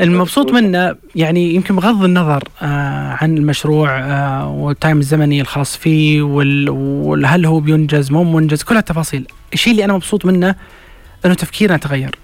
المبسوط 0.00 0.52
منه 0.52 0.96
يعني 1.14 1.54
يمكن 1.54 1.76
بغض 1.76 2.04
النظر 2.04 2.44
آه 2.62 3.16
عن 3.20 3.38
المشروع 3.38 3.98
آه 3.98 4.48
وال 4.50 4.66
time 4.66 4.98
الزمني 4.98 5.40
الخاص 5.40 5.76
فيه 5.76 6.22
وهل 6.22 7.46
هو 7.46 7.60
بينجز 7.60 8.10
مو 8.12 8.24
منجز 8.24 8.62
كل 8.62 8.76
التفاصيل. 8.76 9.26
الشيء 9.52 9.72
اللي 9.72 9.84
أنا 9.84 9.92
مبسوط 9.92 10.24
منه 10.24 10.54
إنه 11.24 11.34
تفكيرنا 11.34 11.76
تغير. 11.76 12.14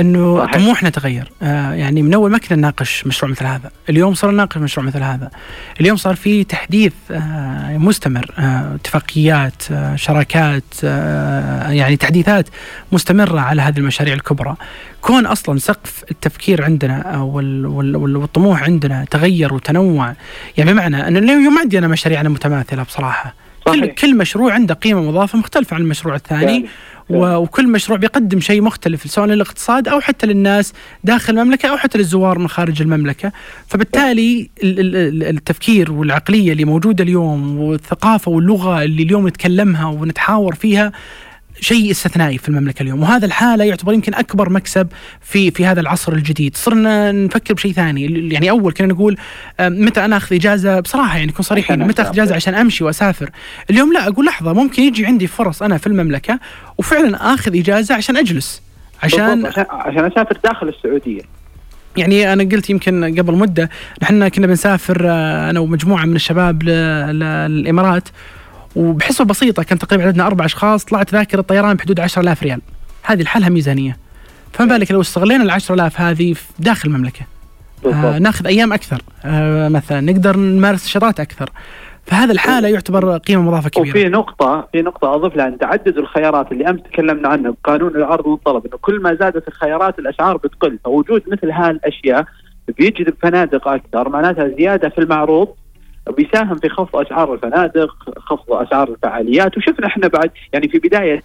إنه 0.00 0.38
صحيح. 0.38 0.54
طموحنا 0.56 0.90
تغير 0.90 1.32
آه 1.42 1.72
يعني 1.72 2.02
من 2.02 2.14
أول 2.14 2.30
ما 2.30 2.38
كنا 2.38 2.58
نناقش 2.58 3.06
مشروع 3.06 3.32
مثل 3.32 3.44
هذا 3.46 3.70
اليوم 3.88 4.14
صار 4.14 4.30
نناقش 4.30 4.56
مشروع 4.56 4.86
مثل 4.86 5.02
هذا 5.02 5.30
اليوم 5.80 5.96
صار 5.96 6.14
في 6.14 6.44
تحديث 6.44 6.92
آه 7.10 7.78
مستمر 7.78 8.34
آه 8.38 8.74
اتفاقيات 8.74 9.62
آه 9.72 9.96
شراكات 9.96 10.64
آه 10.84 11.70
يعني 11.70 11.96
تحديثات 11.96 12.48
مستمرة 12.92 13.40
على 13.40 13.62
هذه 13.62 13.78
المشاريع 13.78 14.14
الكبرى 14.14 14.56
كون 15.00 15.26
أصلا 15.26 15.58
سقف 15.58 16.04
التفكير 16.10 16.64
عندنا 16.64 17.20
والطموح 17.22 18.62
عندنا 18.62 19.04
تغير 19.10 19.54
وتنوع 19.54 20.14
يعني 20.56 20.72
بمعنى 20.72 21.08
أن 21.08 21.16
اليوم 21.16 21.54
ما 21.54 21.60
عندي 21.60 21.78
انا 21.78 21.88
مشاريعنا 21.88 22.28
متماثلة 22.28 22.82
بصراحة 22.82 23.34
صحيح. 23.66 23.84
كل 23.84 23.94
كل 23.94 24.16
مشروع 24.16 24.52
عنده 24.52 24.74
قيمة 24.74 25.00
مضافة 25.02 25.38
مختلفة 25.38 25.74
عن 25.74 25.82
المشروع 25.82 26.14
الثاني 26.14 26.42
يعني. 26.52 26.66
وكل 27.10 27.68
مشروع 27.68 27.98
بيقدم 27.98 28.40
شيء 28.40 28.62
مختلف 28.62 29.10
سواء 29.10 29.26
للاقتصاد 29.26 29.88
أو 29.88 30.00
حتى 30.00 30.26
للناس 30.26 30.72
داخل 31.04 31.38
المملكة 31.38 31.68
أو 31.68 31.76
حتى 31.76 31.98
للزوار 31.98 32.38
من 32.38 32.48
خارج 32.48 32.82
المملكة، 32.82 33.32
فبالتالي 33.66 34.50
التفكير 34.62 35.92
والعقلية 35.92 36.52
اللي 36.52 36.64
موجودة 36.64 37.04
اليوم 37.04 37.58
والثقافة 37.58 38.30
واللغة 38.30 38.82
اللي 38.82 39.02
اليوم 39.02 39.28
نتكلمها 39.28 39.86
ونتحاور 39.86 40.54
فيها 40.54 40.92
شيء 41.60 41.90
استثنائي 41.90 42.38
في 42.38 42.48
المملكة 42.48 42.82
اليوم 42.82 43.02
وهذا 43.02 43.26
الحالة 43.26 43.64
يعتبر 43.64 43.92
يمكن 43.92 44.14
أكبر 44.14 44.50
مكسب 44.50 44.88
في 45.20 45.50
في 45.50 45.66
هذا 45.66 45.80
العصر 45.80 46.12
الجديد. 46.12 46.56
صرنا 46.56 47.12
نفكر 47.12 47.54
بشيء 47.54 47.72
ثاني 47.72 48.28
يعني 48.32 48.50
أول 48.50 48.72
كنا 48.72 48.86
نقول 48.86 49.16
متى 49.60 50.04
أنا 50.04 50.16
أخذ 50.16 50.34
إجازة؟ 50.34 50.80
بصراحة 50.80 51.16
يعني 51.16 51.26
نكون 51.26 51.42
صريحين 51.42 51.86
متى 51.86 52.02
أخذ 52.02 52.10
إجازة 52.10 52.34
عشان 52.34 52.54
أمشي 52.54 52.84
وأسافر؟ 52.84 53.30
اليوم 53.70 53.92
لا 53.92 54.08
أقول 54.08 54.26
لحظة 54.26 54.52
ممكن 54.52 54.82
يجي 54.82 55.06
عندي 55.06 55.26
فرص 55.26 55.62
أنا 55.62 55.78
في 55.78 55.86
المملكة 55.86 56.38
وفعلا 56.78 57.34
أخذ 57.34 57.56
إجازة 57.58 57.94
عشان 57.94 58.16
أجلس 58.16 58.62
عشان 59.02 59.46
عشان 59.70 60.04
أسافر 60.04 60.38
داخل 60.44 60.68
السعودية. 60.68 61.22
يعني 61.96 62.32
أنا 62.32 62.44
قلت 62.44 62.70
يمكن 62.70 63.18
قبل 63.18 63.34
مدة 63.34 63.70
نحن 64.02 64.28
كنا 64.28 64.46
بنسافر 64.46 65.02
آه، 65.06 65.50
أنا 65.50 65.60
ومجموعة 65.60 66.04
من 66.04 66.16
الشباب 66.16 66.62
للإمارات 66.62 68.08
وبحسبة 68.76 69.24
بسيطة 69.24 69.62
كان 69.62 69.78
تقريبا 69.78 70.04
عددنا 70.04 70.26
أربع 70.26 70.44
أشخاص 70.44 70.84
طلعت 70.84 71.12
ذاكرة 71.14 71.40
الطيران 71.40 71.76
بحدود 71.76 72.00
10000 72.00 72.42
ريال. 72.42 72.60
هذه 73.02 73.22
لحالها 73.22 73.48
ميزانية. 73.48 73.96
فما 74.52 74.66
بالك 74.66 74.90
لو 74.90 75.00
استغلينا 75.00 75.44
ال 75.44 75.50
10000 75.50 76.00
هذه 76.00 76.34
داخل 76.58 76.88
المملكة. 76.88 77.20
آه 77.86 78.18
ناخذ 78.18 78.46
أيام 78.46 78.72
أكثر. 78.72 79.02
آه 79.24 79.68
مثلا 79.68 80.00
نقدر 80.00 80.36
نمارس 80.36 80.86
نشاطات 80.86 81.20
أكثر. 81.20 81.50
فهذا 82.06 82.32
الحالة 82.32 82.68
يعتبر 82.68 83.18
قيمة 83.18 83.42
مضافة 83.42 83.70
كبيرة. 83.70 83.90
وفي 83.90 84.08
نقطة 84.08 84.68
في 84.72 84.82
نقطة 84.82 85.14
أضيف 85.14 85.36
لها 85.36 85.48
أن 85.48 85.58
تعدد 85.58 85.98
الخيارات 85.98 86.52
اللي 86.52 86.70
أمس 86.70 86.80
تكلمنا 86.82 87.28
عنه 87.28 87.50
بقانون 87.62 87.96
العرض 87.96 88.26
والطلب 88.26 88.66
أنه 88.66 88.76
كل 88.80 89.00
ما 89.02 89.14
زادت 89.14 89.48
الخيارات 89.48 89.98
الأسعار 89.98 90.36
بتقل، 90.36 90.78
فوجود 90.84 91.22
مثل 91.26 91.50
هالأشياء 91.50 92.24
بيجذب 92.78 93.14
فنادق 93.22 93.68
أكثر 93.68 94.08
معناتها 94.08 94.48
زيادة 94.58 94.88
في 94.88 94.98
المعروض 94.98 95.48
بيساهم 96.16 96.56
في 96.56 96.68
خفض 96.68 96.96
أسعار 96.96 97.34
الفنادق، 97.34 97.96
خفض 98.16 98.52
أسعار 98.52 98.88
الفعاليات، 98.88 99.56
وشفنا 99.56 99.86
إحنا 99.86 100.08
بعد 100.08 100.30
يعني 100.52 100.68
في 100.68 100.78
بداية 100.78 101.22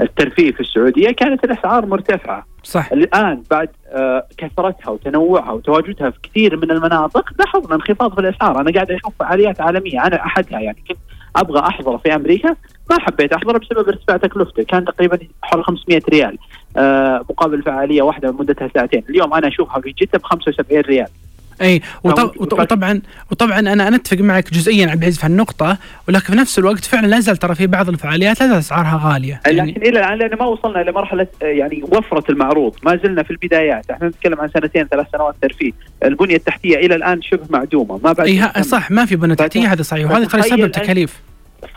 الترفيه 0.00 0.52
في 0.52 0.60
السعودية 0.60 1.10
كانت 1.10 1.44
الأسعار 1.44 1.86
مرتفعة. 1.86 2.46
صح 2.62 2.92
الآن 2.92 3.42
بعد 3.50 3.68
آه، 3.88 4.26
كثرتها 4.38 4.90
وتنوعها 4.90 5.52
وتواجدها 5.52 6.10
في 6.10 6.18
كثير 6.22 6.56
من 6.56 6.70
المناطق 6.70 7.30
لاحظنا 7.38 7.74
انخفاض 7.74 8.14
في 8.14 8.20
الأسعار، 8.20 8.60
أنا 8.60 8.72
قاعد 8.72 8.90
أشوف 8.90 9.12
فعاليات 9.20 9.60
عالمية 9.60 10.06
أنا 10.06 10.26
أحدها 10.26 10.60
يعني 10.60 10.78
كنت 10.88 10.98
أبغى 11.36 11.60
احضره 11.60 11.96
في 11.96 12.14
أمريكا 12.14 12.56
ما 12.90 13.00
حبيت 13.00 13.32
احضره 13.32 13.58
بسبب 13.58 13.88
ارتفاع 13.88 14.16
تكلفته، 14.16 14.62
كان 14.62 14.84
تقريبا 14.84 15.18
حول 15.42 15.64
500 15.64 16.02
ريال 16.08 16.38
آه، 16.76 17.24
مقابل 17.30 17.62
فعالية 17.62 18.02
واحدة 18.02 18.32
مدتها 18.32 18.68
ساعتين، 18.74 19.04
اليوم 19.10 19.34
أنا 19.34 19.48
أشوفها 19.48 19.80
في 19.80 19.94
جده 19.98 20.18
ب 20.18 20.22
75 20.22 20.80
ريال. 20.80 21.08
أي 21.62 21.82
وطبعا 22.04 23.00
وطبعا 23.30 23.58
أنا 23.58 23.72
أنا 23.72 23.96
أتفق 23.96 24.18
معك 24.18 24.50
جزئيا 24.52 24.90
عبد 24.90 25.02
العزيز 25.02 25.18
في 25.18 25.26
هالنقطة 25.26 25.78
ولكن 26.08 26.26
في 26.26 26.34
نفس 26.34 26.58
الوقت 26.58 26.84
فعلا 26.84 27.06
لا 27.06 27.20
زال 27.20 27.36
ترى 27.36 27.54
في 27.54 27.66
بعض 27.66 27.88
الفعاليات 27.88 28.40
لا 28.40 28.46
زال 28.46 28.58
أسعارها 28.58 29.00
غالية 29.04 29.40
يعني 29.46 29.72
لكن 29.72 29.82
إلى 29.82 29.98
الآن 29.98 30.18
لأن 30.18 30.38
ما 30.38 30.46
وصلنا 30.46 30.78
لمرحله 30.78 31.26
يعني 31.42 31.82
وفرة 31.82 32.24
المعروض 32.30 32.76
ما 32.82 32.96
زلنا 32.96 33.22
في 33.22 33.30
البدايات. 33.30 33.90
إحنا 33.90 34.08
نتكلم 34.08 34.40
عن 34.40 34.48
سنتين 34.48 34.86
ثلاث 34.86 35.06
سنوات 35.12 35.34
ترفيه. 35.42 35.72
البنية 36.04 36.36
التحتية 36.36 36.76
إلى 36.76 36.94
الآن 36.94 37.22
شبه 37.22 37.46
معدومة 37.50 38.00
ما 38.04 38.12
بعد 38.12 38.26
اي 38.26 38.62
صح 38.62 38.90
ما 38.90 39.04
في 39.04 39.16
بنية 39.16 39.34
تحتية 39.34 39.72
هذا 39.72 39.82
صحيح 39.82 40.10
وهذا 40.10 40.24
ترى 40.24 40.40
يسبب 40.40 40.72
تكاليف. 40.72 41.20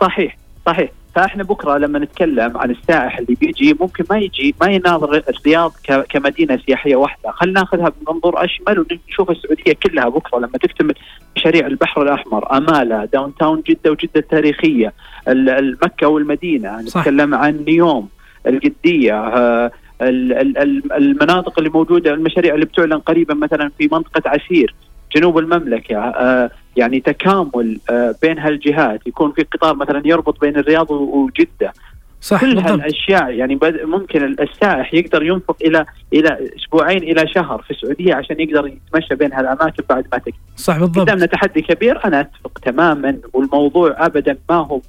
صحيح. 0.00 0.36
صحيح. 0.68 0.90
فاحنا 1.14 1.44
بكرة 1.44 1.78
لما 1.78 1.98
نتكلم 1.98 2.56
عن 2.56 2.70
السائح 2.70 3.18
اللي 3.18 3.34
بيجي 3.34 3.76
ممكن 3.80 4.04
ما 4.10 4.18
يجي 4.18 4.54
ما 4.60 4.66
يناظر 4.66 5.22
الرياض 5.28 5.72
كمدينة 6.08 6.58
سياحية 6.66 6.96
واحدة، 6.96 7.30
خلينا 7.30 7.60
ناخذها 7.60 7.92
بمنظور 8.00 8.44
أشمل 8.44 8.78
ونشوف 8.78 9.30
السعودية 9.30 9.72
كلها 9.82 10.08
بكرة 10.08 10.38
لما 10.38 10.58
تكتمل 10.62 10.94
مشاريع 11.36 11.66
البحر 11.66 12.02
الأحمر، 12.02 12.56
أمالة، 12.56 13.04
داون 13.04 13.34
تاون 13.40 13.62
جدة 13.66 13.90
وجدة 13.90 14.10
التاريخية، 14.16 14.92
المكه 15.28 16.06
والمدينة، 16.06 16.80
نتكلم 16.80 17.34
عن 17.34 17.64
نيوم، 17.68 18.08
القديه، 18.46 19.14
آه، 19.14 19.70
المناطق 20.02 21.58
اللي 21.58 21.70
موجودة 21.70 22.14
المشاريع 22.14 22.54
اللي 22.54 22.66
بتعلن 22.66 22.98
قريبا 22.98 23.34
مثلا 23.34 23.70
في 23.78 23.88
منطقة 23.92 24.22
عسير 24.30 24.74
جنوب 25.16 25.38
المملكة 25.38 25.98
آه، 25.98 26.50
يعني 26.78 27.00
تكامل 27.00 27.78
آه، 27.90 28.14
بين 28.22 28.38
هالجهات. 28.38 29.06
يكون 29.06 29.32
في 29.32 29.42
قطار 29.42 29.76
مثلا 29.76 30.02
يربط 30.04 30.40
بين 30.40 30.56
الرياض 30.56 30.90
وجدة. 30.90 31.72
صح 32.20 32.40
كل 32.40 32.58
هالأشياء 32.58 33.30
يعني 33.30 33.58
ممكن 33.84 34.36
السائح 34.40 34.94
يقدر 34.94 35.22
ينفق 35.22 35.56
إلى 35.62 35.86
إلى 36.12 36.38
أسبوعين 36.56 37.02
إلى 37.02 37.28
شهر 37.28 37.62
في 37.62 37.70
السعودية 37.70 38.14
عشان 38.14 38.40
يقدر 38.40 38.66
يتمشى 38.66 39.14
بين 39.14 39.32
هالأماكن 39.32 39.82
بعد 39.88 40.06
ما 40.12 40.18
تكتب 40.18 40.34
صح 40.56 40.78
بالضبط. 40.78 40.98
قدامنا 40.98 41.26
تحدي 41.26 41.62
كبير 41.62 42.04
أنا 42.04 42.20
أتفق 42.20 42.58
تماما 42.58 43.18
والموضوع 43.32 44.06
ابدا 44.06 44.38
ما 44.50 44.56
هو 44.56 44.80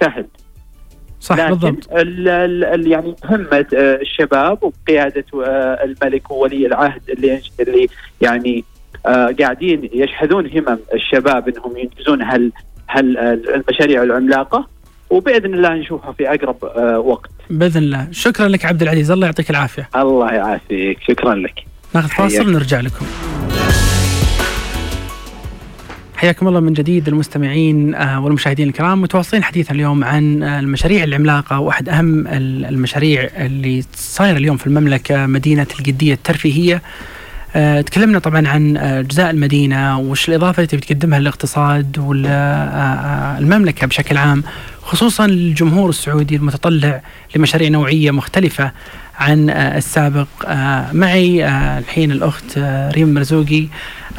سهل. 0.00 0.26
صح 1.20 1.36
لكن 1.36 1.48
بالضبط. 1.50 1.92
ال 1.92 2.28
ال 2.64 2.86
يعني 2.92 3.14
مهمة 3.24 3.66
آه، 3.74 3.94
الشباب 3.96 4.58
وبقياده 4.62 5.24
الملك 5.84 6.30
وولي 6.30 6.66
العهد 6.66 7.02
اللي 7.10 7.40
اللي 7.60 7.88
يعني 8.20 8.58
آه، 8.58 8.75
قاعدين 9.40 9.90
يشحذون 9.92 10.46
همم 10.46 10.78
الشباب 10.94 11.48
إنهم 11.48 11.76
ينجزون 11.76 12.22
هال 12.22 12.52
هال 12.90 13.18
المشاريع 13.54 14.02
العملاقة 14.02 14.66
وبإذن 15.10 15.54
الله 15.54 15.74
نشوفها 15.74 16.12
في 16.12 16.34
أقرب 16.34 16.64
آه، 16.64 16.98
وقت. 16.98 17.30
بإذن 17.50 17.82
الله، 17.82 18.08
شكرا 18.10 18.48
لك 18.48 18.64
عبد 18.64 18.82
العزيز، 18.82 19.10
الله 19.10 19.26
يعطيك 19.26 19.50
العافية. 19.50 19.88
الله 19.96 20.32
يعافيك، 20.32 20.98
شكرا 21.08 21.34
لك. 21.34 21.64
ناخذ 21.94 22.08
فاصل 22.08 22.48
ونرجع 22.48 22.80
لكم. 22.80 23.06
حياكم 26.16 26.48
الله 26.48 26.60
من 26.60 26.72
جديد 26.72 27.08
المستمعين 27.08 27.94
آه، 27.94 28.24
والمشاهدين 28.24 28.68
الكرام 28.68 29.02
متواصلين 29.02 29.44
حديثا 29.44 29.74
اليوم 29.74 30.04
عن 30.04 30.42
المشاريع 30.42 31.04
العملاقة 31.04 31.60
وأحد 31.60 31.88
أهم 31.88 32.26
المشاريع 32.28 33.30
اللي 33.36 33.84
صايرة 33.94 34.36
اليوم 34.36 34.56
في 34.56 34.66
المملكة 34.66 35.26
مدينة 35.26 35.66
القديه 35.80 36.14
الترفيهية 36.14 36.74
آه، 36.74 36.80
تكلمنا 37.86 38.18
طبعا 38.18 38.48
عن 38.48 38.76
آه، 38.76 39.00
اجزاء 39.00 39.30
المدينة 39.30 39.98
وش 39.98 40.28
الإضافة 40.28 40.62
اللي 40.62 40.76
بتقدمها 40.76 41.18
للاقتصاد 41.18 41.98
والمملكه 41.98 43.84
آه، 43.84 43.86
بشكل 43.86 44.16
عام 44.16 44.42
خصوصا 44.82 45.24
الجمهور 45.24 45.90
السعودي 45.90 46.36
المتطلع 46.36 47.02
لمشاريع 47.36 47.68
نوعية 47.68 48.10
مختلفة 48.10 48.72
عن 49.18 49.50
السابق. 49.50 50.26
معي 50.92 51.48
الحين 51.78 52.12
الأخت 52.12 52.58
ريم 52.92 53.14
مرزوقي 53.14 53.66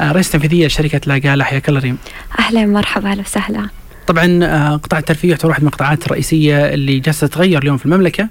رئيس 0.00 0.30
تنفيذية 0.30 0.66
لشركه 0.66 1.00
لاقاله 1.06 1.44
حياك 1.44 1.68
الله 1.68 1.80
ريم. 1.80 1.98
أهلا 2.38 2.66
مرحبا 2.66 3.10
أهلا 3.10 3.20
وسهلا. 3.20 3.68
طبعا 4.06 4.76
قطاع 4.76 4.98
الترفيه 4.98 5.30
يعتبر 5.30 5.48
واحد 5.48 5.62
من 5.62 5.68
القطاعات 5.68 6.06
الرئيسية 6.06 6.74
اللي 6.74 6.98
جالسة 6.98 7.26
تتغير 7.26 7.62
اليوم 7.62 7.76
في 7.76 7.86
المملكة. 7.86 8.28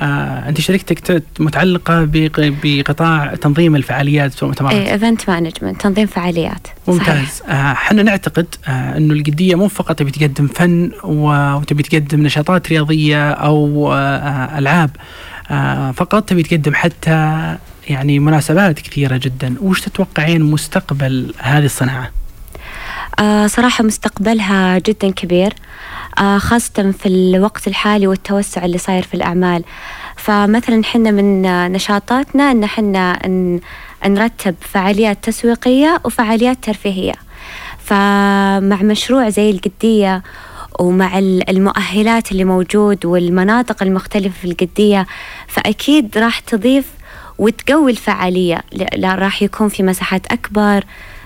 آه 0.00 0.48
أنت 0.48 0.60
شركتك 0.60 1.22
متعلقة 1.38 2.04
بق- 2.04 2.52
بقطاع 2.62 3.34
تنظيم 3.34 3.76
الفعاليات 3.76 4.42
والمؤتمرات 4.42 4.74
اي 4.74 4.92
event 4.92 5.30
management 5.30 5.80
تنظيم 5.80 6.06
فعاليات. 6.06 6.66
ممتاز. 6.88 7.42
آه، 7.48 7.52
إحنا 7.72 8.02
نعتقد 8.02 8.46
آه، 8.68 8.96
إنه 8.96 9.14
القديه 9.14 9.54
مو 9.54 9.68
فقط 9.68 9.98
تبي 9.98 10.10
تقدم 10.10 10.46
فن 10.46 10.90
وتبي 11.04 11.82
تقدم 11.82 12.22
نشاطات 12.22 12.68
رياضية 12.68 13.30
أو 13.30 13.92
آه، 13.92 14.58
ألعاب 14.58 14.90
آه، 15.50 15.90
فقط 15.90 16.28
تبي 16.28 16.42
تقدم 16.42 16.74
حتى 16.74 17.56
يعني 17.88 18.18
مناسبات 18.18 18.80
كثيرة 18.80 19.16
جدا. 19.16 19.54
وش 19.62 19.80
تتوقعين 19.80 20.42
مستقبل 20.42 21.34
هذه 21.38 21.64
الصناعة؟ 21.64 22.10
آه 23.18 23.46
صراحة 23.46 23.84
مستقبلها 23.84 24.78
جدا 24.78 25.10
كبير 25.10 25.52
آه 26.18 26.38
خاصة 26.38 26.90
في 26.98 27.06
الوقت 27.08 27.68
الحالي 27.68 28.06
والتوسع 28.06 28.64
اللي 28.64 28.78
صاير 28.78 29.02
في 29.02 29.14
الأعمال. 29.14 29.64
فمثلا 30.16 30.84
حنا 30.84 31.10
من 31.10 31.42
نشاطاتنا 31.72 32.50
أن 32.50 32.66
حنا 32.66 33.18
نرتب 34.06 34.54
فعاليات 34.60 35.24
تسويقية 35.24 36.00
وفعاليات 36.04 36.64
ترفيهية. 36.64 37.12
فمع 37.84 38.82
مشروع 38.82 39.28
زي 39.28 39.50
القدية 39.50 40.22
ومع 40.80 41.18
ال- 41.18 41.50
المؤهلات 41.50 42.32
اللي 42.32 42.44
موجود 42.44 43.06
والمناطق 43.06 43.82
المختلفة 43.82 44.34
في 44.40 44.44
القدية 44.44 45.06
فأكيد 45.48 46.18
راح 46.18 46.38
تضيف 46.38 46.86
وتقوي 47.38 47.90
الفعالية. 47.90 48.60
راح 49.04 49.42
يكون 49.42 49.68
في 49.68 49.82
مساحات 49.82 50.26
أكبر 50.32 50.84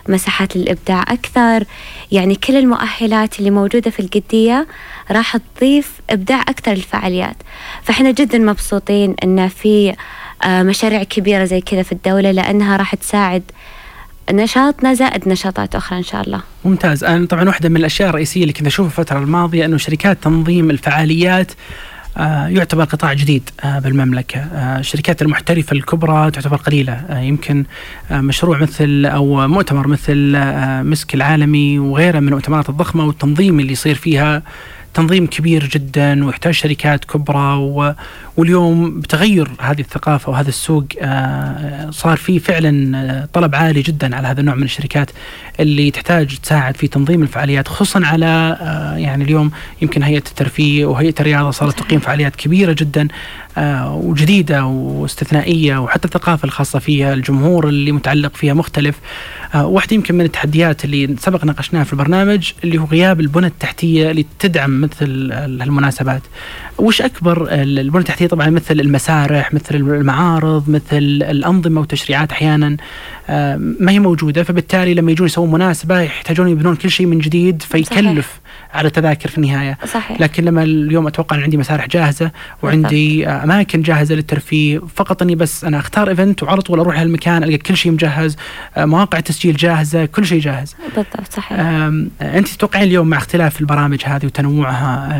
مساحات 0.08 0.56
للإبداع 0.56 1.02
أكثر. 1.02 1.64
يعني 2.12 2.34
كل 2.34 2.56
المؤهلات 2.56 3.38
اللي 3.38 3.50
موجودة 3.50 3.90
في 3.90 4.00
القدية 4.00 4.66
راح 5.10 5.36
تضيف 5.36 5.92
إبداع 6.10 6.40
أكثر 6.40 6.72
للفعاليات. 6.72 7.36
فإحنا 7.82 8.10
جدا 8.10 8.38
مبسوطين 8.38 9.14
إن 9.24 9.48
في 9.48 9.94
آه، 10.44 10.62
مشاريع 10.62 11.02
كبيرة 11.02 11.44
زي 11.44 11.60
كذا 11.60 11.82
في 11.82 11.92
الدولة 11.92 12.30
لأنها 12.30 12.76
راح 12.76 12.94
تساعد 12.94 13.42
نشاطنا 14.32 14.94
زائد 14.94 15.28
نشاطات 15.28 15.74
أخرى 15.74 15.98
إن 15.98 16.02
شاء 16.02 16.22
الله. 16.22 16.40
ممتاز. 16.64 17.04
أنا 17.04 17.26
طبعا 17.26 17.44
واحدة 17.44 17.68
من 17.68 17.76
الأشياء 17.76 18.08
الرئيسية 18.08 18.42
اللي 18.42 18.52
كنت 18.52 18.66
أشوفها 18.66 18.88
الفترة 19.00 19.18
الماضية 19.18 19.64
إنه 19.64 19.76
شركات 19.76 20.22
تنظيم 20.22 20.70
الفعاليات 20.70 21.52
يعتبر 22.48 22.84
قطاع 22.84 23.12
جديد 23.12 23.50
آه، 23.64 23.78
بالمملكة. 23.78 24.40
آه، 24.40 24.78
الشركات 24.78 25.22
المحترفة 25.22 25.72
الكبرى 25.72 26.30
تعتبر 26.30 26.56
قليلة. 26.56 26.92
آه، 26.92 27.18
يمكن 27.20 27.64
آه، 28.10 28.20
مشروع 28.20 28.58
مثل 28.58 29.06
أو 29.06 29.48
مؤتمر 29.48 29.86
مثل 29.86 30.32
آه، 30.36 30.82
مسك 30.82 31.14
العالمي 31.14 31.78
وغيره 31.78 32.20
من 32.20 32.28
المؤتمرات 32.28 32.68
الضخمة 32.68 33.06
والتنظيم 33.06 33.60
اللي 33.60 33.72
يصير 33.72 33.94
فيها 33.94 34.42
تنظيم 34.94 35.26
كبير 35.26 35.66
جدا 35.66 36.24
ويحتاج 36.26 36.54
شركات 36.54 37.04
كبرى 37.04 37.56
و... 37.56 37.94
واليوم 38.36 39.00
بتغير 39.00 39.48
هذه 39.60 39.80
الثقافة 39.80 40.32
وهذا 40.32 40.48
السوق 40.48 40.84
آه، 41.00 41.90
صار 41.90 42.16
فيه 42.16 42.38
فعلا 42.38 42.98
آه، 42.98 43.28
طلب 43.32 43.54
عالي 43.54 43.82
جدا 43.82 44.16
على 44.16 44.28
هذا 44.28 44.40
النوع 44.40 44.54
من 44.54 44.62
الشركات 44.62 45.10
اللي 45.60 45.90
تحتاج 45.90 46.38
تساعد 46.38 46.76
في 46.76 46.88
تنظيم 46.88 47.22
الفعاليات 47.22 47.68
خصوصا 47.68 48.06
على 48.06 48.58
آه، 48.60 48.96
يعني 48.96 49.24
اليوم 49.24 49.50
يمكن 49.82 50.02
هيئة 50.02 50.18
الترفيه 50.18 50.86
وهيئة 50.86 51.14
الرياضة 51.20 51.50
صارت 51.50 51.78
تقيم 51.78 52.00
فعاليات 52.00 52.36
كبيرة 52.36 52.72
جدا 52.72 53.08
وجديدة 53.86 54.64
واستثنائية 54.64 55.78
وحتى 55.78 56.04
الثقافة 56.04 56.46
الخاصة 56.46 56.78
فيها 56.78 57.14
الجمهور 57.14 57.68
اللي 57.68 57.92
متعلق 57.92 58.36
فيها 58.36 58.54
مختلف. 58.54 58.96
واحدة 59.54 59.94
يمكن 59.94 60.14
من 60.14 60.24
التحديات 60.24 60.84
اللي 60.84 61.16
سبق 61.18 61.44
ناقشناها 61.44 61.84
في 61.84 61.92
البرنامج 61.92 62.52
اللي 62.64 62.78
هو 62.78 62.84
غياب 62.84 63.20
البنى 63.20 63.46
التحتية 63.46 64.10
اللي 64.10 64.26
تدعم 64.38 64.83
مثل 64.84 65.32
هالمناسبات. 65.32 66.22
وش 66.78 67.02
أكبر 67.02 67.48
البنى 67.50 68.00
التحتية؟ 68.00 68.26
طبعا 68.26 68.50
مثل 68.50 68.80
المسارح 68.80 69.54
مثل 69.54 69.74
المعارض 69.74 70.70
مثل 70.70 70.98
الأنظمة 71.30 71.80
والتشريعات 71.80 72.32
أحيانا 72.32 72.76
آه، 73.28 73.56
ما 73.56 73.92
هي 73.92 73.98
موجودة. 73.98 74.42
فبالتالي 74.42 74.94
لما 74.94 75.12
يجون 75.12 75.26
يسوون 75.26 75.50
مناسبة 75.50 76.00
يحتاجون 76.00 76.48
يبنون 76.48 76.76
كل 76.76 76.90
شيء 76.90 77.06
من 77.06 77.18
جديد 77.18 77.62
فيكلف 77.62 78.40
على 78.74 78.90
تذاكر 78.90 79.28
في 79.28 79.38
النهاية. 79.38 79.78
صحيح. 79.92 80.20
لكن 80.20 80.44
لما 80.44 80.62
اليوم 80.62 81.06
أتوقع 81.06 81.36
أن 81.36 81.42
عندي 81.42 81.56
مسارح 81.56 81.86
جاهزة 81.86 82.30
وعندي 82.62 83.28
آه، 83.28 83.44
أماكن 83.44 83.82
جاهزة 83.82 84.14
للترفيه 84.14 84.80
فقط 84.94 85.22
إني 85.22 85.34
بس 85.34 85.64
أنا 85.64 85.78
أختار 85.78 86.08
إيفنت 86.08 86.42
وعلى 86.42 86.60
طول 86.60 86.80
أروح 86.80 86.98
هالمكان 86.98 87.44
ألقى 87.44 87.58
كل 87.58 87.76
شيء 87.76 87.92
مجهز 87.92 88.36
آه، 88.76 88.84
مواقع 88.84 89.20
تسجيل 89.20 89.56
جاهزة 89.56 90.04
كل 90.04 90.26
شيء 90.26 90.40
جاهز. 90.40 90.76
بالضبط 90.96 91.32
صحيح. 91.32 91.58
آه، 91.60 92.06
أنت 92.22 92.48
تتوقعين 92.48 92.84
اليوم 92.84 93.08
مع 93.08 93.16
اختلاف 93.16 93.60
البرامج 93.60 94.02
هذه 94.04 94.26
وتنوعها 94.26 95.10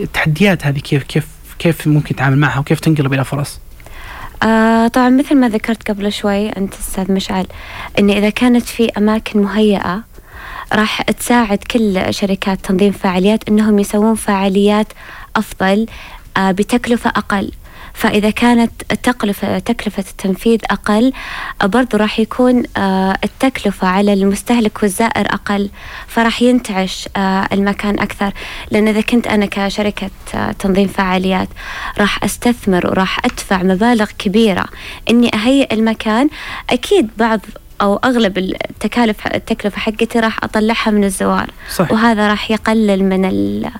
التحديات 0.00 0.66
هذه 0.66 0.78
كيف 0.78 1.02
كيف 1.02 1.26
كيف 1.58 1.86
ممكن 1.86 2.14
تتعامل 2.14 2.38
معها 2.38 2.58
وكيف 2.58 2.80
تنقلب 2.80 3.12
إلى 3.14 3.24
فرص؟ 3.24 3.60
آه 4.42 4.88
طبعا 4.88 5.10
مثل 5.10 5.34
ما 5.34 5.48
ذكرت 5.48 5.90
قبل 5.90 6.12
شوي 6.12 6.48
أنت 6.48 6.74
أستاذ 6.74 7.12
مشعل 7.12 7.46
أن 7.98 8.10
إذا 8.10 8.30
كانت 8.30 8.64
في 8.64 8.88
أماكن 8.98 9.42
مهيئة 9.42 10.04
راح 10.72 11.02
تساعد 11.02 11.58
كل 11.58 12.14
شركات 12.14 12.60
تنظيم 12.60 12.92
فعاليات 12.92 13.48
أنهم 13.48 13.78
يسوون 13.78 14.14
فعاليات 14.14 14.86
أفضل 15.36 15.86
آه 16.36 16.50
بتكلفة 16.50 17.10
أقل. 17.10 17.50
فإذا 17.94 18.30
كانت 18.30 18.72
التكلفة 18.92 19.58
تكلفة 19.58 20.04
التنفيذ 20.10 20.58
أقل 20.70 21.12
آه، 21.62 21.66
برضو 21.66 21.96
راح 21.96 22.20
يكون 22.20 22.62
آه، 22.76 23.18
التكلفة 23.24 23.88
على 23.88 24.12
المستهلك 24.12 24.82
والزائر 24.82 25.26
أقل. 25.34 25.70
فراح 26.06 26.42
ينتعش 26.42 27.08
المكان 27.52 27.98
أكثر. 27.98 28.32
لأن 28.70 28.88
إذا 28.88 29.00
كنت 29.00 29.26
أنا 29.26 29.46
كشركة 29.46 30.10
تنظيم 30.58 30.88
فعاليات 30.88 31.48
راح 31.98 32.24
أستثمر 32.24 32.86
وراح 32.86 33.24
أدفع 33.24 33.62
مبالغ 33.62 34.06
كبيرة 34.18 34.64
إني 35.10 35.30
أهيئ 35.34 35.74
المكان. 35.74 36.28
أكيد 36.70 37.10
بعض 37.16 37.40
أو 37.82 37.96
أغلب 37.96 38.38
التكالف 38.38 39.26
التكلفة 39.26 39.78
حقتي 39.80 40.20
راح 40.20 40.44
أطلعها 40.44 40.90
من 40.90 41.04
الزوار. 41.04 41.50
صح 41.74 41.92
وهذا 41.92 42.28
راح 42.28 42.50
يقلل 42.50 43.04
من 43.04 43.24
ال- 43.24 43.70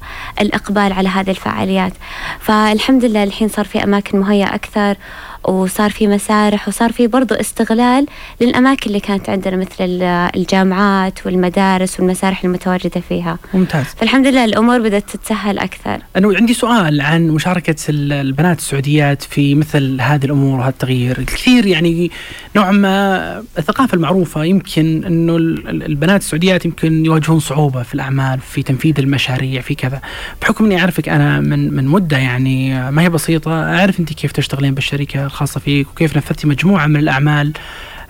الإقبال 0.40 0.92
على 0.92 1.08
هذه 1.08 1.30
الفعاليات. 1.30 1.92
فالحمد 2.40 3.04
لله 3.04 3.24
الحين 3.24 3.48
صار 3.48 3.64
في 3.64 3.84
أماكن 3.84 4.18
مهيئة 4.20 4.54
أكثر 4.54 4.96
وصار 5.44 5.90
في 5.90 6.06
مسارح 6.06 6.68
وصار 6.68 6.92
في 6.92 7.06
برضو 7.06 7.34
استغلال 7.34 8.06
للأماكن 8.40 8.86
اللي 8.86 9.00
كانت 9.00 9.28
عندنا 9.30 9.56
مثل 9.56 9.74
ال- 9.80 10.30
الجامعات 10.36 11.26
والمدارس 11.26 12.00
والمسارح 12.00 12.44
المتواجدة 12.44 13.00
فيها. 13.08 13.38
ممتاز. 13.54 13.84
فالحمد 13.84 14.26
لله 14.26 14.44
الأمور 14.44 14.78
بدأت 14.78 15.10
تتسهل 15.10 15.58
أكثر. 15.58 15.98
أنا 16.16 16.36
عندي 16.36 16.54
سؤال 16.54 17.00
عن 17.00 17.28
مشاركة 17.28 17.76
ال- 17.88 18.12
البنات 18.12 18.58
السعوديات 18.58 19.22
في 19.22 19.54
مثل 19.54 20.00
هذه 20.00 20.24
الأمور 20.24 20.58
وهذا 20.58 20.70
التغيير. 20.70 21.18
الكثير 21.18 21.66
يعني 21.66 22.10
نوعا 22.56 22.72
ما 22.72 23.38
الثقافة 23.58 23.94
المعروفة 23.94 24.44
يمكن 24.44 25.04
أنه 25.06 25.36
ال- 25.36 25.68
ال- 25.68 25.82
البنات 25.86 26.20
السعوديات 26.20 26.64
يمكن 26.64 27.04
يواجهون 27.06 27.40
صعوبة 27.40 27.82
في 27.82 27.94
الأعمال 27.94 28.38
في 28.40 28.62
تنفيذ 28.62 28.94
المشاريع 28.98 29.60
في 29.60 29.74
كذا. 29.74 30.00
بحكم 30.42 30.64
أني 30.64 30.80
أعرفك 30.80 31.08
أنا 31.08 31.40
من 31.40 31.74
من 31.74 31.84
مدة 31.86 32.18
يعني 32.18 32.90
ما 32.90 33.02
هي 33.02 33.08
بسيطة 33.10 33.62
أعرف 33.78 34.00
أنت 34.00 34.12
كيف 34.12 34.32
تشتغلين 34.32 34.74
بالشركة 34.74 35.28
الخاصة 35.30 35.60
فيك 35.60 35.88
وكيف 35.90 36.16
نفذتي 36.16 36.46
مجموعة 36.46 36.86
من 36.86 36.96
الأعمال 36.96 37.52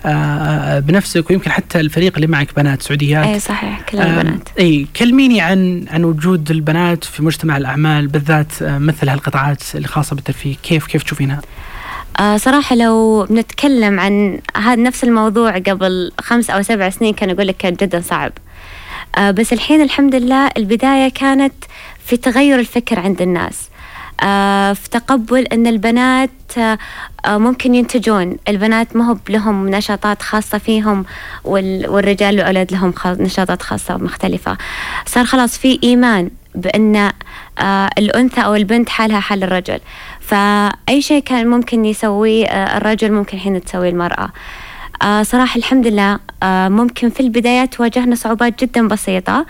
آه، 0.05 0.79
بنفسك 0.79 1.29
ويمكن 1.29 1.51
حتى 1.51 1.79
الفريق 1.79 2.13
اللي 2.15 2.27
معك 2.27 2.55
بنات 2.55 2.81
سعوديات. 2.81 3.25
أي 3.25 3.39
صحيح 3.39 3.81
كل 3.81 3.99
البنات. 3.99 4.49
آه، 4.59 4.61
إي 4.61 4.87
كلميني 4.95 5.41
عن 5.41 5.85
عن 5.91 6.03
وجود 6.03 6.51
البنات 6.51 7.03
في 7.03 7.23
مجتمع 7.23 7.57
الأعمال 7.57 8.07
بالذات 8.07 8.61
آه، 8.61 8.77
مثل 8.77 9.09
هالقطاعات 9.09 9.63
الخاصه 9.75 10.15
بالترفيه. 10.15 10.55
كيف 10.63 10.87
كيف 10.87 11.03
تشوفينها؟ 11.03 11.41
آه 12.19 12.37
صراحة 12.37 12.75
لو 12.75 13.25
بنتكلم 13.29 13.99
عن 13.99 14.39
هذا 14.57 14.81
نفس 14.81 15.03
الموضوع 15.03 15.57
قبل 15.57 16.11
خمس 16.21 16.49
أو 16.49 16.61
سبع 16.61 16.89
سنين 16.89 17.13
كان 17.13 17.29
أقول 17.29 17.47
لك 17.47 17.57
كان 17.57 17.73
جدا 17.73 18.01
صعب. 18.01 18.31
آه 19.17 19.31
بس 19.31 19.53
الحين 19.53 19.81
الحمد 19.81 20.15
لله 20.15 20.49
البداية 20.57 21.09
كانت 21.09 21.53
في 22.05 22.17
تغير 22.17 22.59
الفكر 22.59 22.99
عند 22.99 23.21
الناس. 23.21 23.55
آه 23.55 23.70
في 24.73 24.89
تقبل 24.91 25.39
أن 25.41 25.67
البنات 25.67 26.29
آه 26.57 26.77
آه، 27.25 27.37
ممكن 27.37 27.75
ينتجون. 27.75 28.37
البنات 28.47 28.95
ما 28.95 29.05
هو 29.09 29.17
لهم 29.29 29.69
نشاطات 29.69 30.21
خاصة 30.21 30.57
فيهم 30.57 31.05
وال- 31.43 31.89
والرجال 31.89 32.35
والأولاد 32.35 32.71
لهم 32.71 32.93
نشاطات 33.05 33.61
خاصة 33.61 33.97
مختلفة. 33.97 34.57
صار 35.05 35.25
خلاص 35.25 35.57
في 35.57 35.79
إيمان 35.83 36.29
بأن 36.55 37.11
آه 37.59 37.89
الأنثى 37.97 38.41
أو 38.41 38.55
البنت 38.55 38.89
حالها 38.89 39.19
حال 39.19 39.43
الرجل. 39.43 39.79
فأي 40.19 41.01
شيء 41.01 41.23
كان 41.23 41.47
ممكن 41.47 41.85
يسويه 41.85 42.45
آه 42.45 42.77
الرجل 42.77 43.11
ممكن 43.11 43.37
الحين 43.37 43.63
تسويه 43.63 43.89
المرأة. 43.89 44.29
آه 45.01 45.23
صراحة 45.23 45.57
الحمد 45.57 45.87
لله 45.87 46.19
آه 46.43 46.69
ممكن 46.69 47.09
في 47.09 47.19
البدايات 47.19 47.79
واجهنا 47.79 48.15
صعوبات 48.15 48.63
جدا 48.63 48.87
بسيطة 48.87 49.45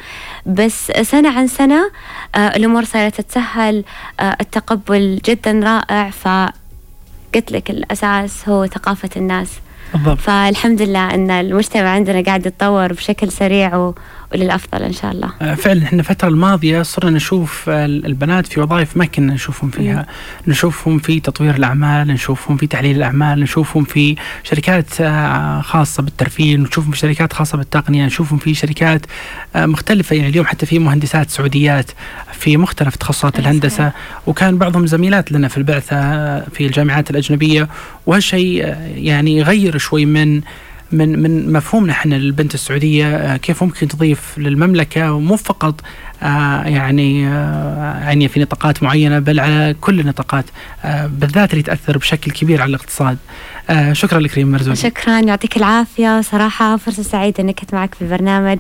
بس 0.46 0.92
سنة 0.92 1.38
عن 1.38 1.48
سنة 1.48 1.92
آه 2.36 2.38
الأمور 2.56 2.84
صارت 2.84 3.22
تتسهل 3.22 3.84
آه 4.20 4.38
التقبل 4.42 5.22
جدا 5.26 5.52
رائع 5.64 6.10
فقلت 6.10 7.52
لك 7.52 7.70
الأساس 7.70 8.50
هو 8.50 8.66
ثقافة 8.68 9.10
الناس. 9.18 9.50
بالضبط. 9.94 10.18
فالحمد 10.18 10.82
لله 10.82 11.14
أن 11.14 11.32
المجتمع 11.32 11.90
عندنا 11.90 12.22
قاعد 12.24 12.46
يتطور 12.46 12.94
بشكل 12.94 13.32
سريع 13.32 13.76
و... 13.76 13.96
وللأفضل 14.34 14.84
إن 14.84 14.94
شاء 14.94 15.12
الله. 15.12 15.32
آه، 15.42 15.54
فعلا 15.56 15.84
إحنا 15.84 16.00
الفترة 16.00 16.28
الماضية 16.28 16.82
صرنا 16.82 17.12
نشوف 17.12 17.70
البنات 17.70 18.48
في 18.48 18.60
وظائف 18.60 18.98
ما 18.98 19.06
كنا 19.06 19.34
نشوفهم 19.34 19.70
فيها. 19.70 20.06
نشوفهم 20.48 21.00
في 21.00 21.20
تطوير 21.20 21.56
الأعمال 21.56 22.08
نشوفهم 22.08 22.58
في 22.58 22.68
تحليل 22.68 22.96
الأعمال 22.98 23.40
نشوفهم 23.40 23.84
في 23.84 24.16
شركات 24.44 25.02
آه، 25.02 25.62
خاصة 25.62 26.04
بالترفيه 26.04 26.58
نشوفهم 26.58 26.92
في 26.92 26.98
شركات 26.98 27.34
خاصة 27.34 27.58
بالتقنية 27.58 28.06
نشوفهم 28.06 28.40
في 28.40 28.54
شركات 28.54 29.06
آه، 29.56 29.66
مختلفة. 29.66 30.16
يعني 30.16 30.30
اليوم 30.30 30.46
حتى 30.46 30.66
في 30.66 30.80
مهندسات 30.80 31.30
سعوديات 31.30 31.92
في 32.34 32.58
مختلف 32.58 32.96
تخصصات 32.96 33.40
الهندسة. 33.40 33.92
وكان 34.28 34.58
بعضهم 34.58 34.88
زميلات 34.88 35.32
لنا 35.32 35.48
في 35.48 35.58
البعثة 35.58 36.00
في 36.40 36.66
الجامعات 36.66 37.10
الأجنبية. 37.10 37.68
وهالشيء 38.06 38.76
يعني 38.96 39.38
يغير 39.38 39.78
شوي 39.78 40.06
من 40.06 40.42
من 40.92 41.20
من 41.22 41.54
مفهومنا 41.54 41.94
إحنا 41.94 42.16
للبنت 42.16 42.54
السعودية 42.54 43.16
آه، 43.16 43.38
كيف 43.38 43.64
ممكن 43.64 43.88
تضيف 43.88 44.38
للمملكة 44.38 45.14
ومو 45.14 45.36
فقط 45.36 45.82
آه، 46.24 46.64
يعني 46.64 47.28
آه، 47.28 48.00
يعني 48.00 48.28
في 48.28 48.40
نطاقات 48.40 48.84
معينة 48.84 49.20
بل 49.20 49.40
على 49.40 49.76
كل 49.82 50.00
النطاقات 50.00 50.46
بالذات 51.06 51.52
اللي 51.52 51.64
تأثر 51.64 51.98
بشكل 51.98 52.32
كبير 52.32 52.62
على 52.62 52.70
الاقتصاد. 52.70 53.18
شكرا 53.92 54.20
لك 54.20 54.36
ريم 54.36 54.52
مرزوق. 54.52 54.74
شكرا 54.74 55.20
يعطيك 55.20 55.58
العافية 55.58 56.22
صراحة 56.22 56.78
فرصة 56.78 57.04
سعيدة 57.04 57.44
إني 57.44 57.54
كنت 57.54 57.74
معك 57.74 57.96
في 57.96 58.02
البرنامج. 58.02 58.60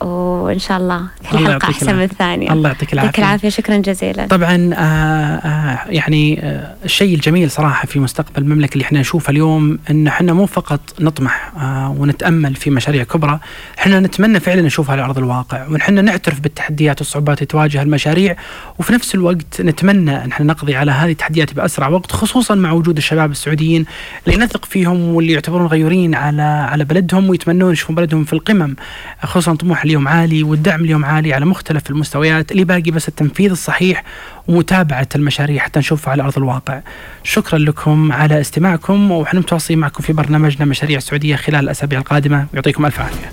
وإن 0.00 0.58
شاء 0.58 0.78
الله 0.78 1.00
كل 1.30 1.38
حلقه 1.38 1.68
أحسن 1.70 1.96
من 1.96 2.02
الثانية. 2.02 2.52
الله 2.52 2.68
يعطيك 2.68 2.92
العافيه 2.92 3.06
يعطيك 3.06 3.18
العافية. 3.18 3.48
شكرا 3.48 3.76
جزيلا. 3.76 4.26
طبعا 4.26 4.70
آه 4.74 4.76
آه 4.76 5.78
يعني 5.88 6.40
آه 6.42 6.74
الشيء 6.84 7.14
الجميل 7.14 7.50
صراحة 7.50 7.86
في 7.86 8.00
مستقبل 8.00 8.42
المملكة 8.42 8.72
اللي 8.74 8.84
إحنا 8.84 9.00
نشوفه 9.00 9.30
اليوم 9.30 9.78
إن 9.90 10.06
إحنا 10.06 10.32
مو 10.32 10.46
فقط 10.46 10.80
نطمح 11.00 11.52
آه 11.60 11.90
ونتأمل 11.98 12.54
في 12.54 12.70
مشاريع 12.70 13.04
كبرى 13.04 13.38
إحنا 13.78 14.00
نتمنى 14.00 14.40
فعلا 14.40 14.62
نشوفها 14.62 14.92
على 14.92 15.02
أرض 15.02 15.18
الواقع 15.18 15.66
ونحن 15.68 16.04
نعترف 16.04 16.40
بالتحديات 16.40 17.00
والصعوبات 17.00 17.38
اللي 17.38 17.46
تواجه 17.46 17.82
المشاريع 17.82 18.36
وفي 18.78 18.92
نفس 18.92 19.14
الوقت 19.14 19.60
نتمنى 19.60 20.24
إن 20.24 20.30
إحنا 20.32 20.46
نقضي 20.46 20.76
على 20.76 20.90
هذه 20.90 21.10
التحديات 21.10 21.54
بأسرع 21.54 21.88
وقت 21.88 22.12
خصوصا 22.12 22.54
مع 22.54 22.72
وجود 22.72 22.96
الشباب 22.96 23.30
السعوديين 23.30 23.84
اللي 24.26 24.38
نثق 24.44 24.64
فيهم 24.64 25.14
واللي 25.14 25.32
يعتبرون 25.32 25.66
غيورين 25.66 26.14
على 26.14 26.42
على 26.42 26.84
بلدهم 26.84 27.28
ويتمنون 27.30 27.72
يشوفون 27.72 27.96
بلدهم 27.96 28.24
في 28.24 28.32
القمم 28.32 28.76
خصوصا 29.22 29.54
طموح 29.54 29.85
اليوم 29.86 30.08
عالي 30.08 30.42
والدعم 30.42 30.84
اليوم 30.84 31.04
عالي 31.04 31.34
على 31.34 31.44
مختلف 31.44 31.90
المستويات 31.90 32.52
اللي 32.52 32.64
باقي 32.64 32.90
بس 32.90 33.08
التنفيذ 33.08 33.50
الصحيح 33.50 34.04
ومتابعة 34.48 35.08
المشاريع 35.14 35.62
حتى 35.62 35.78
نشوفها 35.78 36.12
على 36.12 36.22
أرض 36.22 36.38
الواقع. 36.38 36.80
شكرا 37.24 37.58
لكم 37.58 38.12
على 38.12 38.40
استماعكم 38.40 39.10
وحنا 39.10 39.40
متواصلين 39.40 39.78
معكم 39.78 40.02
في 40.02 40.12
برنامجنا 40.12 40.64
مشاريع 40.64 40.96
السعودية 40.96 41.36
خلال 41.36 41.64
الأسابيع 41.64 41.98
القادمة. 41.98 42.46
ويعطيكم 42.52 42.86
ألف 42.86 43.00
عافية. 43.00 43.32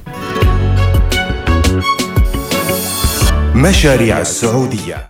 مشاريع 3.56 4.22
السعودية. 4.22 5.10